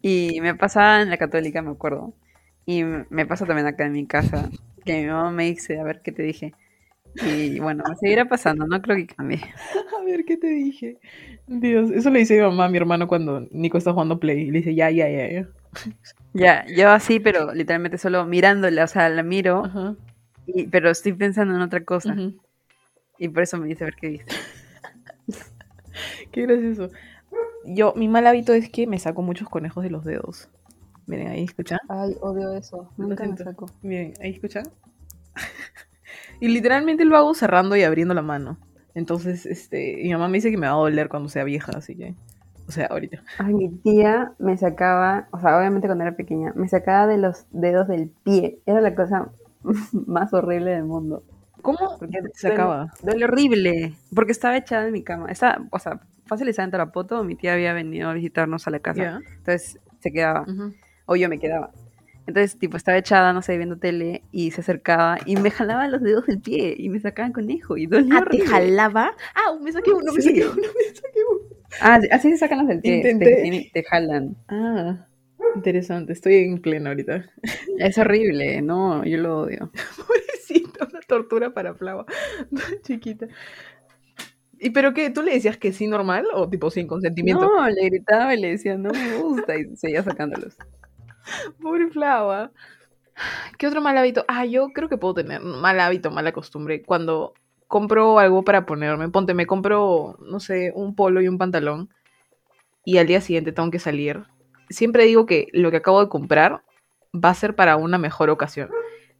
Y 0.00 0.40
me 0.40 0.54
pasa 0.54 1.02
en 1.02 1.10
la 1.10 1.18
católica, 1.18 1.60
me 1.60 1.72
acuerdo. 1.72 2.14
Y 2.64 2.84
me 2.84 3.26
pasa 3.26 3.44
también 3.44 3.66
acá 3.66 3.84
en 3.84 3.92
mi 3.92 4.06
casa, 4.06 4.48
que 4.86 5.02
mi 5.02 5.08
mamá 5.08 5.30
me 5.30 5.44
dice, 5.44 5.78
a 5.78 5.84
ver 5.84 6.00
qué 6.00 6.10
te 6.10 6.22
dije. 6.22 6.54
Y 7.24 7.60
bueno, 7.60 7.84
me 7.88 7.96
seguirá 7.96 8.26
pasando, 8.26 8.66
no 8.66 8.80
creo 8.82 8.96
que 8.96 9.06
cambie. 9.06 9.40
A 10.00 10.04
ver, 10.04 10.24
¿qué 10.24 10.36
te 10.36 10.48
dije? 10.48 10.98
Dios, 11.46 11.90
eso 11.90 12.10
le 12.10 12.20
dice 12.20 12.34
mi 12.34 12.42
mamá 12.42 12.66
a 12.66 12.68
mi 12.68 12.76
hermano 12.76 13.06
cuando 13.08 13.46
Nico 13.50 13.78
está 13.78 13.92
jugando 13.92 14.18
Play. 14.18 14.42
Y 14.42 14.50
le 14.50 14.58
dice, 14.58 14.74
ya, 14.74 14.90
ya, 14.90 15.08
ya, 15.08 15.30
ya. 15.30 15.48
Ya, 16.34 16.66
yo 16.66 16.90
así, 16.90 17.18
pero 17.18 17.54
literalmente 17.54 17.96
solo 17.96 18.26
mirándola, 18.26 18.84
o 18.84 18.86
sea, 18.86 19.08
la 19.08 19.22
miro, 19.22 19.64
Ajá. 19.64 19.96
y, 20.46 20.66
pero 20.66 20.90
estoy 20.90 21.14
pensando 21.14 21.54
en 21.54 21.62
otra 21.62 21.82
cosa. 21.82 22.14
Y 23.18 23.28
por 23.30 23.42
eso 23.42 23.56
me 23.56 23.68
dice, 23.68 23.84
a 23.84 23.86
ver 23.86 23.94
qué 23.94 24.08
dice. 24.08 24.26
Qué 26.32 26.42
gracioso. 26.42 26.90
Yo, 27.64 27.94
mi 27.96 28.06
mal 28.06 28.26
hábito 28.26 28.52
es 28.52 28.68
que 28.68 28.86
me 28.86 28.98
saco 28.98 29.22
muchos 29.22 29.48
conejos 29.48 29.82
de 29.82 29.88
los 29.88 30.04
dedos. 30.04 30.50
Miren, 31.06 31.28
ahí 31.28 31.44
escuchan. 31.44 31.78
Ay, 31.88 32.16
odio 32.20 32.52
eso. 32.52 32.90
Nunca 32.98 33.24
me 33.24 33.36
saco. 33.36 33.66
Miren, 33.80 34.12
ahí 34.20 34.32
escuchan. 34.32 34.64
Y 36.40 36.48
literalmente 36.48 37.04
lo 37.04 37.16
hago 37.16 37.34
cerrando 37.34 37.76
y 37.76 37.82
abriendo 37.82 38.14
la 38.14 38.22
mano. 38.22 38.58
Entonces, 38.94 39.44
este, 39.46 39.98
mi 40.02 40.12
mamá 40.12 40.28
me 40.28 40.38
dice 40.38 40.50
que 40.50 40.56
me 40.56 40.66
va 40.66 40.72
a 40.72 40.76
doler 40.76 41.08
cuando 41.08 41.28
sea 41.28 41.44
vieja, 41.44 41.72
así 41.76 41.94
que. 41.94 42.14
O 42.68 42.72
sea, 42.72 42.86
ahorita. 42.86 43.22
Ay, 43.38 43.54
mi 43.54 43.68
tía 43.68 44.32
me 44.38 44.56
sacaba, 44.56 45.28
o 45.30 45.38
sea, 45.38 45.58
obviamente 45.58 45.86
cuando 45.86 46.04
era 46.04 46.16
pequeña, 46.16 46.52
me 46.56 46.68
sacaba 46.68 47.06
de 47.06 47.18
los 47.18 47.46
dedos 47.50 47.88
del 47.88 48.10
pie. 48.24 48.58
Era 48.66 48.80
la 48.80 48.94
cosa 48.94 49.30
más 50.06 50.32
horrible 50.32 50.70
del 50.70 50.84
mundo. 50.84 51.22
¿Cómo 51.62 51.78
Porque 51.98 52.20
se 52.34 52.48
acaba? 52.48 52.92
Duele 53.02 53.24
horrible. 53.24 53.94
Porque 54.14 54.32
estaba 54.32 54.56
echada 54.56 54.86
en 54.86 54.92
mi 54.92 55.02
cama. 55.02 55.30
Estaba, 55.30 55.64
o 55.70 55.78
sea, 55.78 56.00
fácil 56.26 56.48
estaba 56.48 56.64
en 56.64 56.70
Tarapoto. 56.70 57.24
Mi 57.24 57.34
tía 57.34 57.54
había 57.54 57.72
venido 57.72 58.08
a 58.08 58.14
visitarnos 58.14 58.66
a 58.66 58.70
la 58.70 58.78
casa. 58.78 59.20
Entonces 59.38 59.78
se 60.00 60.12
quedaba. 60.12 60.46
O 61.06 61.16
yo 61.16 61.28
me 61.28 61.38
quedaba. 61.38 61.72
Entonces, 62.26 62.58
tipo, 62.58 62.76
estaba 62.76 62.98
echada, 62.98 63.32
no 63.32 63.40
sé, 63.40 63.56
viendo 63.56 63.78
tele 63.78 64.22
y 64.32 64.50
se 64.50 64.60
acercaba 64.60 65.18
y 65.26 65.36
me 65.36 65.50
jalaba 65.50 65.86
los 65.88 66.02
dedos 66.02 66.26
del 66.26 66.40
pie 66.40 66.74
y 66.76 66.88
me 66.88 66.98
sacaban 67.00 67.32
conejo 67.32 67.76
y 67.76 67.86
dolía 67.86 68.18
Ah, 68.18 68.24
¿te 68.28 68.40
jalaba? 68.44 69.12
Ah, 69.34 69.56
me 69.62 69.70
saqué 69.70 69.92
uno, 69.92 70.12
me 70.12 70.20
Sí. 70.20 70.28
saqué 70.28 70.44
uno, 70.46 70.56
me 70.62 70.94
saqué 70.94 71.20
uno. 71.30 71.40
Ah, 71.80 72.00
sí, 72.00 72.08
así 72.10 72.30
se 72.30 72.38
sacan 72.38 72.58
los 72.58 72.68
del 72.68 72.80
pie. 72.80 73.70
Te, 73.72 73.82
jalan. 73.84 74.36
Ah, 74.48 75.06
interesante. 75.54 76.12
Estoy 76.12 76.36
en 76.36 76.58
pleno 76.60 76.88
ahorita. 76.88 77.26
Es 77.78 77.96
horrible, 77.98 78.60
no, 78.62 79.04
yo 79.04 79.18
lo 79.18 79.42
odio. 79.42 79.70
Pobrecito, 80.06 80.88
una 80.90 81.00
tortura 81.00 81.54
para 81.54 81.74
Flava. 81.74 82.06
Chiquita. 82.82 83.28
¿Y 84.58 84.70
pero 84.70 84.94
qué? 84.94 85.10
¿Tú 85.10 85.22
le 85.22 85.34
decías 85.34 85.58
que 85.58 85.72
sí 85.72 85.86
normal 85.86 86.26
o 86.32 86.48
tipo 86.48 86.70
sin 86.70 86.86
consentimiento? 86.86 87.46
No, 87.46 87.68
le 87.68 87.84
gritaba 87.90 88.34
y 88.34 88.40
le 88.40 88.48
decía, 88.52 88.76
no 88.76 88.90
me 88.90 89.18
gusta 89.18 89.56
y 89.56 89.76
seguía 89.76 90.02
sacándolos. 90.02 90.56
Pobre 91.60 91.88
Flava. 91.88 92.52
¿Qué 93.58 93.66
otro 93.66 93.80
mal 93.80 93.96
hábito? 93.96 94.24
Ah, 94.28 94.44
yo 94.44 94.68
creo 94.70 94.88
que 94.88 94.98
puedo 94.98 95.14
tener 95.14 95.40
mal 95.40 95.80
hábito, 95.80 96.10
mala 96.10 96.32
costumbre. 96.32 96.82
Cuando 96.82 97.34
compro 97.66 98.18
algo 98.18 98.44
para 98.44 98.66
ponerme, 98.66 99.08
ponte, 99.08 99.34
me 99.34 99.46
compro, 99.46 100.18
no 100.20 100.40
sé, 100.40 100.72
un 100.74 100.94
polo 100.94 101.20
y 101.20 101.28
un 101.28 101.38
pantalón 101.38 101.88
y 102.86 102.98
al 102.98 103.06
día 103.06 103.20
siguiente 103.20 103.52
tengo 103.52 103.70
que 103.70 103.80
salir. 103.80 104.24
Siempre 104.70 105.04
digo 105.04 105.26
que 105.26 105.48
lo 105.52 105.70
que 105.70 105.78
acabo 105.78 106.00
de 106.00 106.08
comprar 106.08 106.62
va 107.12 107.30
a 107.30 107.34
ser 107.34 107.54
para 107.56 107.76
una 107.76 107.98
mejor 107.98 108.30
ocasión. 108.30 108.70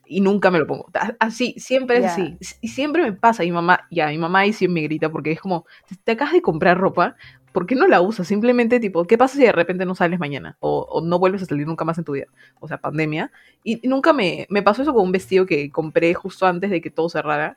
Y 0.09 0.21
nunca 0.21 0.53
me 0.53 0.61
lo 0.61 0.69
pongo. 0.69 0.87
Así, 1.19 1.55
siempre 1.59 1.99
es 1.99 2.05
así. 2.05 2.39
Y 2.61 2.69
siempre 2.69 3.03
me 3.03 3.13
pasa. 3.13 3.43
Y 3.43 3.49
mi 3.49 3.55
mamá, 3.55 3.89
ya, 3.91 4.07
mi 4.07 4.19
mamá 4.19 4.41
ahí 4.41 4.53
sí 4.53 4.69
me 4.69 4.83
grita 4.83 5.11
porque 5.11 5.33
es 5.33 5.41
como, 5.41 5.67
te 6.05 6.13
acabas 6.13 6.33
de 6.33 6.43
comprar 6.43 6.79
ropa, 6.79 7.17
¿por 7.57 7.67
qué 7.67 7.75
no 7.75 7.87
la 7.87 8.03
usas? 8.03 8.29
Simplemente, 8.29 8.81
tipo, 8.81 9.07
¿qué 9.07 9.17
pasa 9.17 9.39
si 9.39 9.43
de 9.45 9.51
repente 9.51 9.87
no 9.87 9.95
sales 9.95 10.21
mañana? 10.21 10.59
O, 10.61 10.87
o 10.91 11.01
no 11.01 11.19
vuelves 11.19 11.41
a 11.43 11.47
salir 11.47 11.67
nunca 11.67 11.87
más 11.87 11.97
en 11.97 12.05
tu 12.05 12.13
vida. 12.13 12.27
O 12.61 12.69
sea, 12.69 12.77
pandemia. 12.77 13.33
Y, 13.65 13.81
y 13.83 13.89
nunca 13.89 14.13
me, 14.13 14.47
me 14.51 14.63
pasó 14.63 14.83
eso 14.83 14.93
con 14.93 15.03
un 15.05 15.11
vestido 15.11 15.47
que 15.47 15.71
compré 15.71 16.13
justo 16.13 16.45
antes 16.47 16.69
de 16.69 16.83
que 16.83 16.91
todo 16.91 17.09
cerrara. 17.09 17.57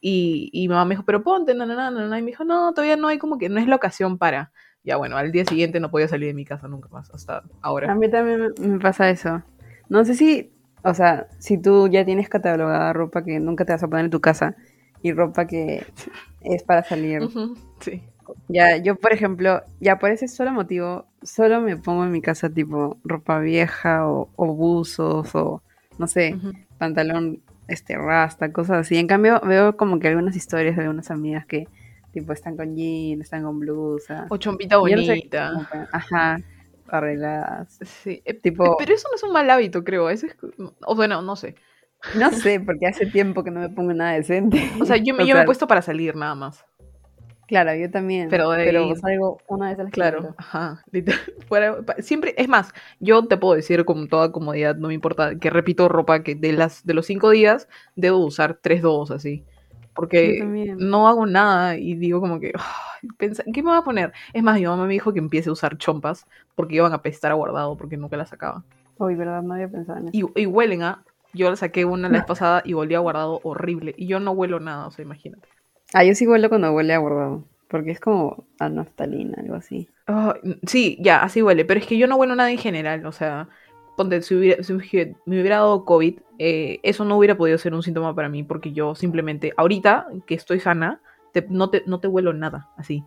Y, 0.00 0.48
y 0.50 0.66
mamá 0.66 0.86
me 0.86 0.94
dijo, 0.94 1.04
pero 1.04 1.22
ponte, 1.22 1.54
no, 1.54 1.66
no, 1.66 1.74
no, 1.74 1.90
no. 1.90 2.16
Y 2.16 2.22
me 2.22 2.28
dijo, 2.28 2.42
no, 2.44 2.72
todavía 2.72 2.96
no 2.96 3.08
hay 3.08 3.18
como 3.18 3.36
que, 3.36 3.50
no 3.50 3.60
es 3.60 3.68
la 3.68 3.76
ocasión 3.76 4.16
para. 4.16 4.50
Ya 4.82 4.96
bueno, 4.96 5.18
al 5.18 5.30
día 5.30 5.44
siguiente 5.44 5.78
no 5.78 5.90
podía 5.90 6.08
salir 6.08 6.28
de 6.28 6.34
mi 6.34 6.46
casa 6.46 6.66
nunca 6.66 6.88
más, 6.88 7.10
hasta 7.10 7.36
A 7.36 7.42
ahora. 7.60 7.94
mí 7.94 8.10
también 8.10 8.54
me, 8.58 8.78
pasa 8.78 9.10
eso. 9.10 9.42
No 9.90 10.06
sé 10.06 10.14
si, 10.14 10.54
o 10.82 10.94
sea, 10.94 11.28
si 11.38 11.60
tú 11.60 11.88
ya 11.88 12.06
tienes 12.06 12.30
catalogada 12.30 12.94
ropa 12.94 13.22
que 13.22 13.40
nunca 13.40 13.66
te 13.66 13.72
vas 13.72 13.82
a 13.82 13.88
poner 13.88 14.06
en 14.06 14.10
tu 14.10 14.22
casa 14.22 14.56
y 15.02 15.12
ropa 15.12 15.46
que 15.46 15.84
es 16.40 16.62
para 16.62 16.82
salir. 16.82 17.28
Sí. 17.80 18.02
Ya, 18.48 18.76
yo 18.76 18.96
por 18.96 19.12
ejemplo, 19.12 19.62
ya 19.80 19.98
por 19.98 20.10
ese 20.10 20.28
solo 20.28 20.52
motivo, 20.52 21.06
solo 21.22 21.60
me 21.60 21.76
pongo 21.76 22.04
en 22.04 22.10
mi 22.12 22.20
casa 22.20 22.50
tipo 22.50 22.98
ropa 23.04 23.38
vieja 23.38 24.06
o, 24.06 24.28
o 24.36 24.54
buzos 24.54 25.34
o 25.34 25.62
no 25.98 26.06
sé, 26.06 26.36
pantalón 26.78 27.40
este 27.68 27.96
rasta, 27.96 28.52
cosas 28.52 28.78
así. 28.78 28.96
En 28.98 29.06
cambio, 29.06 29.40
veo 29.40 29.76
como 29.76 29.98
que 29.98 30.08
algunas 30.08 30.36
historias 30.36 30.76
de 30.76 30.82
algunas 30.82 31.10
amigas 31.10 31.46
que 31.46 31.66
tipo 32.12 32.32
están 32.32 32.56
con 32.56 32.76
jeans, 32.76 33.22
están 33.22 33.42
con 33.44 33.58
blusa. 33.60 34.26
O 34.28 34.36
chompita 34.36 34.76
no 34.76 34.84
sé 34.86 34.90
bonita. 34.94 35.66
que- 35.72 35.78
ajá, 35.92 36.40
arregladas. 36.88 37.78
Sí. 38.02 38.22
eh, 38.24 38.34
Tipo- 38.34 38.76
Pero 38.78 38.94
eso 38.94 39.08
no 39.10 39.16
es 39.16 39.22
un 39.22 39.32
mal 39.32 39.48
hábito, 39.50 39.82
creo. 39.84 40.10
Eso 40.10 40.26
es, 40.26 40.36
o 40.86 40.94
bueno, 40.94 41.22
no 41.22 41.36
sé. 41.36 41.54
No 42.18 42.30
sé, 42.30 42.60
porque 42.60 42.86
hace 42.86 43.06
tiempo 43.06 43.42
que 43.42 43.50
no 43.50 43.60
me 43.60 43.70
pongo 43.70 43.94
nada 43.94 44.12
decente. 44.12 44.70
O 44.80 44.84
sea, 44.84 44.96
yo 44.98 45.14
me, 45.14 45.26
yo 45.26 45.34
me 45.34 45.40
he 45.40 45.46
puesto 45.46 45.66
para 45.66 45.80
salir 45.80 46.14
nada 46.16 46.34
más. 46.34 46.64
Claro, 47.46 47.74
yo 47.74 47.90
también. 47.90 48.28
Pero 48.30 48.50
de 48.50 48.64
pero 48.64 48.80
ahí- 48.84 48.96
salgo 48.96 49.38
una 49.48 49.68
vez 49.70 49.78
a 49.78 49.84
la 49.84 49.90
Claro, 49.90 50.34
ajá. 50.38 50.84
fuera- 51.48 51.76
siempre, 51.98 52.34
es 52.38 52.48
más, 52.48 52.72
yo 53.00 53.26
te 53.26 53.36
puedo 53.36 53.54
decir 53.54 53.84
con 53.84 54.08
toda 54.08 54.32
comodidad, 54.32 54.76
no 54.76 54.88
me 54.88 54.94
importa, 54.94 55.38
que 55.38 55.50
repito 55.50 55.88
ropa 55.88 56.22
que 56.22 56.34
de 56.34 56.52
las 56.52 56.84
de 56.86 56.94
los 56.94 57.06
cinco 57.06 57.30
días 57.30 57.68
debo 57.96 58.18
usar 58.18 58.58
tres 58.60 58.82
dos 58.82 59.10
así. 59.10 59.44
Porque 59.94 60.38
no 60.78 61.06
hago 61.06 61.24
nada 61.26 61.76
y 61.76 61.94
digo 61.94 62.20
como 62.20 62.40
que, 62.40 62.52
"Ay, 62.56 63.08
pensa- 63.16 63.44
¿qué 63.52 63.62
me 63.62 63.68
voy 63.70 63.78
a 63.78 63.82
poner? 63.82 64.12
Es 64.32 64.42
más, 64.42 64.58
mi 64.58 64.66
mamá 64.66 64.86
me 64.86 64.92
dijo 64.94 65.12
que 65.12 65.20
empiece 65.20 65.50
a 65.50 65.52
usar 65.52 65.78
chompas 65.78 66.26
porque 66.56 66.74
iban 66.76 66.90
a 66.92 66.96
apestar 66.96 67.30
a 67.30 67.34
guardado 67.34 67.76
porque 67.76 67.96
nunca 67.96 68.16
las 68.16 68.30
sacaba. 68.30 68.64
Uy, 68.98 69.14
verdad, 69.14 69.42
no 69.42 69.54
había 69.54 69.68
pensado 69.68 69.98
en 70.00 70.08
eso. 70.08 70.30
Y, 70.36 70.42
y 70.42 70.46
huelen 70.46 70.82
a, 70.82 71.04
yo 71.32 71.48
la 71.48 71.54
saqué 71.56 71.84
una 71.84 72.08
la 72.08 72.18
vez 72.18 72.24
pasada 72.26 72.62
y 72.64 72.74
olía 72.74 72.96
a 72.96 73.00
guardado 73.02 73.40
horrible. 73.44 73.94
Y 73.96 74.08
yo 74.08 74.18
no 74.18 74.32
huelo 74.32 74.58
nada, 74.58 74.88
o 74.88 74.90
sea, 74.90 75.04
imagínate. 75.04 75.46
Ah, 75.94 76.04
yo 76.04 76.14
sí 76.14 76.26
huelo 76.26 76.48
cuando 76.48 76.72
huele 76.72 76.92
a. 76.94 77.00
Porque 77.68 77.90
es 77.92 78.00
como 78.00 78.44
a 78.58 78.68
naftalina, 78.68 79.40
algo 79.40 79.54
así. 79.54 79.88
Ay, 80.06 80.58
sí, 80.66 80.98
ya, 81.00 81.22
así 81.22 81.42
huele, 81.42 81.64
pero 81.64 81.80
es 81.80 81.86
que 81.86 81.96
yo 81.96 82.06
no 82.06 82.16
huelo 82.16 82.34
nada 82.36 82.50
en 82.50 82.58
general, 82.58 83.06
o 83.06 83.12
sea, 83.12 83.48
ponte, 83.96 84.20
si, 84.22 84.34
hubiera- 84.34 84.62
si 84.62 84.74
me 84.74 85.40
hubiera 85.40 85.56
dado 85.56 85.84
COVID, 85.84 86.18
eh, 86.38 86.78
eso 86.82 87.04
no 87.04 87.16
hubiera 87.16 87.36
podido 87.36 87.56
ser 87.58 87.72
un 87.74 87.82
síntoma 87.82 88.14
para 88.14 88.28
mí, 88.28 88.42
porque 88.42 88.72
yo 88.72 88.94
simplemente, 88.94 89.52
ahorita 89.56 90.06
que 90.26 90.34
estoy 90.34 90.60
sana, 90.60 91.00
te- 91.32 91.46
no, 91.48 91.70
te, 91.70 91.82
no 91.86 92.00
te 92.00 92.08
huelo 92.08 92.32
nada, 92.32 92.68
así. 92.76 93.02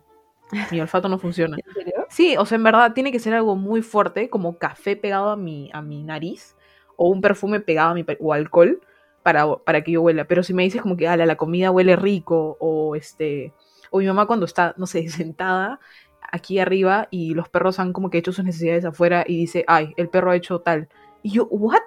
Mi 0.70 0.80
olfato 0.80 1.08
no 1.08 1.18
funciona. 1.18 1.56
¿En 1.64 1.72
serio? 1.72 2.06
Sí, 2.10 2.36
o 2.36 2.44
sea, 2.46 2.56
en 2.56 2.64
verdad 2.64 2.92
tiene 2.94 3.12
que 3.12 3.20
ser 3.20 3.34
algo 3.34 3.54
muy 3.54 3.82
fuerte, 3.82 4.28
como 4.28 4.58
café 4.58 4.96
pegado 4.96 5.30
a 5.30 5.36
mi, 5.36 5.70
a 5.72 5.82
mi 5.82 6.02
nariz, 6.02 6.56
o 6.96 7.08
un 7.08 7.20
perfume 7.20 7.60
pegado 7.60 7.90
a 7.90 7.94
mi, 7.94 8.04
o 8.18 8.32
alcohol, 8.32 8.80
para, 9.28 9.56
para 9.56 9.82
que 9.82 9.92
yo 9.92 10.00
huela. 10.00 10.24
Pero 10.24 10.42
si 10.42 10.54
me 10.54 10.62
dices 10.62 10.80
como 10.80 10.96
que, 10.96 11.06
ala, 11.06 11.26
la 11.26 11.36
comida 11.36 11.70
huele 11.70 11.96
rico, 11.96 12.56
o 12.60 12.96
este, 12.96 13.52
o 13.90 13.98
mi 13.98 14.06
mamá 14.06 14.24
cuando 14.24 14.46
está, 14.46 14.74
no 14.78 14.86
sé, 14.86 15.06
sentada 15.10 15.80
aquí 16.32 16.58
arriba 16.58 17.08
y 17.10 17.34
los 17.34 17.50
perros 17.50 17.78
han 17.78 17.92
como 17.92 18.08
que 18.08 18.18
hecho 18.18 18.32
sus 18.32 18.44
necesidades 18.44 18.86
afuera 18.86 19.24
y 19.26 19.36
dice, 19.36 19.64
ay, 19.66 19.92
el 19.98 20.08
perro 20.08 20.30
ha 20.30 20.36
hecho 20.36 20.60
tal. 20.60 20.88
Y 21.22 21.32
yo, 21.32 21.46
¿what? 21.48 21.82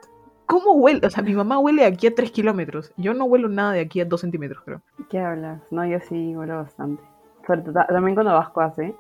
¿Cómo 0.45 0.73
huele? 0.73 1.05
O 1.05 1.09
sea, 1.09 1.23
mi 1.23 1.33
mamá 1.33 1.57
huele 1.57 1.83
aquí 1.83 2.05
a 2.05 2.13
3 2.13 2.29
kilómetros. 2.29 2.93
Yo 2.95 3.15
no 3.15 3.25
huelo 3.25 3.49
nada 3.49 3.73
de 3.73 3.79
aquí 3.79 4.01
a 4.01 4.05
2 4.05 4.21
centímetros, 4.21 4.63
creo. 4.63 4.81
¿Qué 5.09 5.17
hablas? 5.17 5.63
No, 5.71 5.83
yo 5.83 5.99
sí 5.99 6.35
huelo 6.35 6.57
bastante. 6.57 7.01
Sobre 7.47 7.61
todo, 7.61 7.73
también 7.87 8.13
cuando 8.13 8.33
Vasco 8.33 8.61
hace. 8.61 8.93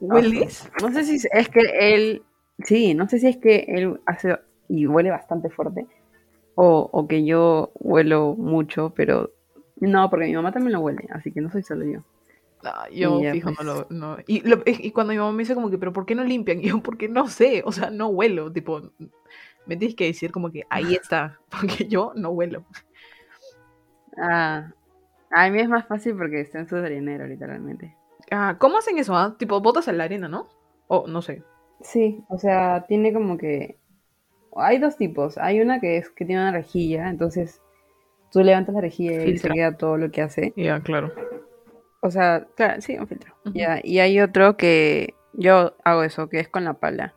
¿Hueles? 0.00 0.70
No 0.82 0.92
sé 0.92 1.04
si 1.04 1.26
es 1.30 1.48
que 1.48 1.60
él, 1.80 2.22
sí, 2.58 2.92
no 2.92 3.08
sé 3.08 3.20
si 3.20 3.28
es 3.28 3.38
que 3.38 3.64
él 3.68 4.00
hace 4.04 4.38
y 4.68 4.86
huele 4.86 5.10
bastante 5.10 5.48
fuerte 5.48 5.86
o, 6.56 6.88
o 6.92 7.08
que 7.08 7.24
yo 7.24 7.70
huelo 7.74 8.34
mucho, 8.36 8.92
pero 8.94 9.30
no, 9.76 10.08
porque 10.08 10.26
mi 10.26 10.34
mamá 10.34 10.52
también 10.52 10.72
lo 10.72 10.80
huele, 10.80 11.06
así 11.10 11.32
que 11.32 11.40
no 11.40 11.50
soy 11.50 11.62
solo 11.62 11.84
yo. 11.84 12.00
Ah, 12.64 12.88
yo 12.90 13.20
Y 13.20 13.30
fijo, 13.32 13.50
pues. 13.50 13.58
no 13.58 13.74
lo. 13.74 13.86
No. 13.90 14.16
Y, 14.26 14.40
lo- 14.48 14.62
y 14.64 14.90
cuando 14.92 15.12
mi 15.12 15.18
mamá 15.18 15.32
me 15.32 15.42
dice 15.42 15.54
como 15.54 15.68
que, 15.70 15.78
pero 15.78 15.92
¿por 15.92 16.06
qué 16.06 16.14
no 16.14 16.24
limpian? 16.24 16.58
Y 16.62 16.68
yo, 16.68 16.82
porque 16.82 17.08
no 17.08 17.28
sé, 17.28 17.62
o 17.66 17.72
sea, 17.72 17.90
no 17.90 18.08
huelo, 18.08 18.52
tipo, 18.52 18.80
me 19.66 19.76
tienes 19.76 19.96
que 19.96 20.06
decir 20.06 20.32
como 20.32 20.50
que 20.50 20.62
ahí 20.70 20.94
está, 21.02 21.38
porque 21.50 21.86
yo 21.88 22.12
no 22.16 22.30
huelo. 22.30 22.64
Ah, 24.16 24.72
a 25.30 25.50
mí 25.50 25.60
es 25.60 25.68
más 25.68 25.86
fácil 25.86 26.16
porque 26.16 26.40
está 26.40 26.60
en 26.60 26.68
su 26.68 26.76
arenero, 26.76 27.26
literalmente. 27.26 27.96
Ah, 28.30 28.56
¿cómo 28.58 28.78
hacen 28.78 28.98
eso? 28.98 29.16
ah? 29.16 29.36
Tipo, 29.38 29.60
botas 29.60 29.88
en 29.88 29.98
la 29.98 30.04
arena, 30.04 30.28
¿no? 30.28 30.48
O 30.88 31.06
no 31.06 31.22
sé. 31.22 31.42
Sí, 31.82 32.24
o 32.28 32.38
sea, 32.38 32.84
tiene 32.88 33.12
como 33.12 33.36
que... 33.38 33.78
Hay 34.56 34.78
dos 34.78 34.96
tipos. 34.96 35.38
Hay 35.38 35.60
una 35.60 35.80
que 35.80 35.96
es 35.96 36.10
que 36.10 36.24
tiene 36.24 36.42
una 36.42 36.52
rejilla, 36.52 37.08
entonces 37.08 37.60
tú 38.30 38.42
levantas 38.42 38.74
la 38.74 38.80
rejilla 38.80 39.24
y 39.24 39.38
se 39.38 39.48
queda 39.48 39.76
todo 39.76 39.96
lo 39.96 40.10
que 40.10 40.22
hace. 40.22 40.52
Ya, 40.56 40.80
claro. 40.80 41.12
O 42.00 42.10
sea, 42.10 42.46
claro, 42.56 42.80
sí, 42.80 42.98
un 42.98 43.06
filtro. 43.08 43.34
Ujú. 43.46 43.54
Ya, 43.54 43.80
y 43.82 43.98
hay 44.00 44.20
otro 44.20 44.56
que 44.56 45.14
yo 45.32 45.74
hago 45.84 46.02
eso, 46.02 46.28
que 46.28 46.40
es 46.40 46.48
con 46.48 46.64
la 46.64 46.74
pala. 46.74 47.14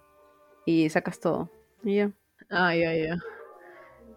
Y 0.66 0.90
sacas 0.90 1.20
todo. 1.20 1.50
Y 1.84 1.98
ya. 1.98 2.12
Ah, 2.50 2.76
ya, 2.76 2.94
ya. 2.94 3.18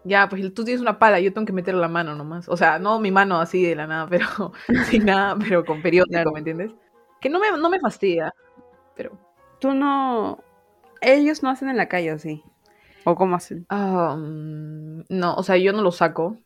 Ya, 0.03 0.27
pues 0.29 0.41
tú 0.53 0.63
tienes 0.63 0.81
una 0.81 0.97
pala, 0.97 1.19
yo 1.19 1.31
tengo 1.33 1.45
que 1.45 1.53
meter 1.53 1.75
la 1.75 1.87
mano 1.87 2.15
nomás. 2.15 2.49
O 2.49 2.57
sea, 2.57 2.79
no 2.79 2.99
mi 2.99 3.11
mano 3.11 3.39
así 3.39 3.63
de 3.63 3.75
la 3.75 3.87
nada, 3.87 4.07
pero 4.09 4.25
sin 4.85 5.05
nada, 5.05 5.37
pero 5.37 5.65
con 5.65 5.81
periódico, 5.81 6.11
Claro. 6.11 6.31
¿me 6.31 6.39
entiendes? 6.39 6.71
Que 7.19 7.29
no 7.29 7.39
me, 7.39 7.51
no 7.57 7.69
me 7.69 7.79
fastidia, 7.79 8.33
pero... 8.95 9.11
Tú 9.59 9.73
no... 9.73 10.43
Ellos 11.01 11.43
no 11.43 11.49
hacen 11.49 11.69
en 11.69 11.77
la 11.77 11.87
calle, 11.87 12.13
¿o 12.13 12.19
sí? 12.19 12.43
¿O 13.03 13.15
cómo 13.15 13.35
hacen? 13.35 13.65
Ah, 13.69 14.15
no, 14.17 15.35
o 15.35 15.43
sea, 15.43 15.57
yo 15.57 15.73
no 15.73 15.81
lo 15.81 15.91
saco. 15.91 16.37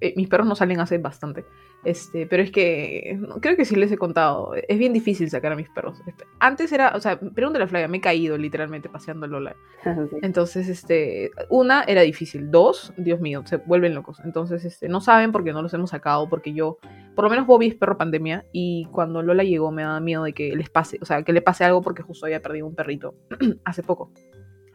Eh, 0.00 0.14
mis 0.16 0.28
perros 0.28 0.46
no 0.46 0.54
salen 0.54 0.80
hace 0.80 0.98
bastante. 0.98 1.44
Este, 1.84 2.26
pero 2.26 2.42
es 2.42 2.50
que 2.50 3.20
creo 3.40 3.56
que 3.56 3.64
sí 3.64 3.76
les 3.76 3.92
he 3.92 3.98
contado. 3.98 4.52
Es 4.54 4.78
bien 4.78 4.92
difícil 4.92 5.30
sacar 5.30 5.52
a 5.52 5.56
mis 5.56 5.68
perros. 5.68 6.00
Este, 6.06 6.24
Antes 6.40 6.72
era, 6.72 6.92
o 6.94 7.00
sea, 7.00 7.18
pregúntale 7.20 7.64
a 7.64 7.68
Flavia, 7.68 7.88
me 7.88 7.98
he 7.98 8.00
caído 8.00 8.36
literalmente 8.36 8.88
paseando 8.88 9.26
a 9.26 9.28
Lola. 9.28 9.56
Sí. 10.10 10.16
Entonces, 10.22 10.68
este, 10.68 11.30
una 11.48 11.82
era 11.82 12.02
difícil, 12.02 12.50
dos, 12.50 12.92
Dios 12.96 13.20
mío, 13.20 13.42
se 13.46 13.56
vuelven 13.56 13.94
locos. 13.94 14.20
Entonces, 14.24 14.64
este, 14.64 14.88
no 14.88 15.00
saben 15.00 15.32
porque 15.32 15.52
no 15.52 15.62
los 15.62 15.72
hemos 15.74 15.90
sacado, 15.90 16.28
porque 16.28 16.52
yo, 16.52 16.78
por 17.14 17.24
lo 17.24 17.30
menos 17.30 17.46
Bobby 17.46 17.68
es 17.68 17.74
perro 17.74 17.96
pandemia 17.96 18.44
y 18.52 18.86
cuando 18.92 19.22
Lola 19.22 19.44
llegó 19.44 19.70
me 19.70 19.82
daba 19.82 20.00
miedo 20.00 20.24
de 20.24 20.34
que 20.34 20.54
les 20.54 20.68
pase, 20.68 20.98
o 21.00 21.06
sea, 21.06 21.22
que 21.22 21.32
le 21.32 21.42
pase 21.42 21.64
algo 21.64 21.80
porque 21.80 22.02
justo 22.02 22.26
había 22.26 22.42
perdido 22.42 22.66
un 22.66 22.74
perrito 22.74 23.14
hace 23.64 23.82
poco. 23.82 24.12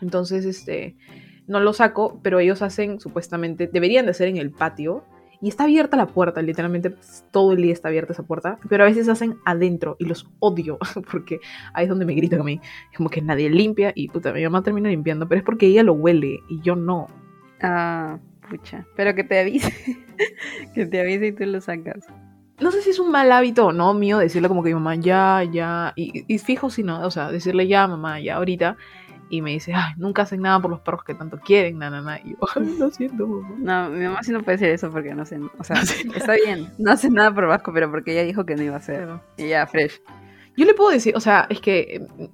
Entonces, 0.02 0.46
este, 0.46 0.96
no 1.48 1.60
lo 1.60 1.74
saco, 1.74 2.20
pero 2.24 2.40
ellos 2.40 2.62
hacen 2.62 3.00
supuestamente, 3.00 3.68
deberían 3.68 4.06
de 4.06 4.12
hacer 4.12 4.28
en 4.28 4.38
el 4.38 4.52
patio. 4.52 5.04
Y 5.42 5.50
está 5.50 5.66
abierta 5.66 5.98
la 5.98 6.08
puerta, 6.08 6.42
literalmente 6.42 6.92
pues, 6.92 7.26
todo 7.32 7.52
el 7.52 7.62
día 7.62 7.74
está 7.74 7.90
abierta 7.90 8.14
esa 8.14 8.24
puerta. 8.24 8.60
Pero 8.70 8.86
a 8.86 8.88
veces 8.88 9.10
hacen 9.10 9.36
adentro 9.44 9.98
y 10.00 10.06
los 10.06 10.30
odio 10.40 10.78
porque 11.12 11.40
ahí 11.74 11.84
es 11.84 11.90
donde 11.90 12.06
me 12.06 12.14
gritan 12.14 12.40
a 12.40 12.44
mí. 12.46 12.62
Como 12.96 13.10
que 13.10 13.22
nadie 13.22 13.50
limpia 13.50 13.92
y 13.94 14.08
puta, 14.08 14.32
mi 14.32 14.42
mamá 14.44 14.64
termina 14.64 14.90
limpiando, 14.90 15.28
pero 15.28 15.40
es 15.40 15.46
porque 15.46 15.66
ella 15.66 15.84
lo 15.84 15.94
huele 15.94 16.40
y 16.50 16.62
yo 16.62 16.78
no. 16.78 17.08
Ah, 17.62 18.20
pucha. 18.50 18.86
Pero 18.96 19.14
que 19.16 19.26
te 19.26 19.42
avise. 19.42 19.74
que 20.74 20.86
te 20.86 21.02
avise 21.02 21.28
y 21.28 21.32
tú 21.34 21.46
lo 21.46 21.60
sacas. 21.60 22.08
No 22.62 22.72
sé 22.72 22.82
si 22.82 22.92
es 22.92 23.00
un 23.00 23.12
mal 23.12 23.30
hábito 23.30 23.68
o 23.68 23.74
no 23.74 23.94
mío 23.94 24.20
decirle 24.20 24.48
como 24.48 24.64
que 24.64 24.70
mi 24.70 24.76
mamá 24.76 24.96
ya, 24.96 25.44
ya. 25.44 25.92
Y, 25.98 26.24
y 26.34 26.38
fijo 26.38 26.70
si 26.70 26.84
no, 26.84 27.06
o 27.06 27.12
sea, 27.12 27.32
decirle 27.32 27.68
ya, 27.68 27.86
mamá, 27.86 28.22
ya 28.22 28.38
ahorita. 28.38 28.78
Y 29.34 29.42
me 29.42 29.50
dice, 29.50 29.74
ay, 29.74 29.94
nunca 29.98 30.22
hacen 30.22 30.44
nada 30.44 30.62
por 30.62 30.70
los 30.70 30.82
perros 30.82 31.04
que 31.04 31.16
tanto 31.16 31.40
quieren, 31.40 31.80
na, 31.80 31.90
na, 31.90 32.04
na. 32.04 32.20
Y 32.20 32.34
yo, 32.34 32.38
ay, 32.56 32.76
lo 32.78 32.92
siento, 32.92 33.26
mamá. 33.26 33.56
No, 33.58 33.90
mi 33.90 34.06
mamá 34.06 34.22
sí 34.22 34.32
no 34.32 34.44
puede 34.44 34.60
decir 34.60 34.70
eso 34.70 34.92
porque 34.92 35.16
no 35.16 35.26
sé. 35.26 35.40
O 35.58 35.64
sea, 35.64 35.78
No 36.06 36.14
está 36.14 36.36
bien. 36.36 36.70
No 36.78 36.92
hace 36.92 37.10
nada 37.10 37.34
por 37.34 37.48
Vasco, 37.48 37.74
pero 37.74 37.90
porque 37.90 38.12
ella 38.12 38.26
dijo 38.26 38.46
que 38.46 38.56
no 38.56 38.62
iba 38.62 38.76
a 38.76 38.78
hacer. 38.78 39.10
Y 39.38 39.48
ya, 39.48 39.66
fresh. 39.66 40.00
Yo 40.56 40.68
le 40.68 40.76
puedo 40.76 40.92
decir, 40.92 41.16
o 41.18 41.20
sea, 41.20 41.48
es 41.50 41.60
que 41.62 41.80
eh, 41.80 42.30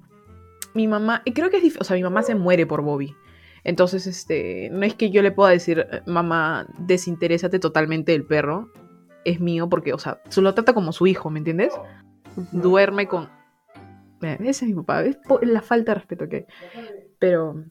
mi 0.74 0.88
mamá, 0.88 1.22
y 1.24 1.32
creo 1.32 1.48
que 1.48 1.56
es 1.56 1.62
difícil, 1.62 1.80
o 1.80 1.84
sea, 1.84 1.96
mi 1.96 2.02
mamá 2.02 2.22
se 2.22 2.34
muere 2.34 2.66
por 2.66 2.82
Bobby. 2.82 3.16
Entonces, 3.64 4.06
este, 4.06 4.68
no 4.70 4.84
es 4.84 4.92
que 4.92 5.10
yo 5.10 5.22
le 5.22 5.32
pueda 5.32 5.52
decir, 5.52 5.86
eh, 5.90 6.02
mamá, 6.04 6.66
desinterésate 6.80 7.58
totalmente 7.58 8.12
del 8.12 8.26
perro. 8.26 8.70
Es 9.24 9.40
mío 9.40 9.70
porque, 9.70 9.94
o 9.94 9.98
sea, 9.98 10.20
se 10.28 10.42
lo 10.42 10.52
trata 10.52 10.74
como 10.74 10.92
su 10.92 11.06
hijo, 11.06 11.30
¿me 11.30 11.38
entiendes? 11.38 11.72
Duerme 12.52 13.08
con... 13.08 13.30
Ese 14.20 14.48
es 14.48 14.62
mi 14.64 14.74
papá, 14.74 15.04
es 15.04 15.16
por 15.16 15.46
la 15.46 15.62
falta 15.62 15.92
de 15.92 15.98
respeto 16.00 16.28
que 16.28 16.36
hay. 16.36 16.46
Pero, 17.18 17.64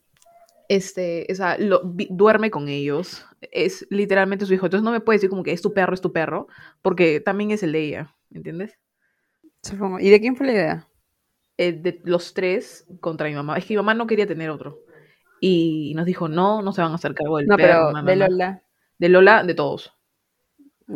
este, 0.67 1.27
o 1.31 1.35
sea, 1.35 1.57
lo- 1.57 1.81
duerme 1.83 2.51
con 2.51 2.67
ellos. 2.69 3.25
Es 3.51 3.87
literalmente 3.89 4.45
su 4.45 4.53
hijo. 4.53 4.65
Entonces 4.67 4.83
no 4.83 4.91
me 4.91 4.99
puede 5.01 5.17
decir 5.17 5.29
como 5.29 5.43
que 5.43 5.51
es 5.51 5.61
tu 5.61 5.73
perro, 5.73 5.93
es 5.93 6.01
tu 6.01 6.11
perro, 6.13 6.47
porque 6.81 7.19
también 7.19 7.51
es 7.51 7.63
el 7.63 7.71
de 7.71 7.83
ella, 7.85 8.15
¿me 8.29 8.37
entiendes? 8.37 8.77
Supongo. 9.63 9.99
¿Y 9.99 10.09
de 10.09 10.19
quién 10.19 10.35
fue 10.35 10.47
la 10.47 10.53
idea? 10.53 10.85
eh, 11.57 11.73
de 11.73 11.99
los 12.05 12.33
tres 12.33 12.87
contra 13.01 13.27
mi 13.27 13.35
mamá. 13.35 13.57
Es 13.57 13.65
que 13.65 13.73
mi 13.73 13.77
mamá 13.77 13.93
no 13.93 14.07
quería 14.07 14.25
tener 14.25 14.49
otro. 14.49 14.79
Y 15.41 15.93
nos 15.95 16.05
dijo, 16.05 16.29
no, 16.29 16.61
no 16.61 16.71
se 16.71 16.81
van 16.81 16.91
a 16.93 16.95
hacer 16.95 17.13
cargo 17.13 17.37
del 17.37 17.47
No, 17.47 17.57
perro. 17.57 17.91
pero 17.91 17.91
na, 17.91 18.03
de 18.03 18.15
na". 18.15 18.27
Lola. 18.29 18.63
De 18.97 19.09
Lola, 19.09 19.43
de 19.43 19.53
todos. 19.55 19.93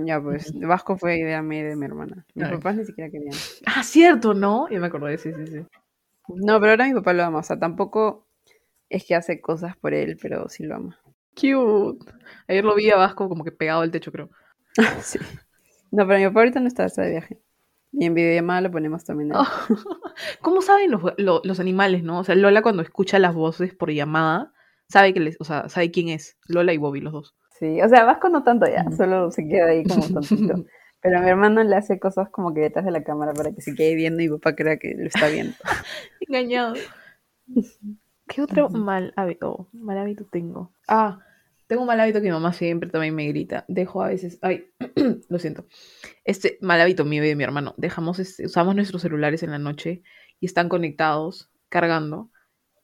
Ya, 0.06 0.20
pues, 0.22 0.52
Vasco 0.60 0.98
fue 0.98 1.20
idea 1.20 1.42
mía 1.42 1.64
de 1.66 1.76
mi 1.76 1.86
hermana. 1.86 2.26
Mis 2.34 2.46
Ay. 2.46 2.54
papás 2.56 2.76
ni 2.78 2.86
siquiera 2.86 3.12
querían. 3.12 3.34
Ah, 3.66 3.84
cierto, 3.84 4.34
¿no? 4.34 4.68
Ya 4.70 4.80
me 4.80 4.88
acordé, 4.88 5.18
sí, 5.18 5.32
sí, 5.34 5.46
sí. 5.48 5.66
No, 6.30 6.60
pero 6.60 6.72
ahora 6.72 6.88
mi 6.88 6.94
papá 6.96 7.14
lo 7.14 7.24
ama. 7.24 7.40
O 7.40 7.44
sea, 7.44 7.60
tampoco 7.60 8.26
es 8.90 9.06
que 9.06 9.16
hace 9.16 9.40
cosas 9.42 9.78
por 9.78 9.94
él, 9.94 10.18
pero 10.22 10.50
sí 10.50 10.64
lo 10.64 10.76
ama. 10.76 11.00
Cute. 11.36 12.12
Ayer 12.48 12.64
lo 12.64 12.76
vi 12.76 12.90
a 12.92 12.98
Vasco 12.98 13.30
como 13.30 13.44
que 13.44 13.52
pegado 13.52 13.82
al 13.82 13.92
techo, 13.92 14.12
creo. 14.12 14.30
sí. 15.02 15.20
No, 15.92 16.08
pero 16.08 16.20
mi 16.20 16.26
papá 16.26 16.40
ahorita 16.42 16.60
no 16.60 16.68
está, 16.68 16.86
está 16.86 17.04
de 17.04 17.12
viaje. 17.12 17.40
Y 17.92 18.06
en 18.06 18.16
videollamada 18.16 18.62
lo 18.62 18.72
ponemos 18.72 19.04
también. 19.06 19.32
ahí. 19.36 19.44
¿Cómo 20.42 20.62
saben 20.62 20.90
los, 20.92 21.02
lo- 21.18 21.42
los 21.44 21.60
animales, 21.60 22.04
no? 22.04 22.20
O 22.20 22.24
sea, 22.24 22.36
Lola 22.36 22.62
cuando 22.64 22.82
escucha 22.82 23.20
las 23.20 23.36
voces 23.36 23.76
por 23.76 23.92
llamada, 23.92 24.54
sabe 24.90 25.14
que 25.14 25.20
les, 25.20 25.38
o 25.40 25.44
sea, 25.44 25.70
sabe 25.70 25.92
quién 25.92 26.10
es. 26.10 26.38
Lola 26.48 26.74
y 26.74 26.78
Bobby, 26.78 27.02
los 27.02 27.14
dos. 27.14 27.36
Sí, 27.64 27.82
o 27.82 27.88
sea, 27.88 28.04
Vasco 28.04 28.28
no 28.28 28.44
tanto 28.44 28.66
ya, 28.68 28.84
solo 28.92 29.32
se 29.32 29.48
queda 29.48 29.68
ahí 29.68 29.86
como 29.86 30.06
tontito. 30.14 30.66
Pero 31.02 31.18
a 31.18 31.22
mi 31.22 31.30
hermano 31.30 31.64
le 31.64 31.78
hace 31.78 31.98
cosas 31.98 32.30
como 32.30 32.54
que 32.54 32.60
detrás 32.60 32.84
de 32.84 32.92
la 32.92 33.06
cámara 33.06 33.32
para 33.32 33.54
que 33.54 33.62
se 33.62 33.74
quede 33.74 33.96
viendo 33.96 34.22
y 34.22 34.28
papá 34.28 34.54
crea 34.54 34.76
que 34.76 34.94
lo 34.98 35.08
está 35.08 35.30
viendo. 35.30 35.54
Engañado. 36.28 36.74
¿Qué 38.28 38.42
otro 38.42 38.68
mal 38.70 39.14
hábito? 39.16 39.70
Mal 39.72 39.98
hábito 39.98 40.26
tengo. 40.26 40.74
Ah, 40.90 41.20
tengo 41.68 41.84
un 41.84 41.88
mal 41.88 42.02
hábito 42.02 42.20
que 42.20 42.26
mi 42.26 42.32
mamá 42.32 42.52
siempre 42.52 42.90
también 42.90 43.16
me 43.16 43.30
grita. 43.30 43.64
Dejo 43.70 44.04
a 44.04 44.10
veces. 44.10 44.40
Ay, 44.42 44.70
lo 45.30 45.40
siento. 45.40 45.66
Este 46.26 46.58
mal 46.60 46.82
hábito 46.82 47.06
mío 47.06 47.24
y 47.24 47.30
de 47.30 47.38
mi 47.38 47.46
hermano. 47.46 47.76
Dejamos, 47.78 48.20
este, 48.20 48.46
usamos 48.46 48.76
nuestros 48.76 49.02
celulares 49.02 49.42
en 49.42 49.52
la 49.52 49.60
noche 49.60 50.04
y 50.42 50.48
están 50.48 50.68
conectados, 50.68 51.50
cargando, 51.70 52.30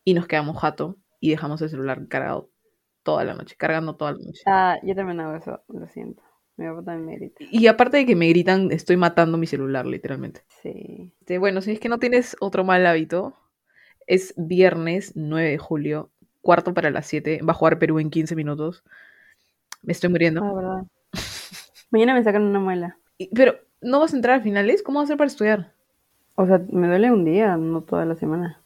y 0.05 0.13
nos 0.13 0.25
quedamos 0.25 0.57
jato 0.57 0.97
y 1.19 1.31
dejamos 1.31 1.61
el 1.61 1.69
celular 1.69 2.07
cargado 2.07 2.49
toda 3.03 3.23
la 3.23 3.33
noche, 3.33 3.55
cargando 3.57 3.95
toda 3.95 4.13
la 4.13 4.17
noche. 4.19 4.41
Ah, 4.45 4.77
yo 4.83 4.95
también 4.95 5.19
hago 5.19 5.35
eso, 5.35 5.61
lo 5.67 5.87
siento. 5.87 6.21
Mi 6.57 6.65
papá 6.67 6.83
también 6.83 7.05
me 7.05 7.15
grita. 7.15 7.43
Y 7.49 7.67
aparte 7.67 7.97
de 7.97 8.05
que 8.05 8.15
me 8.15 8.27
gritan, 8.29 8.71
estoy 8.71 8.97
matando 8.97 9.37
mi 9.37 9.47
celular, 9.47 9.85
literalmente. 9.85 10.41
Sí. 10.61 11.13
Este, 11.21 11.37
bueno, 11.37 11.61
si 11.61 11.71
es 11.71 11.79
que 11.79 11.89
no 11.89 11.99
tienes 11.99 12.35
otro 12.41 12.63
mal 12.63 12.85
hábito, 12.85 13.35
es 14.07 14.33
viernes 14.37 15.13
9 15.15 15.51
de 15.51 15.57
julio, 15.57 16.09
cuarto 16.41 16.73
para 16.73 16.89
las 16.91 17.07
7, 17.07 17.41
va 17.47 17.51
a 17.51 17.55
jugar 17.55 17.79
Perú 17.79 17.99
en 17.99 18.09
15 18.09 18.35
minutos. 18.35 18.83
Me 19.81 19.93
estoy 19.93 20.09
muriendo. 20.09 20.43
Ah, 20.43 20.53
verdad. 20.53 20.83
Mañana 21.91 22.13
me 22.13 22.23
sacan 22.23 22.43
una 22.43 22.59
muela. 22.59 22.97
Y- 23.17 23.29
Pero, 23.33 23.55
¿no 23.81 23.99
vas 23.99 24.13
a 24.13 24.15
entrar 24.17 24.39
a 24.39 24.43
finales? 24.43 24.83
¿Cómo 24.83 24.99
vas 24.99 25.05
a 25.05 25.07
hacer 25.07 25.17
para 25.17 25.27
estudiar? 25.29 25.73
O 26.35 26.45
sea, 26.45 26.61
me 26.71 26.87
duele 26.87 27.11
un 27.11 27.25
día, 27.25 27.57
no 27.57 27.81
toda 27.81 28.05
la 28.05 28.15
semana. 28.15 28.58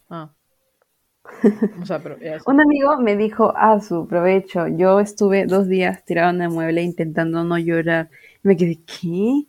O 1.82 1.86
sea, 1.86 2.00
pero 2.00 2.18
ya 2.20 2.40
sé. 2.40 2.44
Un 2.50 2.62
amigo 2.62 2.98
me 3.00 3.16
dijo, 3.16 3.54
ah, 3.56 3.80
su 3.80 4.08
provecho. 4.08 4.68
Yo 4.68 5.00
estuve 5.00 5.46
dos 5.46 5.68
días 5.68 6.04
tirado 6.06 6.30
en 6.32 6.42
el 6.42 6.50
mueble 6.50 6.82
intentando 6.82 7.44
no 7.44 7.58
llorar. 7.58 8.10
Me 8.44 8.56
quedé, 8.58 8.80
¿qué? 8.86 9.46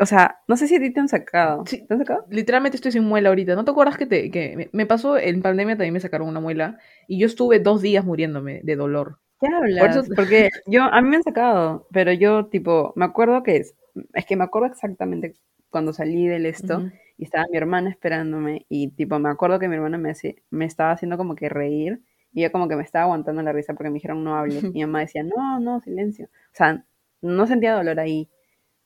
o 0.00 0.06
sea, 0.06 0.40
no 0.48 0.56
sé 0.56 0.66
si 0.66 0.76
a 0.76 0.80
ti 0.80 0.92
te 0.92 1.00
han 1.00 1.08
sacado. 1.08 1.64
Sí. 1.66 1.86
¿Te 1.86 1.94
han 1.94 2.00
sacado? 2.00 2.26
Literalmente 2.30 2.76
estoy 2.76 2.92
sin 2.92 3.04
muela 3.04 3.28
ahorita. 3.30 3.54
¿No 3.54 3.64
te 3.64 3.70
acuerdas 3.70 3.96
que, 3.96 4.06
te, 4.06 4.30
que 4.30 4.70
me- 4.72 4.86
pasó 4.86 5.18
en 5.18 5.40
pandemia 5.42 5.76
también 5.76 5.94
me 5.94 6.00
sacaron 6.00 6.28
una 6.28 6.40
muela 6.40 6.78
y 7.08 7.18
yo 7.18 7.26
estuve 7.26 7.60
dos 7.60 7.80
días 7.82 8.04
muriéndome 8.04 8.60
de 8.64 8.76
dolor? 8.76 9.18
¿Qué 9.40 9.46
hablas? 9.48 9.96
eso- 9.96 10.12
Porque 10.16 10.50
yo, 10.66 10.82
a 10.84 11.00
mí 11.00 11.08
me 11.08 11.16
han 11.16 11.22
sacado, 11.22 11.86
pero 11.92 12.12
yo, 12.12 12.46
tipo, 12.46 12.92
me 12.96 13.04
acuerdo 13.04 13.42
que 13.44 13.56
es, 13.58 13.74
es 14.14 14.26
que 14.26 14.36
me 14.36 14.44
acuerdo 14.44 14.68
exactamente 14.68 15.34
cuando 15.74 15.92
salí 15.92 16.26
del 16.28 16.46
esto 16.46 16.84
y 17.18 17.24
estaba 17.24 17.46
mi 17.50 17.58
hermana 17.58 17.90
esperándome 17.90 18.66
y, 18.70 18.88
tipo, 18.92 19.18
me 19.18 19.28
acuerdo 19.28 19.58
que 19.58 19.68
mi 19.68 19.74
hermana 19.76 19.98
me, 19.98 20.12
hacía- 20.12 20.34
me 20.50 20.64
estaba 20.66 20.92
haciendo 20.92 21.18
como 21.18 21.34
que 21.34 21.48
reír 21.50 22.00
y 22.32 22.42
yo 22.42 22.52
como 22.52 22.68
que 22.68 22.76
me 22.76 22.84
estaba 22.84 23.04
aguantando 23.06 23.42
la 23.42 23.52
risa 23.52 23.74
porque 23.74 23.90
me 23.90 23.94
dijeron 23.96 24.24
no 24.24 24.36
hables. 24.36 24.62
Mi 24.72 24.82
mamá 24.82 25.00
decía, 25.00 25.24
no, 25.24 25.60
no, 25.60 25.80
silencio. 25.80 26.26
O 26.26 26.56
sea, 26.56 26.84
no 27.22 27.46
sentía 27.48 27.74
dolor 27.74 28.00
ahí. 28.00 28.30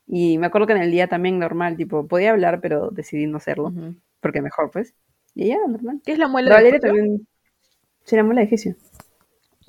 Y 0.06 0.38
me 0.38 0.46
acuerdo 0.46 0.66
que 0.66 0.74
en 0.74 0.82
el 0.82 0.90
día 0.90 1.08
también 1.08 1.38
normal, 1.38 1.76
tipo, 1.76 2.08
podía 2.08 2.30
hablar, 2.30 2.60
pero 2.62 2.90
decidí 2.90 3.26
no 3.26 3.38
hacerlo, 3.38 3.72
porque 4.20 4.42
mejor, 4.42 4.70
pues. 4.70 4.94
Y 5.34 5.48
ya, 5.48 5.58
normal. 5.68 6.00
¿Qué 6.04 6.12
es 6.12 6.18
la 6.18 6.28
muela 6.28 6.50
de 6.60 6.80
también. 6.80 7.26
Sí, 8.04 8.16
la 8.16 8.24
muela 8.24 8.42
de. 8.44 8.76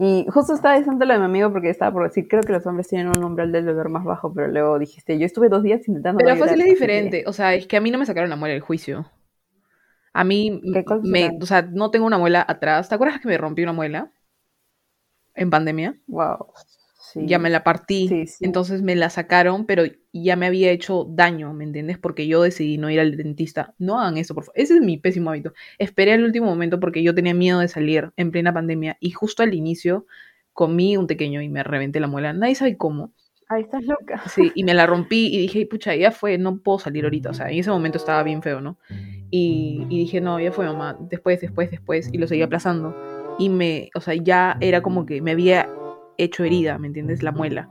Y 0.01 0.25
justo 0.29 0.53
estaba 0.53 0.77
diciendo 0.77 1.03
lo 1.05 1.11
de 1.13 1.19
mi 1.19 1.25
amigo 1.25 1.51
porque 1.51 1.69
estaba 1.69 1.91
por 1.91 2.03
decir, 2.03 2.27
creo 2.29 2.41
que 2.41 2.53
los 2.53 2.65
hombres 2.65 2.87
tienen 2.87 3.09
un 3.09 3.21
umbral 3.21 3.51
del 3.51 3.65
dolor 3.65 3.89
más 3.89 4.05
bajo, 4.05 4.33
pero 4.33 4.47
luego 4.47 4.79
dijiste, 4.79 5.19
yo 5.19 5.25
estuve 5.25 5.49
dos 5.49 5.61
días 5.61 5.85
intentando. 5.89 6.19
Pero 6.19 6.35
no 6.35 6.39
fácil 6.39 6.59
es 6.61 6.65
que- 6.65 6.71
diferente. 6.71 7.23
O 7.27 7.33
sea, 7.33 7.53
es 7.53 7.67
que 7.67 7.75
a 7.75 7.81
mí 7.81 7.91
no 7.91 7.97
me 7.97 8.05
sacaron 8.05 8.29
la 8.29 8.37
muela 8.37 8.53
del 8.53 8.61
juicio. 8.61 9.11
A 10.13 10.23
mí, 10.23 10.61
¿Qué 10.73 10.85
cosa 10.85 11.01
te 11.01 11.07
me, 11.09 11.37
o 11.41 11.45
sea, 11.45 11.63
no 11.63 11.91
tengo 11.91 12.05
una 12.05 12.17
muela 12.17 12.45
atrás. 12.47 12.87
¿Te 12.87 12.95
acuerdas 12.95 13.19
que 13.19 13.27
me 13.27 13.37
rompí 13.37 13.61
una 13.61 13.73
muela? 13.73 14.11
En 15.35 15.49
pandemia. 15.49 15.95
Wow. 16.07 16.47
Sí. 17.11 17.21
Ya 17.25 17.39
me 17.39 17.49
la 17.49 17.63
partí. 17.63 18.07
Sí, 18.07 18.27
sí. 18.27 18.45
Entonces 18.45 18.83
me 18.83 18.95
la 18.95 19.09
sacaron, 19.09 19.65
pero 19.65 19.83
ya 20.13 20.35
me 20.35 20.45
había 20.45 20.71
hecho 20.71 21.07
daño, 21.09 21.53
¿me 21.53 21.63
entiendes? 21.63 21.97
Porque 21.97 22.27
yo 22.27 22.43
decidí 22.43 22.77
no 22.77 22.89
ir 22.91 22.99
al 22.99 23.17
dentista. 23.17 23.73
No 23.79 23.99
hagan 23.99 24.17
eso, 24.17 24.35
por 24.35 24.43
favor. 24.43 24.59
Ese 24.59 24.75
es 24.75 24.81
mi 24.81 24.97
pésimo 24.97 25.31
hábito. 25.31 25.53
Esperé 25.79 26.13
al 26.13 26.23
último 26.23 26.45
momento 26.45 26.79
porque 26.79 27.01
yo 27.01 27.15
tenía 27.15 27.33
miedo 27.33 27.59
de 27.59 27.67
salir 27.67 28.11
en 28.15 28.31
plena 28.31 28.53
pandemia 28.53 28.97
y 28.99 29.09
justo 29.09 29.41
al 29.41 29.55
inicio 29.55 30.05
comí 30.53 30.97
un 30.97 31.07
pequeño 31.07 31.41
y 31.41 31.49
me 31.49 31.63
reventé 31.63 31.99
la 31.99 32.07
muela. 32.07 32.31
Nadie 32.33 32.53
sabe 32.53 32.77
cómo. 32.77 33.11
Ay, 33.47 33.63
estás 33.63 33.83
loca. 33.83 34.21
Sí, 34.29 34.51
y 34.53 34.63
me 34.63 34.75
la 34.75 34.85
rompí 34.85 35.33
y 35.33 35.39
dije, 35.39 35.65
pucha, 35.65 35.95
ya 35.95 36.11
fue, 36.11 36.37
no 36.37 36.59
puedo 36.59 36.77
salir 36.77 37.05
ahorita. 37.05 37.31
O 37.31 37.33
sea, 37.33 37.49
en 37.49 37.57
ese 37.57 37.71
momento 37.71 37.97
estaba 37.97 38.21
bien 38.21 38.43
feo, 38.43 38.61
¿no? 38.61 38.77
Y, 39.31 39.87
y 39.89 39.99
dije, 39.99 40.21
no, 40.21 40.39
ya 40.39 40.51
fue 40.51 40.67
mamá, 40.67 40.95
después, 40.99 41.41
después, 41.41 41.71
después, 41.71 42.09
y 42.13 42.19
lo 42.19 42.27
seguía 42.27 42.45
aplazando. 42.45 42.95
Y 43.39 43.49
me, 43.49 43.89
o 43.95 44.01
sea, 44.01 44.13
ya 44.13 44.57
era 44.61 44.81
como 44.81 45.07
que 45.07 45.21
me 45.21 45.31
había 45.31 45.67
hecho 46.23 46.43
herida, 46.43 46.77
¿me 46.77 46.87
entiendes? 46.87 47.23
La 47.23 47.31
muela. 47.31 47.69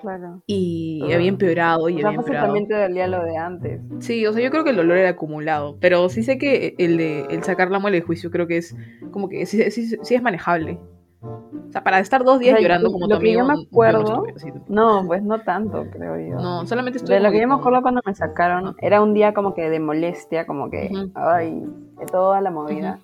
Claro. 0.00 0.42
Y 0.46 1.10
había 1.12 1.28
empeorado 1.28 1.88
y 1.88 1.94
O 1.94 1.98
sea, 1.98 2.06
había 2.08 2.18
empeorado. 2.18 2.46
también 2.46 2.66
te 2.66 2.74
dolía 2.74 3.06
lo 3.06 3.22
de 3.22 3.36
antes. 3.36 3.80
Sí, 4.00 4.26
o 4.26 4.32
sea, 4.32 4.42
yo 4.42 4.50
creo 4.50 4.64
que 4.64 4.70
el 4.70 4.76
dolor 4.76 4.96
era 4.96 5.10
acumulado, 5.10 5.76
pero 5.80 6.08
sí 6.08 6.22
sé 6.22 6.38
que 6.38 6.74
el 6.78 6.96
de 6.96 7.26
el 7.30 7.42
sacar 7.44 7.70
la 7.70 7.78
muela 7.78 7.96
de 7.96 8.02
juicio 8.02 8.30
creo 8.30 8.46
que 8.46 8.56
es 8.56 8.74
como 9.10 9.28
que 9.28 9.44
sí, 9.46 9.70
sí, 9.70 9.96
sí 10.02 10.14
es 10.14 10.22
manejable. 10.22 10.78
O 11.22 11.72
sea, 11.72 11.84
para 11.84 12.00
estar 12.00 12.24
dos 12.24 12.40
días 12.40 12.54
O 12.54 12.56
sea, 12.56 12.62
llorando 12.62 12.90
como 12.90 13.06
lo 13.06 13.16
tu 13.16 13.22
que 13.22 13.32
yo 13.32 13.44
me 13.44 13.54
acuerdo-. 13.54 14.24
No, 14.68 15.04
pues 15.06 15.22
no 15.22 15.40
tanto, 15.42 15.86
creo 15.90 16.16
yo. 16.18 16.40
No, 16.40 16.66
solamente 16.66 16.96
estuve 16.98 17.16
De 17.16 17.20
lo 17.20 17.30
que 17.30 17.40
yo 17.40 17.46
me 17.46 17.54
acuerdo 17.54 17.82
cuando 17.82 18.00
me 18.04 18.14
sacaron, 18.14 18.74
era 18.80 19.02
un 19.02 19.14
día 19.14 19.34
como 19.34 19.54
que 19.54 19.68
de 19.68 19.78
molestia, 19.78 20.46
como 20.46 20.70
que, 20.70 20.88
Ujú. 20.90 21.10
ay, 21.14 21.60
de 21.98 22.06
toda 22.06 22.40
la 22.40 22.50
movida. 22.50 22.98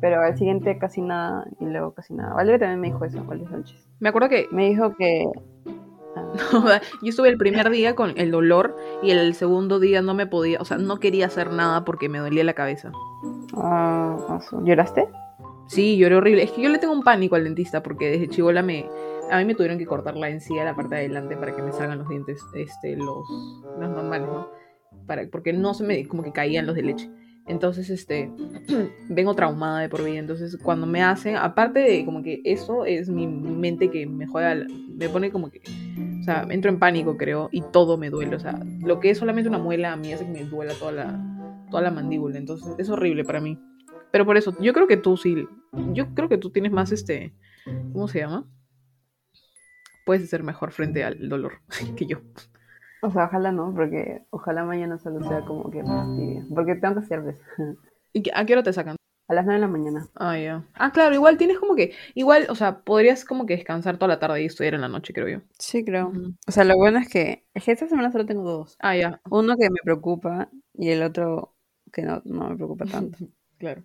Pero 0.00 0.20
al 0.20 0.36
siguiente 0.36 0.78
casi 0.78 1.00
nada, 1.00 1.46
y 1.58 1.64
luego 1.64 1.94
casi 1.94 2.14
nada. 2.14 2.34
Valeria 2.34 2.58
también 2.58 2.80
me 2.80 2.86
dijo 2.88 3.04
eso, 3.04 3.24
Valeria 3.24 3.50
Sánchez. 3.50 3.88
Me 4.00 4.08
acuerdo 4.10 4.28
que 4.28 4.46
Me 4.50 4.68
dijo 4.68 4.94
que... 4.96 5.26
ah, 6.52 6.80
yo 7.02 7.08
estuve 7.08 7.28
el 7.28 7.38
primer 7.38 7.70
día 7.70 7.94
con 7.94 8.12
el 8.16 8.30
dolor 8.30 8.76
y 9.02 9.10
el 9.10 9.34
segundo 9.34 9.80
día 9.80 10.02
no 10.02 10.14
me 10.14 10.26
podía, 10.26 10.60
o 10.60 10.64
sea, 10.64 10.78
no 10.78 11.00
quería 11.00 11.26
hacer 11.26 11.52
nada 11.52 11.84
porque 11.84 12.08
me 12.08 12.18
dolía 12.18 12.44
la 12.44 12.54
cabeza. 12.54 12.92
ah, 13.56 14.18
ah, 14.28 14.40
¿Lloraste? 14.62 15.08
Sí, 15.66 15.96
lloré 15.96 16.16
horrible. 16.16 16.42
Es 16.42 16.52
que 16.52 16.62
yo 16.62 16.68
le 16.68 16.78
tengo 16.78 16.92
un 16.92 17.02
pánico 17.02 17.36
al 17.36 17.44
dentista 17.44 17.82
porque 17.82 18.10
desde 18.10 18.28
chivola 18.28 18.62
me. 18.62 18.86
A 19.30 19.38
mí 19.38 19.44
me 19.46 19.54
tuvieron 19.54 19.78
que 19.78 19.86
cortar 19.86 20.16
la 20.16 20.28
encía, 20.28 20.64
la 20.64 20.76
parte 20.76 20.96
de 20.96 21.00
adelante, 21.02 21.36
para 21.36 21.56
que 21.56 21.62
me 21.62 21.72
salgan 21.72 21.98
los 21.98 22.08
dientes, 22.08 22.42
este, 22.54 22.94
los, 22.96 23.26
los 23.80 23.90
normales, 23.90 24.28
¿no? 24.28 24.48
Para, 25.06 25.26
porque 25.32 25.52
no 25.54 25.72
se 25.72 25.82
me, 25.84 26.06
como 26.06 26.22
que 26.22 26.32
caían 26.32 26.66
los 26.66 26.74
de 26.74 26.82
leche. 26.82 27.10
Entonces, 27.46 27.90
este, 27.90 28.30
vengo 29.08 29.34
traumada 29.34 29.80
de 29.80 29.88
por 29.88 30.02
vida. 30.02 30.18
Entonces, 30.18 30.56
cuando 30.62 30.86
me 30.86 31.02
hacen, 31.02 31.36
aparte 31.36 31.80
de 31.80 32.04
como 32.04 32.22
que 32.22 32.40
eso 32.44 32.84
es 32.84 33.08
mi 33.08 33.26
mente 33.26 33.90
que 33.90 34.06
me 34.06 34.26
juega, 34.26 34.66
me 34.88 35.08
pone 35.08 35.30
como 35.30 35.50
que, 35.50 35.60
o 36.20 36.22
sea, 36.22 36.46
entro 36.48 36.70
en 36.70 36.78
pánico, 36.78 37.16
creo, 37.16 37.48
y 37.52 37.62
todo 37.72 37.98
me 37.98 38.10
duele. 38.10 38.36
O 38.36 38.40
sea, 38.40 38.58
lo 38.82 38.98
que 39.00 39.10
es 39.10 39.18
solamente 39.18 39.48
una 39.48 39.58
muela 39.58 39.92
a 39.92 39.96
mí 39.96 40.12
hace 40.12 40.24
que 40.24 40.32
me 40.32 40.44
duela 40.44 40.72
toda 40.74 40.92
la, 40.92 41.66
toda 41.70 41.82
la 41.82 41.90
mandíbula. 41.90 42.38
Entonces, 42.38 42.74
es 42.78 42.88
horrible 42.88 43.24
para 43.24 43.40
mí. 43.40 43.58
Pero 44.10 44.24
por 44.24 44.36
eso, 44.36 44.56
yo 44.60 44.72
creo 44.72 44.86
que 44.86 44.96
tú 44.96 45.16
sí, 45.16 45.46
yo 45.92 46.14
creo 46.14 46.28
que 46.28 46.38
tú 46.38 46.50
tienes 46.50 46.72
más 46.72 46.92
este, 46.92 47.34
¿cómo 47.92 48.08
se 48.08 48.20
llama? 48.20 48.48
Puedes 50.06 50.30
ser 50.30 50.42
mejor 50.42 50.70
frente 50.70 51.02
al 51.02 51.28
dolor 51.28 51.60
que 51.96 52.06
yo. 52.06 52.20
O 53.04 53.10
sea, 53.10 53.24
ojalá 53.24 53.52
no, 53.52 53.72
porque 53.74 54.22
ojalá 54.30 54.64
mañana 54.64 54.98
solo 54.98 55.22
sea 55.28 55.42
como 55.42 55.70
que 55.70 55.84
fastidio. 55.84 56.44
Porque 56.54 56.74
tengo 56.76 57.02
que 57.02 57.36
¿Y 58.14 58.30
a 58.32 58.46
qué 58.46 58.52
hora 58.54 58.62
te 58.62 58.72
sacan? 58.72 58.96
a 59.28 59.34
las 59.34 59.44
9 59.44 59.58
de 59.58 59.66
la 59.66 59.72
mañana. 59.72 60.08
Ah, 60.14 60.38
ya. 60.38 60.64
Ah, 60.74 60.92
claro, 60.92 61.14
igual 61.14 61.38
tienes 61.38 61.58
como 61.58 61.74
que, 61.74 61.92
igual, 62.14 62.46
o 62.50 62.54
sea, 62.54 62.80
podrías 62.80 63.24
como 63.24 63.46
que 63.46 63.56
descansar 63.56 63.96
toda 63.96 64.08
la 64.08 64.18
tarde 64.18 64.42
y 64.42 64.46
estudiar 64.46 64.74
en 64.74 64.82
la 64.82 64.88
noche, 64.88 65.12
creo 65.12 65.28
yo. 65.28 65.40
Sí, 65.58 65.84
creo. 65.84 66.12
O 66.46 66.52
sea, 66.52 66.64
lo 66.64 66.76
bueno 66.76 66.98
es 66.98 67.08
que, 67.08 67.44
es 67.54 67.64
que 67.64 67.72
esta 67.72 67.88
semana 67.88 68.12
solo 68.12 68.26
tengo 68.26 68.42
dos. 68.42 68.76
Ah, 68.80 68.96
ya, 68.96 69.20
Uno 69.30 69.56
que 69.56 69.70
me 69.70 69.80
preocupa 69.82 70.50
y 70.74 70.90
el 70.90 71.02
otro 71.02 71.54
que 71.92 72.02
no, 72.02 72.20
no 72.24 72.50
me 72.50 72.56
preocupa 72.56 72.84
tanto. 72.84 73.18
claro. 73.58 73.82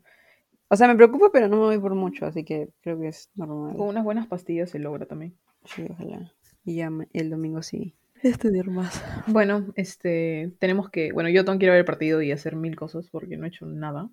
O 0.67 0.75
sea, 0.75 0.87
me 0.87 0.95
preocupa, 0.95 1.29
pero 1.31 1.47
no 1.47 1.55
me 1.57 1.63
voy 1.63 1.79
por 1.79 1.95
mucho, 1.95 2.25
así 2.25 2.43
que 2.43 2.69
creo 2.81 2.99
que 2.99 3.07
es 3.07 3.29
normal. 3.35 3.75
Con 3.75 3.87
unas 3.87 4.03
buenas 4.03 4.27
pastillas 4.27 4.69
se 4.69 4.79
logra 4.79 5.05
también. 5.05 5.35
Sí, 5.65 5.85
ojalá. 5.89 6.31
Y 6.63 6.75
ya 6.75 6.91
el 7.13 7.29
domingo 7.29 7.61
sí. 7.63 7.95
Estudiar 8.23 8.67
más. 8.69 9.01
Bueno, 9.25 9.67
este, 9.75 10.51
tenemos 10.59 10.89
que, 10.89 11.11
bueno, 11.11 11.29
yo 11.29 11.45
tengo 11.45 11.59
que 11.59 11.65
ir 11.65 11.69
a 11.71 11.73
ver 11.73 11.79
el 11.81 11.85
partido 11.85 12.21
y 12.21 12.31
hacer 12.31 12.55
mil 12.55 12.75
cosas 12.75 13.07
porque 13.11 13.37
no 13.37 13.45
he 13.45 13.49
hecho 13.49 13.65
nada. 13.65 14.09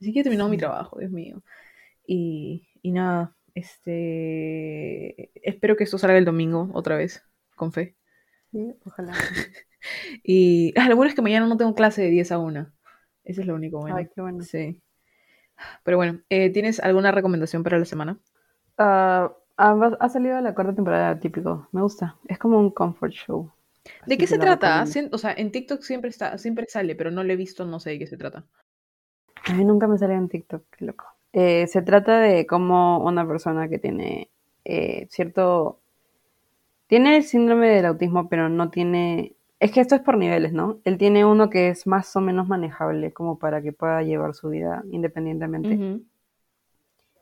Así 0.00 0.12
que 0.12 0.20
he 0.20 0.22
terminado 0.22 0.48
mi 0.50 0.56
trabajo, 0.56 0.98
Dios 0.98 1.10
mío. 1.12 1.42
Y, 2.06 2.68
y 2.82 2.92
nada, 2.92 3.36
este, 3.54 5.30
espero 5.48 5.76
que 5.76 5.84
esto 5.84 5.98
salga 5.98 6.18
el 6.18 6.24
domingo 6.26 6.70
otra 6.74 6.96
vez, 6.96 7.22
con 7.56 7.72
fe. 7.72 7.96
Sí, 8.50 8.74
ojalá. 8.86 9.12
Y 10.24 10.72
ah, 10.78 10.88
lo 10.88 10.96
bueno 10.96 11.10
es 11.10 11.14
que 11.14 11.22
mañana 11.22 11.46
no 11.46 11.56
tengo 11.56 11.74
clase 11.74 12.02
de 12.02 12.10
10 12.10 12.32
a 12.32 12.38
1. 12.38 12.72
Ese 13.24 13.42
es 13.42 13.46
lo 13.46 13.54
único 13.54 13.80
bueno. 13.80 13.96
Ay, 13.96 14.08
qué 14.14 14.20
bueno. 14.20 14.48
Sí. 14.48 14.82
Pero 15.84 15.96
bueno, 15.96 16.20
eh, 16.30 16.50
¿tienes 16.50 16.80
alguna 16.80 17.12
recomendación 17.12 17.62
para 17.62 17.78
la 17.78 17.84
semana? 17.84 18.18
Va- 18.80 19.36
ha 19.56 20.08
salido 20.08 20.40
la 20.40 20.54
cuarta 20.54 20.74
temporada 20.74 21.18
típico. 21.18 21.68
Me 21.72 21.82
gusta. 21.82 22.16
Es 22.26 22.38
como 22.38 22.58
un 22.58 22.70
comfort 22.70 23.12
show. 23.12 23.50
¿De 24.06 24.18
qué 24.18 24.26
se 24.26 24.38
trata? 24.38 24.84
recomiendo. 24.84 25.14
O 25.14 25.18
sea, 25.18 25.32
en 25.36 25.52
TikTok 25.52 25.82
siempre 25.82 26.10
está, 26.10 26.38
siempre 26.38 26.66
sale, 26.68 26.94
pero 26.94 27.10
no 27.10 27.22
lo 27.22 27.32
he 27.32 27.36
visto, 27.36 27.64
no 27.64 27.80
sé 27.80 27.90
de 27.90 27.98
qué 27.98 28.06
se 28.06 28.16
trata. 28.16 28.44
A 29.46 29.52
mí 29.52 29.64
nunca 29.64 29.86
me 29.86 29.98
sale 29.98 30.14
en 30.14 30.28
TikTok, 30.28 30.64
qué 30.70 30.86
loco. 30.86 31.06
Eh, 31.32 31.66
se 31.66 31.82
trata 31.82 32.20
de 32.20 32.46
cómo 32.46 33.04
una 33.04 33.26
persona 33.26 33.68
que 33.68 33.78
tiene 33.78 34.30
eh, 34.64 35.06
cierto... 35.10 35.80
Tiene 36.86 37.16
el 37.16 37.24
síndrome 37.24 37.68
del 37.68 37.86
autismo, 37.86 38.28
pero 38.28 38.48
no 38.48 38.70
tiene... 38.70 39.34
Es 39.60 39.72
que 39.72 39.80
esto 39.80 39.94
es 39.94 40.02
por 40.02 40.16
niveles, 40.16 40.52
¿no? 40.52 40.80
Él 40.84 40.98
tiene 40.98 41.24
uno 41.24 41.48
que 41.48 41.68
es 41.68 41.86
más 41.86 42.14
o 42.16 42.20
menos 42.20 42.48
manejable 42.48 43.12
como 43.12 43.38
para 43.38 43.62
que 43.62 43.72
pueda 43.72 44.02
llevar 44.02 44.34
su 44.34 44.50
vida 44.50 44.82
independientemente. 44.90 46.02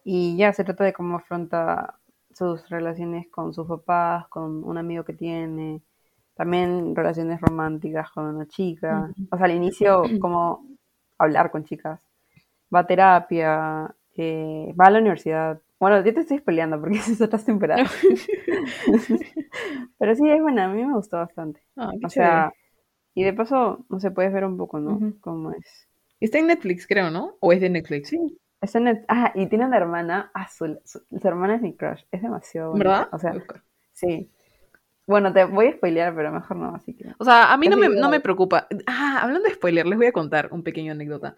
Y 0.05 0.37
ya 0.37 0.53
se 0.53 0.64
trata 0.64 0.83
de 0.83 0.93
cómo 0.93 1.16
afronta 1.16 1.99
sus 2.35 2.68
relaciones 2.68 3.28
con 3.28 3.53
sus 3.55 3.66
papás, 3.66 4.28
con 4.28 4.64
un 4.64 4.78
amigo 4.78 5.05
que 5.05 5.12
tiene, 5.12 5.83
también 6.35 6.95
relaciones 6.97 7.41
románticas 7.41 8.11
con 8.11 8.24
una 8.24 8.47
chica. 8.47 9.11
O 9.30 9.37
sea, 9.37 9.47
al 9.47 9.53
inicio, 9.53 10.03
cómo 10.20 10.66
hablar 11.18 11.51
con 11.51 11.64
chicas. 11.64 12.01
Va 12.74 12.80
a 12.80 12.87
terapia, 12.87 13.95
eh, 14.16 14.74
va 14.80 14.87
a 14.87 14.91
la 14.91 14.99
universidad. 15.01 15.61
Bueno, 15.78 16.05
yo 16.05 16.14
te 16.14 16.20
estoy 16.20 16.41
peleando 16.41 16.80
porque 16.80 16.99
es 16.99 17.20
otras 17.20 17.45
temporadas. 17.45 17.91
Pero 19.99 20.14
sí, 20.14 20.30
es 20.30 20.41
buena, 20.41 20.64
a 20.64 20.68
mí 20.68 20.85
me 20.85 20.95
gustó 20.95 21.18
bastante. 21.18 21.62
Ah, 21.76 21.93
O 22.05 22.09
sea, 22.09 22.53
y 23.14 23.24
de 23.24 23.33
paso, 23.33 23.85
no 23.89 24.01
se 24.01 24.11
puede 24.11 24.30
ver 24.30 24.45
un 24.45 24.57
poco, 24.57 24.80
¿no? 24.80 24.99
Cómo 25.20 25.53
es. 25.53 25.89
Está 26.20 26.39
en 26.39 26.47
Netflix, 26.47 26.87
creo, 26.87 27.11
¿no? 27.11 27.37
¿O 27.41 27.53
es 27.53 27.61
de 27.61 27.68
Netflix? 27.68 28.11
Sí. 28.11 28.39
Está 28.62 28.78
en 28.78 28.88
el- 28.88 29.04
Ah, 29.08 29.32
y 29.34 29.46
tiene 29.46 29.66
una 29.66 29.76
hermana 29.76 30.30
azul. 30.32 30.80
Su, 30.84 31.00
su 31.10 31.28
hermana 31.28 31.56
es 31.56 31.62
mi 31.62 31.76
crush. 31.76 32.02
Es 32.10 32.22
demasiado 32.22 32.70
bonita. 32.70 32.88
¿Verdad? 32.88 33.08
O 33.12 33.18
sea, 33.18 33.34
sí. 33.92 34.30
Bueno, 35.06 35.32
te 35.32 35.44
voy 35.44 35.66
a 35.66 35.72
spoilear, 35.72 36.14
pero 36.14 36.30
mejor 36.30 36.56
no, 36.56 36.74
así 36.74 36.94
que. 36.94 37.12
O 37.18 37.24
sea, 37.24 37.52
a 37.52 37.56
mí 37.56 37.68
no 37.68 37.76
me, 37.76 37.88
no 37.88 38.08
me 38.08 38.20
preocupa. 38.20 38.68
Ah, 38.86 39.18
hablando 39.22 39.48
de 39.48 39.54
spoiler, 39.54 39.84
les 39.84 39.98
voy 39.98 40.06
a 40.06 40.12
contar 40.12 40.48
un 40.52 40.62
pequeño 40.62 40.92
anécdota. 40.92 41.34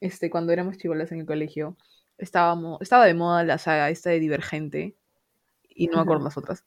Este, 0.00 0.30
cuando 0.30 0.52
éramos 0.52 0.76
chivolas 0.76 1.10
en 1.10 1.20
el 1.20 1.26
colegio, 1.26 1.76
estábamos, 2.18 2.80
estaba 2.82 3.06
de 3.06 3.14
moda 3.14 3.44
la 3.44 3.58
saga 3.58 3.90
esta 3.90 4.10
de 4.10 4.20
Divergente, 4.20 4.94
y 5.68 5.86
no 5.88 5.96
me 5.96 6.02
acuerdo 6.02 6.24
las 6.24 6.36
otras. 6.36 6.66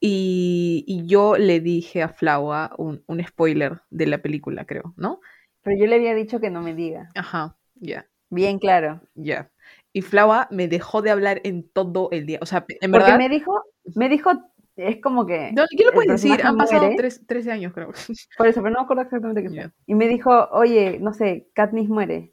Y, 0.00 0.84
y 0.86 1.06
yo 1.06 1.36
le 1.36 1.60
dije 1.60 2.02
a 2.02 2.08
Flaua 2.08 2.74
un, 2.78 3.02
un 3.06 3.24
spoiler 3.24 3.82
de 3.90 4.06
la 4.06 4.18
película, 4.18 4.64
creo, 4.66 4.94
¿no? 4.96 5.20
Pero 5.62 5.76
yo 5.78 5.86
le 5.86 5.96
había 5.96 6.14
dicho 6.14 6.40
que 6.40 6.50
no 6.50 6.60
me 6.60 6.74
diga. 6.74 7.08
Ajá, 7.14 7.56
ya, 7.74 8.06
Bien 8.32 8.58
claro. 8.58 9.00
ya. 9.14 9.50
Y 9.92 10.00
Flaua 10.00 10.48
me 10.50 10.68
dejó 10.68 11.02
de 11.02 11.10
hablar 11.10 11.40
en 11.44 11.68
todo 11.68 12.08
el 12.12 12.24
día. 12.24 12.38
O 12.40 12.46
sea, 12.46 12.64
en 12.80 12.90
Porque 12.90 13.04
verdad. 13.04 13.18
me 13.18 13.28
dijo, 13.28 13.62
me 13.94 14.08
dijo, 14.08 14.30
es 14.76 15.00
como 15.02 15.26
que. 15.26 15.52
No, 15.52 15.64
¿Qué 15.70 15.84
le 15.84 15.88
el 15.90 15.94
puedes 15.94 16.22
decir? 16.22 16.40
Han 16.44 16.56
pasado 16.56 16.88
tres- 16.96 17.26
13 17.26 17.52
años, 17.52 17.72
creo. 17.74 17.90
Por 18.38 18.46
eso, 18.46 18.62
pero 18.62 18.70
no 18.72 18.80
me 18.80 18.84
acuerdo 18.84 19.02
exactamente 19.02 19.42
qué 19.42 19.48
fue. 19.50 19.70
Y 19.86 19.94
me 19.94 20.08
dijo, 20.08 20.48
oye, 20.52 20.98
no 20.98 21.12
sé, 21.12 21.48
Katniss 21.54 21.88
muere. 21.90 22.32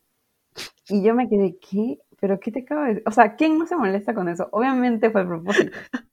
Y 0.88 1.04
yo 1.04 1.14
me 1.14 1.28
quedé, 1.30 1.58
¿qué? 1.60 2.00
¿Pero 2.22 2.40
qué 2.40 2.52
te 2.52 2.60
acabo 2.62 2.82
de 2.84 2.88
decir? 2.90 3.04
O 3.06 3.12
sea, 3.12 3.36
¿quién 3.36 3.60
no 3.60 3.66
se 3.68 3.76
molesta 3.76 4.14
con 4.14 4.30
eso? 4.30 4.48
Obviamente 4.52 5.10
fue 5.10 5.22
a 5.22 5.28
propósito. 5.28 5.72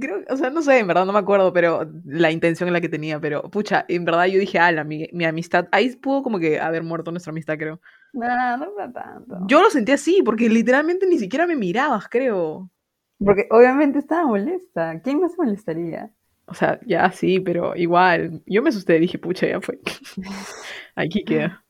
Creo, 0.00 0.22
o 0.28 0.36
sea, 0.36 0.50
no 0.50 0.60
sé, 0.60 0.78
en 0.80 0.88
verdad 0.88 1.06
no 1.06 1.12
me 1.12 1.20
acuerdo, 1.20 1.52
pero 1.52 1.88
la 2.04 2.30
intención 2.32 2.68
en 2.68 2.72
la 2.72 2.80
que 2.80 2.88
tenía, 2.88 3.20
pero 3.20 3.42
pucha, 3.50 3.84
en 3.88 4.04
verdad 4.04 4.24
yo 4.26 4.40
dije, 4.40 4.58
ala, 4.58 4.82
mi, 4.82 5.08
mi 5.12 5.24
amistad, 5.24 5.68
ahí 5.70 5.94
pudo 5.96 6.22
como 6.22 6.38
que 6.40 6.58
haber 6.58 6.82
muerto 6.82 7.12
nuestra 7.12 7.30
amistad, 7.30 7.56
creo. 7.58 7.80
No, 8.12 8.56
no 8.56 8.72
fue 8.72 8.88
tanto. 8.92 9.38
Yo 9.46 9.62
lo 9.62 9.70
sentí 9.70 9.92
así, 9.92 10.22
porque 10.22 10.48
literalmente 10.48 11.06
ni 11.06 11.18
siquiera 11.18 11.46
me 11.46 11.56
mirabas, 11.56 12.08
creo. 12.08 12.70
Porque 13.18 13.46
obviamente 13.50 13.98
estaba 13.98 14.26
molesta. 14.26 15.00
¿Quién 15.00 15.26
se 15.28 15.36
molestaría? 15.36 16.10
O 16.46 16.54
sea, 16.54 16.80
ya 16.84 17.10
sí, 17.12 17.40
pero 17.40 17.74
igual, 17.76 18.42
yo 18.46 18.62
me 18.62 18.68
asusté, 18.68 18.98
dije, 18.98 19.18
pucha, 19.18 19.46
ya 19.46 19.60
fue. 19.60 19.80
Aquí 20.94 21.24
queda. 21.24 21.64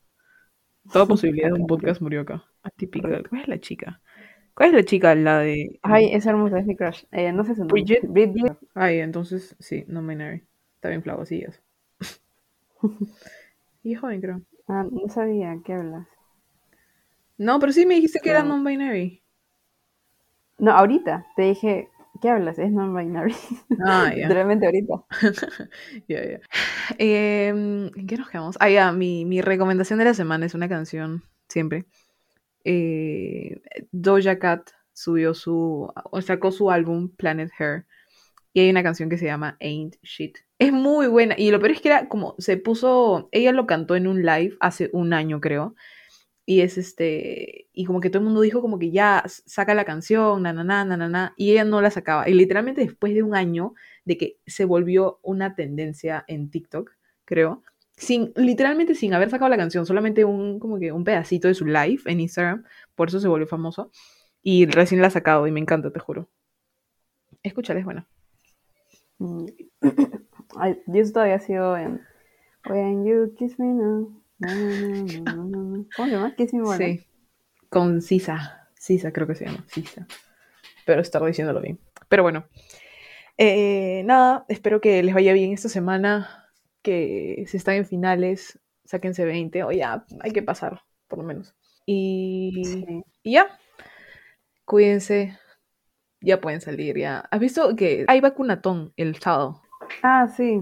Toda 0.92 1.06
posibilidad 1.06 1.48
de 1.48 1.60
un 1.60 1.66
podcast 1.66 2.00
murió 2.00 2.22
acá. 2.22 2.44
Atípica. 2.62 3.22
¿Cuál 3.28 3.42
es 3.42 3.48
la 3.48 3.60
chica? 3.60 4.00
¿Cuál 4.54 4.70
es 4.70 4.74
la 4.74 4.84
chica? 4.84 5.14
La 5.14 5.38
de... 5.38 5.78
Ay, 5.82 6.12
es 6.12 6.26
hermosa, 6.26 6.58
es 6.58 6.66
mi 6.66 6.76
crush. 6.76 7.04
Eh, 7.12 7.32
no 7.32 7.44
sé 7.44 7.54
su 7.54 7.60
nombre. 7.60 7.82
Bridget. 7.82 8.08
Bridget. 8.08 8.56
Ay, 8.74 8.98
entonces, 8.98 9.56
sí, 9.60 9.84
no 9.86 10.02
binary. 10.02 10.42
Está 10.74 10.88
bien 10.88 11.02
flaco, 11.02 11.24
sí, 11.24 11.44
eso. 11.46 11.60
Y 13.84 13.94
joven, 13.94 14.20
creo. 14.20 14.42
Ah, 14.68 14.84
no 14.90 15.08
sabía, 15.08 15.56
¿qué 15.64 15.74
hablas? 15.74 16.06
No, 17.38 17.58
pero 17.58 17.72
sí 17.72 17.86
me 17.86 17.94
dijiste 17.94 18.20
que 18.22 18.30
era 18.30 18.42
No. 18.42 18.56
non-binary. 18.56 19.22
No, 20.58 20.72
ahorita 20.72 21.26
te 21.34 21.42
dije, 21.42 21.88
¿qué 22.20 22.28
hablas? 22.30 22.58
Es 22.58 22.70
non-binary. 22.70 23.34
Ah, 23.84 24.12
ya. 24.14 24.14
Literalmente 24.28 24.66
ahorita. 24.66 24.94
Ya, 26.08 26.24
ya. 26.24 26.40
Em, 26.98 27.86
¿En 27.96 28.06
qué 28.06 28.16
nos 28.16 28.28
quedamos? 28.28 28.56
Ah, 28.60 28.70
ya, 28.70 28.92
mi, 28.92 29.24
mi 29.24 29.40
recomendación 29.40 29.98
de 29.98 30.04
la 30.06 30.14
semana 30.14 30.46
es 30.46 30.54
una 30.54 30.68
canción, 30.68 31.24
siempre. 31.48 31.86
Eh, 32.64 33.60
Doja 33.90 34.38
Cat 34.38 34.70
subió 34.92 35.34
su, 35.34 35.90
o 36.04 36.20
sacó 36.22 36.52
su 36.52 36.70
álbum 36.70 37.08
Planet 37.16 37.50
Hair 37.58 37.86
y 38.52 38.60
hay 38.60 38.70
una 38.70 38.82
canción 38.82 39.08
que 39.08 39.18
se 39.18 39.24
llama 39.26 39.56
Ain't 39.60 39.96
Shit. 40.02 40.38
Es 40.58 40.72
muy 40.72 41.06
buena 41.08 41.34
y 41.38 41.50
lo 41.50 41.58
peor 41.58 41.72
es 41.72 41.80
que 41.80 41.88
era 41.88 42.08
como, 42.08 42.34
se 42.38 42.56
puso, 42.56 43.28
ella 43.32 43.52
lo 43.52 43.66
cantó 43.66 43.96
en 43.96 44.06
un 44.06 44.22
live 44.22 44.56
hace 44.60 44.90
un 44.92 45.12
año 45.12 45.40
creo 45.40 45.74
y 46.44 46.60
es 46.60 46.78
este, 46.78 47.68
y 47.72 47.84
como 47.84 48.00
que 48.00 48.10
todo 48.10 48.18
el 48.20 48.24
mundo 48.24 48.40
dijo 48.40 48.60
como 48.60 48.78
que 48.78 48.90
ya, 48.90 49.24
saca 49.26 49.74
la 49.74 49.84
canción, 49.84 50.42
na, 50.42 50.52
na, 50.52 50.64
na, 50.64 50.84
na, 50.84 50.96
na, 50.96 51.08
na, 51.08 51.34
y 51.36 51.52
ella 51.52 51.64
no 51.64 51.80
la 51.80 51.90
sacaba. 51.90 52.28
Y 52.28 52.34
literalmente 52.34 52.80
después 52.80 53.14
de 53.14 53.22
un 53.22 53.34
año 53.34 53.74
de 54.04 54.18
que 54.18 54.38
se 54.46 54.64
volvió 54.64 55.20
una 55.22 55.54
tendencia 55.54 56.24
en 56.26 56.50
TikTok, 56.50 56.90
creo, 57.24 57.62
sin, 57.96 58.32
literalmente 58.36 58.94
sin 58.94 59.14
haber 59.14 59.30
sacado 59.30 59.48
la 59.48 59.56
canción, 59.56 59.86
solamente 59.86 60.24
un, 60.24 60.58
como 60.58 60.78
que 60.78 60.92
un 60.92 61.04
pedacito 61.04 61.48
de 61.48 61.54
su 61.54 61.66
live 61.66 62.00
en 62.06 62.20
Instagram, 62.20 62.64
por 62.94 63.08
eso 63.08 63.20
se 63.20 63.28
volvió 63.28 63.46
famoso, 63.46 63.90
y 64.42 64.66
recién 64.66 65.00
la 65.00 65.08
ha 65.08 65.10
sacado 65.10 65.46
y 65.46 65.52
me 65.52 65.60
encanta, 65.60 65.92
te 65.92 66.00
juro. 66.00 66.28
Escúchala, 67.42 67.80
es 67.80 67.84
buena. 67.84 68.08
Mm. 69.18 69.46
Ay, 70.56 70.82
yo 70.86 71.12
todavía 71.12 71.38
sigo 71.38 71.76
en 71.76 72.00
When 72.68 73.04
you 73.04 73.34
kiss 73.36 73.58
me 73.58 73.66
now. 73.66 74.21
¿Cómo 75.96 76.08
se 76.08 76.10
llama? 76.14 76.34
Kiss 76.34 76.52
me 76.54 76.60
more. 76.60 76.78
¿no? 76.78 76.94
Sí, 77.00 77.06
con 77.68 78.02
Sisa, 78.02 78.68
Sisa 78.74 79.12
creo 79.12 79.26
que 79.26 79.34
se 79.34 79.46
llama, 79.46 79.64
Sisa, 79.68 80.06
pero 80.86 81.00
estar 81.00 81.22
diciéndolo 81.24 81.60
bien. 81.60 81.78
Pero 82.08 82.22
bueno, 82.22 82.44
eh, 83.38 84.02
nada, 84.04 84.44
espero 84.48 84.80
que 84.80 85.02
les 85.02 85.14
vaya 85.14 85.32
bien 85.32 85.52
esta 85.52 85.68
semana, 85.68 86.48
que 86.82 87.44
si 87.46 87.56
están 87.56 87.76
en 87.76 87.86
finales, 87.86 88.58
sáquense 88.84 89.24
20, 89.24 89.64
o 89.64 89.72
ya, 89.72 90.04
hay 90.20 90.32
que 90.32 90.42
pasar, 90.42 90.82
por 91.08 91.18
lo 91.18 91.24
menos. 91.24 91.54
Y, 91.86 92.62
Sí. 92.64 93.04
y 93.22 93.32
ya, 93.32 93.58
cuídense, 94.64 95.38
ya 96.20 96.40
pueden 96.40 96.60
salir, 96.60 96.96
ya. 96.98 97.20
¿Has 97.30 97.40
visto 97.40 97.74
que 97.76 98.04
hay 98.08 98.20
vacunatón 98.20 98.92
el 98.96 99.16
sábado? 99.16 99.62
Ah, 100.02 100.28
sí. 100.28 100.60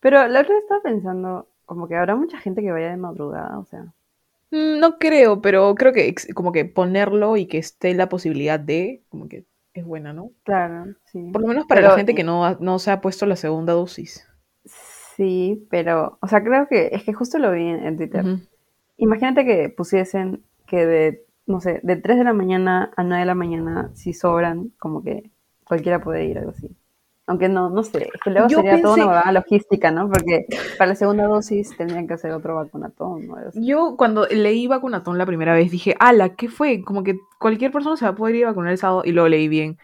Pero 0.00 0.28
la 0.28 0.40
otra 0.42 0.54
vez 0.54 0.62
estaba 0.62 0.82
pensando, 0.82 1.48
como 1.66 1.88
que 1.88 1.96
habrá 1.96 2.16
mucha 2.16 2.38
gente 2.40 2.62
que 2.62 2.72
vaya 2.72 2.90
de 2.90 2.96
madrugada, 2.96 3.58
o 3.58 3.64
sea. 3.66 3.92
Mm, 4.50 4.78
No 4.80 4.98
creo, 4.98 5.40
pero 5.40 5.74
creo 5.74 5.92
que 5.92 6.14
como 6.34 6.52
que 6.52 6.64
ponerlo 6.64 7.36
y 7.36 7.46
que 7.46 7.58
esté 7.58 7.94
la 7.94 8.08
posibilidad 8.08 8.60
de, 8.60 9.04
como 9.08 9.28
que 9.28 9.46
es 9.74 9.84
buena, 9.84 10.12
¿no? 10.12 10.32
Claro, 10.44 10.94
sí. 11.04 11.32
Por 11.32 11.42
lo 11.42 11.48
menos 11.48 11.66
para 11.66 11.80
la 11.82 11.96
gente 11.96 12.14
que 12.14 12.24
no, 12.24 12.56
no 12.60 12.78
se 12.78 12.90
ha 12.90 13.00
puesto 13.00 13.26
la 13.26 13.36
segunda 13.36 13.72
dosis. 13.74 14.26
Sí, 15.16 15.66
pero, 15.70 16.18
o 16.20 16.28
sea, 16.28 16.42
creo 16.44 16.68
que 16.68 16.88
es 16.92 17.04
que 17.04 17.12
justo 17.14 17.38
lo 17.38 17.52
vi 17.52 17.62
en, 17.68 17.84
en 17.86 17.96
Twitter. 17.96 18.24
Imagínate 18.98 19.44
que 19.44 19.68
pusiesen 19.70 20.44
que 20.66 20.86
de, 20.86 21.26
no 21.46 21.60
sé, 21.60 21.80
de 21.82 21.96
3 21.96 22.18
de 22.18 22.24
la 22.24 22.32
mañana 22.34 22.92
a 22.96 23.02
9 23.04 23.20
de 23.20 23.26
la 23.26 23.34
mañana, 23.34 23.90
si 23.94 24.12
sobran, 24.14 24.72
como 24.78 25.02
que 25.02 25.30
cualquiera 25.64 26.00
puede 26.02 26.26
ir, 26.26 26.38
algo 26.38 26.50
así. 26.52 26.76
Aunque 27.28 27.48
no, 27.48 27.70
no 27.70 27.82
sé, 27.82 28.08
que 28.22 28.30
luego 28.30 28.46
Yo 28.48 28.58
sería 28.58 28.80
toda 28.80 28.94
pensé- 28.94 29.02
una 29.02 29.06
huevada 29.08 29.32
logística, 29.32 29.90
¿no? 29.90 30.08
Porque 30.08 30.46
para 30.78 30.90
la 30.90 30.94
segunda 30.94 31.26
dosis 31.26 31.76
tendrían 31.76 32.06
que 32.06 32.14
hacer 32.14 32.30
otro 32.30 32.54
vacunatón 32.54 33.28
o 33.30 33.36
algo 33.36 33.48
así. 33.48 33.66
Yo 33.66 33.96
cuando 33.96 34.26
leí 34.28 34.68
vacunatón 34.68 35.18
la 35.18 35.26
primera 35.26 35.52
vez 35.52 35.70
dije, 35.72 35.96
ala, 35.98 36.36
¿qué 36.36 36.48
fue? 36.48 36.82
Como 36.82 37.02
que 37.02 37.18
cualquier 37.40 37.72
persona 37.72 37.96
se 37.96 38.04
va 38.04 38.12
a 38.12 38.14
poder 38.14 38.36
ir 38.36 38.44
a 38.44 38.48
vacunar 38.50 38.70
el 38.70 38.78
sábado 38.78 39.02
y 39.04 39.10
lo 39.12 39.28
leí 39.28 39.48
bien. 39.48 39.76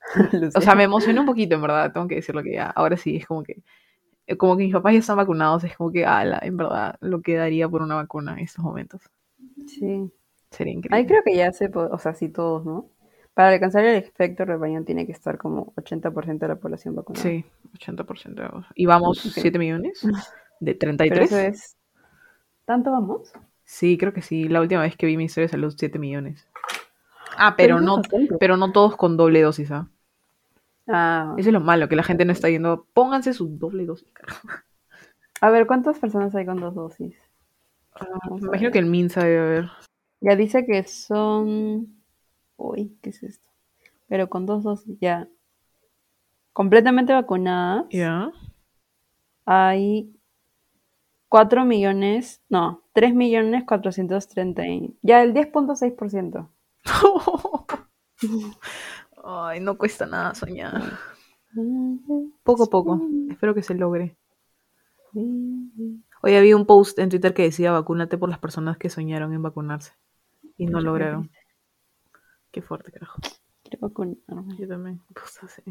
O 0.54 0.60
sea, 0.60 0.74
me 0.74 0.84
emocioné 0.84 1.20
un 1.20 1.26
poquito, 1.26 1.54
en 1.54 1.62
verdad, 1.62 1.92
tengo 1.92 2.06
que 2.08 2.16
decirlo 2.16 2.42
que 2.42 2.52
ya, 2.54 2.66
ahora 2.70 2.96
sí, 2.96 3.16
es 3.16 3.26
como 3.26 3.42
que, 3.42 3.62
eh, 4.26 4.36
como 4.36 4.56
que 4.56 4.64
mis 4.64 4.72
papás 4.72 4.92
ya 4.92 4.98
están 4.98 5.16
vacunados, 5.16 5.64
es 5.64 5.76
como 5.76 5.90
que, 5.92 6.04
ala, 6.04 6.38
en 6.42 6.56
verdad, 6.56 6.96
lo 7.00 7.22
que 7.22 7.36
daría 7.36 7.68
por 7.68 7.80
una 7.82 7.94
vacuna 7.96 8.32
en 8.32 8.40
estos 8.40 8.62
momentos. 8.64 9.00
Sí. 9.66 10.10
Sería 10.50 10.74
increíble. 10.74 10.96
Ahí 10.98 11.06
creo 11.06 11.22
que 11.24 11.36
ya 11.36 11.52
se 11.52 11.70
o 11.74 11.98
sea, 11.98 12.12
sí 12.14 12.28
todos, 12.28 12.64
¿no? 12.66 12.86
Para 13.40 13.54
alcanzar 13.54 13.86
el 13.86 13.96
efecto 13.96 14.44
rebaño 14.44 14.84
tiene 14.84 15.06
que 15.06 15.12
estar 15.12 15.38
como 15.38 15.72
80% 15.76 16.40
de 16.40 16.48
la 16.48 16.56
población 16.56 16.94
vacunada. 16.94 17.22
Sí, 17.22 17.42
80%. 17.72 18.66
¿Y 18.74 18.84
vamos 18.84 19.24
Ok. 19.24 19.32
7 19.32 19.58
millones? 19.58 20.02
¿De 20.60 20.74
Pero 20.74 20.94
33? 20.98 21.32
eso 21.32 21.38
es... 21.38 21.76
¿Tanto 22.66 22.90
vamos? 22.90 23.32
Sí, 23.64 23.96
creo 23.96 24.12
que 24.12 24.20
sí. 24.20 24.46
La 24.46 24.60
última 24.60 24.82
vez 24.82 24.94
que 24.94 25.06
vi 25.06 25.16
mi 25.16 25.24
historia 25.24 25.46
de 25.46 25.52
salud, 25.52 25.74
7 25.74 25.98
millones. 25.98 26.46
Ah, 27.38 27.54
pero 27.56 27.80
no, 27.80 28.02
pero 28.38 28.58
no 28.58 28.72
todos 28.72 28.94
con 28.96 29.16
doble 29.16 29.40
dosis, 29.40 29.70
¿ah? 29.70 29.88
Ah, 30.86 31.34
Eso 31.38 31.48
es 31.48 31.52
lo 31.54 31.60
malo, 31.60 31.88
que 31.88 31.96
la 31.96 32.02
gente 32.02 32.26
no 32.26 32.32
está 32.32 32.50
yendo. 32.50 32.88
Pónganse 32.92 33.32
su 33.32 33.48
doble 33.56 33.86
dosis, 33.86 34.12
carajo. 34.12 34.48
a 35.40 35.48
ver, 35.48 35.66
¿cuántas 35.66 35.98
personas 35.98 36.34
hay 36.34 36.44
con 36.44 36.60
dos 36.60 36.74
dosis? 36.74 37.16
Ah, 37.94 38.04
me 38.32 38.48
imagino 38.48 38.70
que 38.70 38.80
el 38.80 38.84
Minsa 38.84 39.24
debe 39.24 39.38
haber. 39.40 39.70
Ya 40.20 40.36
dice 40.36 40.66
que 40.66 40.82
son... 40.82 41.99
Uy, 42.62 42.98
¿qué 43.00 43.08
es 43.10 43.22
esto? 43.22 43.48
Pero 44.06 44.28
con 44.28 44.44
dos 44.44 44.62
dosis, 44.62 44.98
ya. 45.00 45.28
Completamente 46.52 47.12
vacunadas. 47.14 47.86
¿Ya? 47.90 48.30
Hay 49.46 50.14
4 51.28 51.64
millones, 51.64 52.42
no, 52.50 52.82
3 52.92 53.14
millones 53.14 53.64
430. 53.66 54.66
y- 54.66 54.94
Ya, 55.00 55.22
el 55.22 55.32
10.6%. 55.32 56.50
Ay, 59.24 59.60
no 59.60 59.78
cuesta 59.78 60.06
nada 60.06 60.34
soñar. 60.34 60.82
Poco 62.44 62.64
a 62.64 62.66
poco. 62.66 63.00
Espero 63.30 63.54
que 63.54 63.62
se 63.62 63.74
logre. 63.74 64.16
Hoy 65.14 66.34
había 66.34 66.56
un 66.56 66.66
post 66.66 66.98
en 66.98 67.08
Twitter 67.08 67.34
que 67.34 67.42
decía 67.42 67.72
vacúnate 67.72 68.18
por 68.18 68.28
las 68.28 68.38
personas 68.38 68.76
que 68.76 68.90
soñaron 68.90 69.32
en 69.32 69.42
vacunarse 69.42 69.92
y 70.56 70.66
no 70.66 70.80
lograron. 70.80 71.30
Qué 72.50 72.62
fuerte, 72.62 72.90
carajo. 72.92 73.20
Quiero 73.62 73.88
vacunarme. 73.88 74.56
Yo 74.58 74.66
también. 74.68 75.00
Pues, 75.14 75.38
así. 75.42 75.62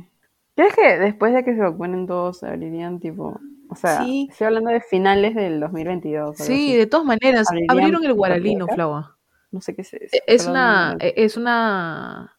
¿Crees 0.55 0.75
que 0.75 0.97
después 0.99 1.33
de 1.33 1.43
que 1.43 1.53
se 1.55 1.61
vacunen 1.61 2.05
todos 2.07 2.43
abrirían 2.43 2.99
tipo, 2.99 3.39
o 3.69 3.75
sea, 3.75 4.03
Sí. 4.03 4.27
estoy 4.29 4.47
hablando 4.47 4.71
de 4.71 4.81
finales 4.81 5.35
del 5.35 5.59
2022? 5.59 6.21
algo 6.21 6.33
Sí, 6.45 6.53
así. 6.71 6.77
de 6.77 6.85
todas 6.87 7.05
maneras. 7.05 7.47
¿Abrirían 7.49 7.71
Abrieron 7.71 8.03
el 8.05 8.13
Guaralino? 8.13 8.67
Flava. 8.67 9.17
No 9.51 9.61
sé 9.61 9.75
qué 9.75 9.81
es 9.81 9.93
eso. 9.93 10.17
Es 10.27 10.47
una, 10.47 10.93
no- 10.93 10.97
e- 10.99 11.13
es 11.17 11.35
una, 11.37 12.37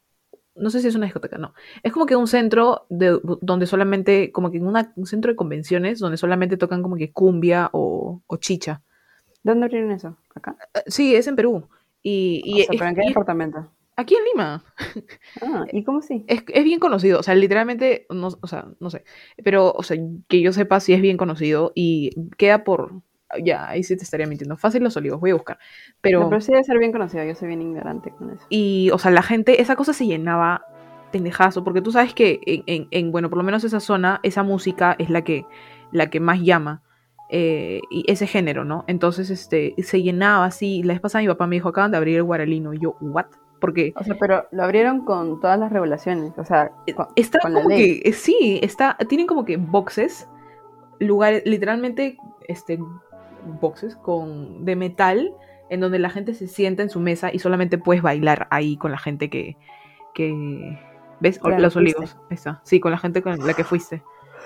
no 0.54 0.70
sé 0.70 0.80
si 0.80 0.88
es 0.88 0.94
una 0.94 1.06
discoteca, 1.06 1.38
no. 1.38 1.54
Es 1.82 1.92
como 1.92 2.06
que 2.06 2.14
un 2.16 2.26
centro 2.26 2.86
de, 2.90 3.18
donde 3.40 3.66
solamente, 3.66 4.30
como 4.32 4.50
que 4.50 4.58
en 4.58 4.66
una- 4.66 4.92
un 4.96 5.06
centro 5.06 5.32
de 5.32 5.36
convenciones 5.36 5.98
donde 5.98 6.16
solamente 6.18 6.56
tocan 6.56 6.82
como 6.82 6.96
que 6.96 7.12
cumbia 7.12 7.68
o, 7.72 8.22
o 8.26 8.36
chicha. 8.36 8.82
¿Dónde 9.42 9.64
abrieron 9.64 9.90
eso? 9.92 10.16
¿Acá? 10.34 10.56
Eh, 10.74 10.80
Sí, 10.86 11.14
es 11.16 11.26
en 11.26 11.36
Perú. 11.36 11.68
Y, 12.02 12.42
y 12.44 12.52
o 12.52 12.56
sea, 12.56 12.62
es- 12.64 12.68
¿pero 12.78 12.86
en 12.90 12.94
qué 12.94 13.02
departamento? 13.08 13.70
Aquí 14.00 14.14
en 14.16 14.24
Lima. 14.24 14.64
Ah, 15.42 15.64
¿y 15.72 15.84
cómo 15.84 16.02
sí? 16.02 16.24
Es, 16.26 16.42
es 16.48 16.64
bien 16.64 16.80
conocido, 16.80 17.20
o 17.20 17.22
sea, 17.22 17.34
literalmente, 17.34 18.06
no, 18.10 18.28
o 18.40 18.46
sea, 18.46 18.66
no 18.80 18.90
sé, 18.90 19.04
pero, 19.44 19.72
o 19.72 19.82
sea, 19.82 19.96
que 20.28 20.40
yo 20.40 20.52
sepa 20.52 20.80
sí 20.80 20.92
es 20.92 21.00
bien 21.00 21.16
conocido 21.16 21.72
y 21.74 22.10
queda 22.36 22.64
por, 22.64 23.02
ya, 23.44 23.68
ahí 23.68 23.82
sí 23.82 23.96
te 23.96 24.04
estaría 24.04 24.26
mintiendo, 24.26 24.56
fácil 24.56 24.82
los 24.82 24.96
olivos, 24.96 25.20
voy 25.20 25.30
a 25.30 25.34
buscar, 25.34 25.58
pero, 26.00 26.20
No, 26.20 26.28
pero 26.30 26.40
sí 26.40 26.50
debe 26.52 26.64
ser 26.64 26.78
bien 26.78 26.92
conocido, 26.92 27.24
yo 27.24 27.34
soy 27.34 27.48
bien 27.48 27.62
ignorante 27.62 28.10
con 28.12 28.30
eso. 28.30 28.44
y, 28.48 28.90
o 28.92 28.98
sea, 28.98 29.10
la 29.10 29.22
gente, 29.22 29.60
esa 29.60 29.76
cosa 29.76 29.92
se 29.92 30.06
llenaba 30.06 30.62
pendejazo, 31.12 31.62
porque 31.64 31.82
tú 31.82 31.92
sabes 31.92 32.14
que 32.14 32.40
en, 32.46 32.62
en- 32.66 32.88
en, 32.90 33.12
bueno, 33.12 33.28
por 33.28 33.38
lo 33.38 33.44
menos 33.44 33.64
esa 33.64 33.80
zona, 33.80 34.20
esa 34.22 34.42
música 34.42 34.96
es 34.98 35.10
la 35.10 35.22
que, 35.22 35.44
la 35.92 36.08
que 36.10 36.20
más 36.20 36.40
llama, 36.40 36.82
eh, 37.30 37.80
y 37.90 38.04
ese 38.10 38.26
género, 38.26 38.64
¿no? 38.64 38.84
Entonces, 38.88 39.30
este, 39.30 39.74
se 39.78 40.02
llenaba 40.02 40.44
así, 40.46 40.82
la 40.82 40.94
vez 40.94 41.00
pasada 41.00 41.22
mi 41.22 41.28
papá 41.28 41.46
me 41.46 41.56
dijo, 41.56 41.68
acaban 41.68 41.90
de 41.92 41.96
abrir 41.98 42.16
el 42.16 42.24
Guaralino, 42.24 42.74
y 42.74 42.80
yo, 42.80 42.96
¿what? 43.00 43.26
Porque 43.60 43.92
O 43.96 44.04
sea, 44.04 44.16
pero 44.18 44.46
lo 44.52 44.62
abrieron 44.62 45.04
con 45.04 45.40
todas 45.40 45.58
las 45.58 45.70
regulaciones, 45.72 46.32
o 46.38 46.44
sea, 46.44 46.72
con, 46.96 47.08
Está 47.14 47.38
con 47.40 47.52
la 47.52 47.60
como 47.60 47.70
ley. 47.70 48.00
que, 48.00 48.08
eh, 48.08 48.12
sí, 48.12 48.58
está, 48.62 48.96
tienen 49.08 49.26
como 49.26 49.44
que 49.44 49.56
boxes, 49.56 50.28
lugares, 50.98 51.42
literalmente, 51.44 52.16
este, 52.48 52.78
boxes 53.60 53.96
con, 53.96 54.64
de 54.64 54.76
metal, 54.76 55.34
en 55.68 55.80
donde 55.80 55.98
la 55.98 56.10
gente 56.10 56.34
se 56.34 56.48
sienta 56.48 56.82
en 56.82 56.90
su 56.90 57.00
mesa 57.00 57.30
y 57.32 57.38
solamente 57.38 57.78
puedes 57.78 58.02
bailar 58.02 58.48
ahí 58.50 58.76
con 58.76 58.90
la 58.90 58.98
gente 58.98 59.30
que, 59.30 59.56
que 60.14 60.78
¿ves? 61.20 61.40
Los 61.42 61.76
olivos, 61.76 62.16
ahí 62.30 62.34
está, 62.34 62.60
sí, 62.64 62.80
con 62.80 62.90
la 62.90 62.98
gente 62.98 63.22
con 63.22 63.46
la 63.46 63.54
que 63.54 63.64
fuiste. 63.64 64.02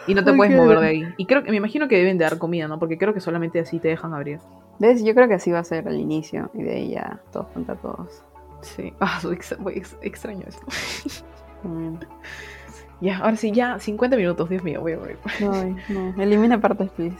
Y 0.06 0.14
no 0.14 0.24
te 0.24 0.32
Ay, 0.32 0.36
puedes 0.36 0.54
mover 0.54 0.80
de 0.80 0.86
ahí. 0.86 1.04
Y 1.16 1.26
creo 1.26 1.42
que, 1.42 1.50
me 1.50 1.56
imagino 1.56 1.88
que 1.88 1.96
deben 1.96 2.18
de 2.18 2.24
dar 2.24 2.38
comida, 2.38 2.68
¿no? 2.68 2.78
Porque 2.78 2.98
creo 2.98 3.14
que 3.14 3.20
solamente 3.20 3.58
así 3.60 3.78
te 3.78 3.88
dejan 3.88 4.12
abrir. 4.12 4.38
¿Ves? 4.78 5.04
Yo 5.04 5.14
creo 5.14 5.28
que 5.28 5.34
así 5.34 5.50
va 5.50 5.60
a 5.60 5.64
ser 5.64 5.88
al 5.88 5.98
inicio 5.98 6.50
y 6.52 6.62
de 6.62 6.74
ahí 6.74 6.90
ya 6.90 7.20
todos 7.32 7.46
contra 7.48 7.76
todos. 7.76 8.24
Sí, 8.64 8.92
ah, 9.00 9.20
ex- 9.32 9.56
ex- 9.74 9.96
extraño 10.02 10.44
eso. 10.46 10.60
Mm. 11.62 11.96
Ya, 13.00 13.18
ahora 13.18 13.36
sí, 13.36 13.50
ya, 13.50 13.78
50 13.80 14.16
minutos, 14.16 14.48
Dios 14.48 14.62
mío, 14.62 14.80
voy 14.80 14.92
a 14.92 14.96
morir. 14.98 15.18
Ay, 15.52 15.76
no. 15.88 16.14
Elimina 16.22 16.58
partes, 16.60 16.88
please. 16.90 17.16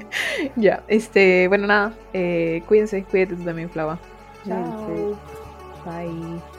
Ya, 0.56 0.82
este, 0.88 1.48
bueno, 1.48 1.66
nada, 1.66 1.92
eh, 2.14 2.62
cuídense, 2.66 3.02
cuídate 3.04 3.34
tú 3.34 3.42
también, 3.42 3.68
Flava. 3.68 3.98
Cuídense. 4.44 5.16
Bye. 5.84 6.57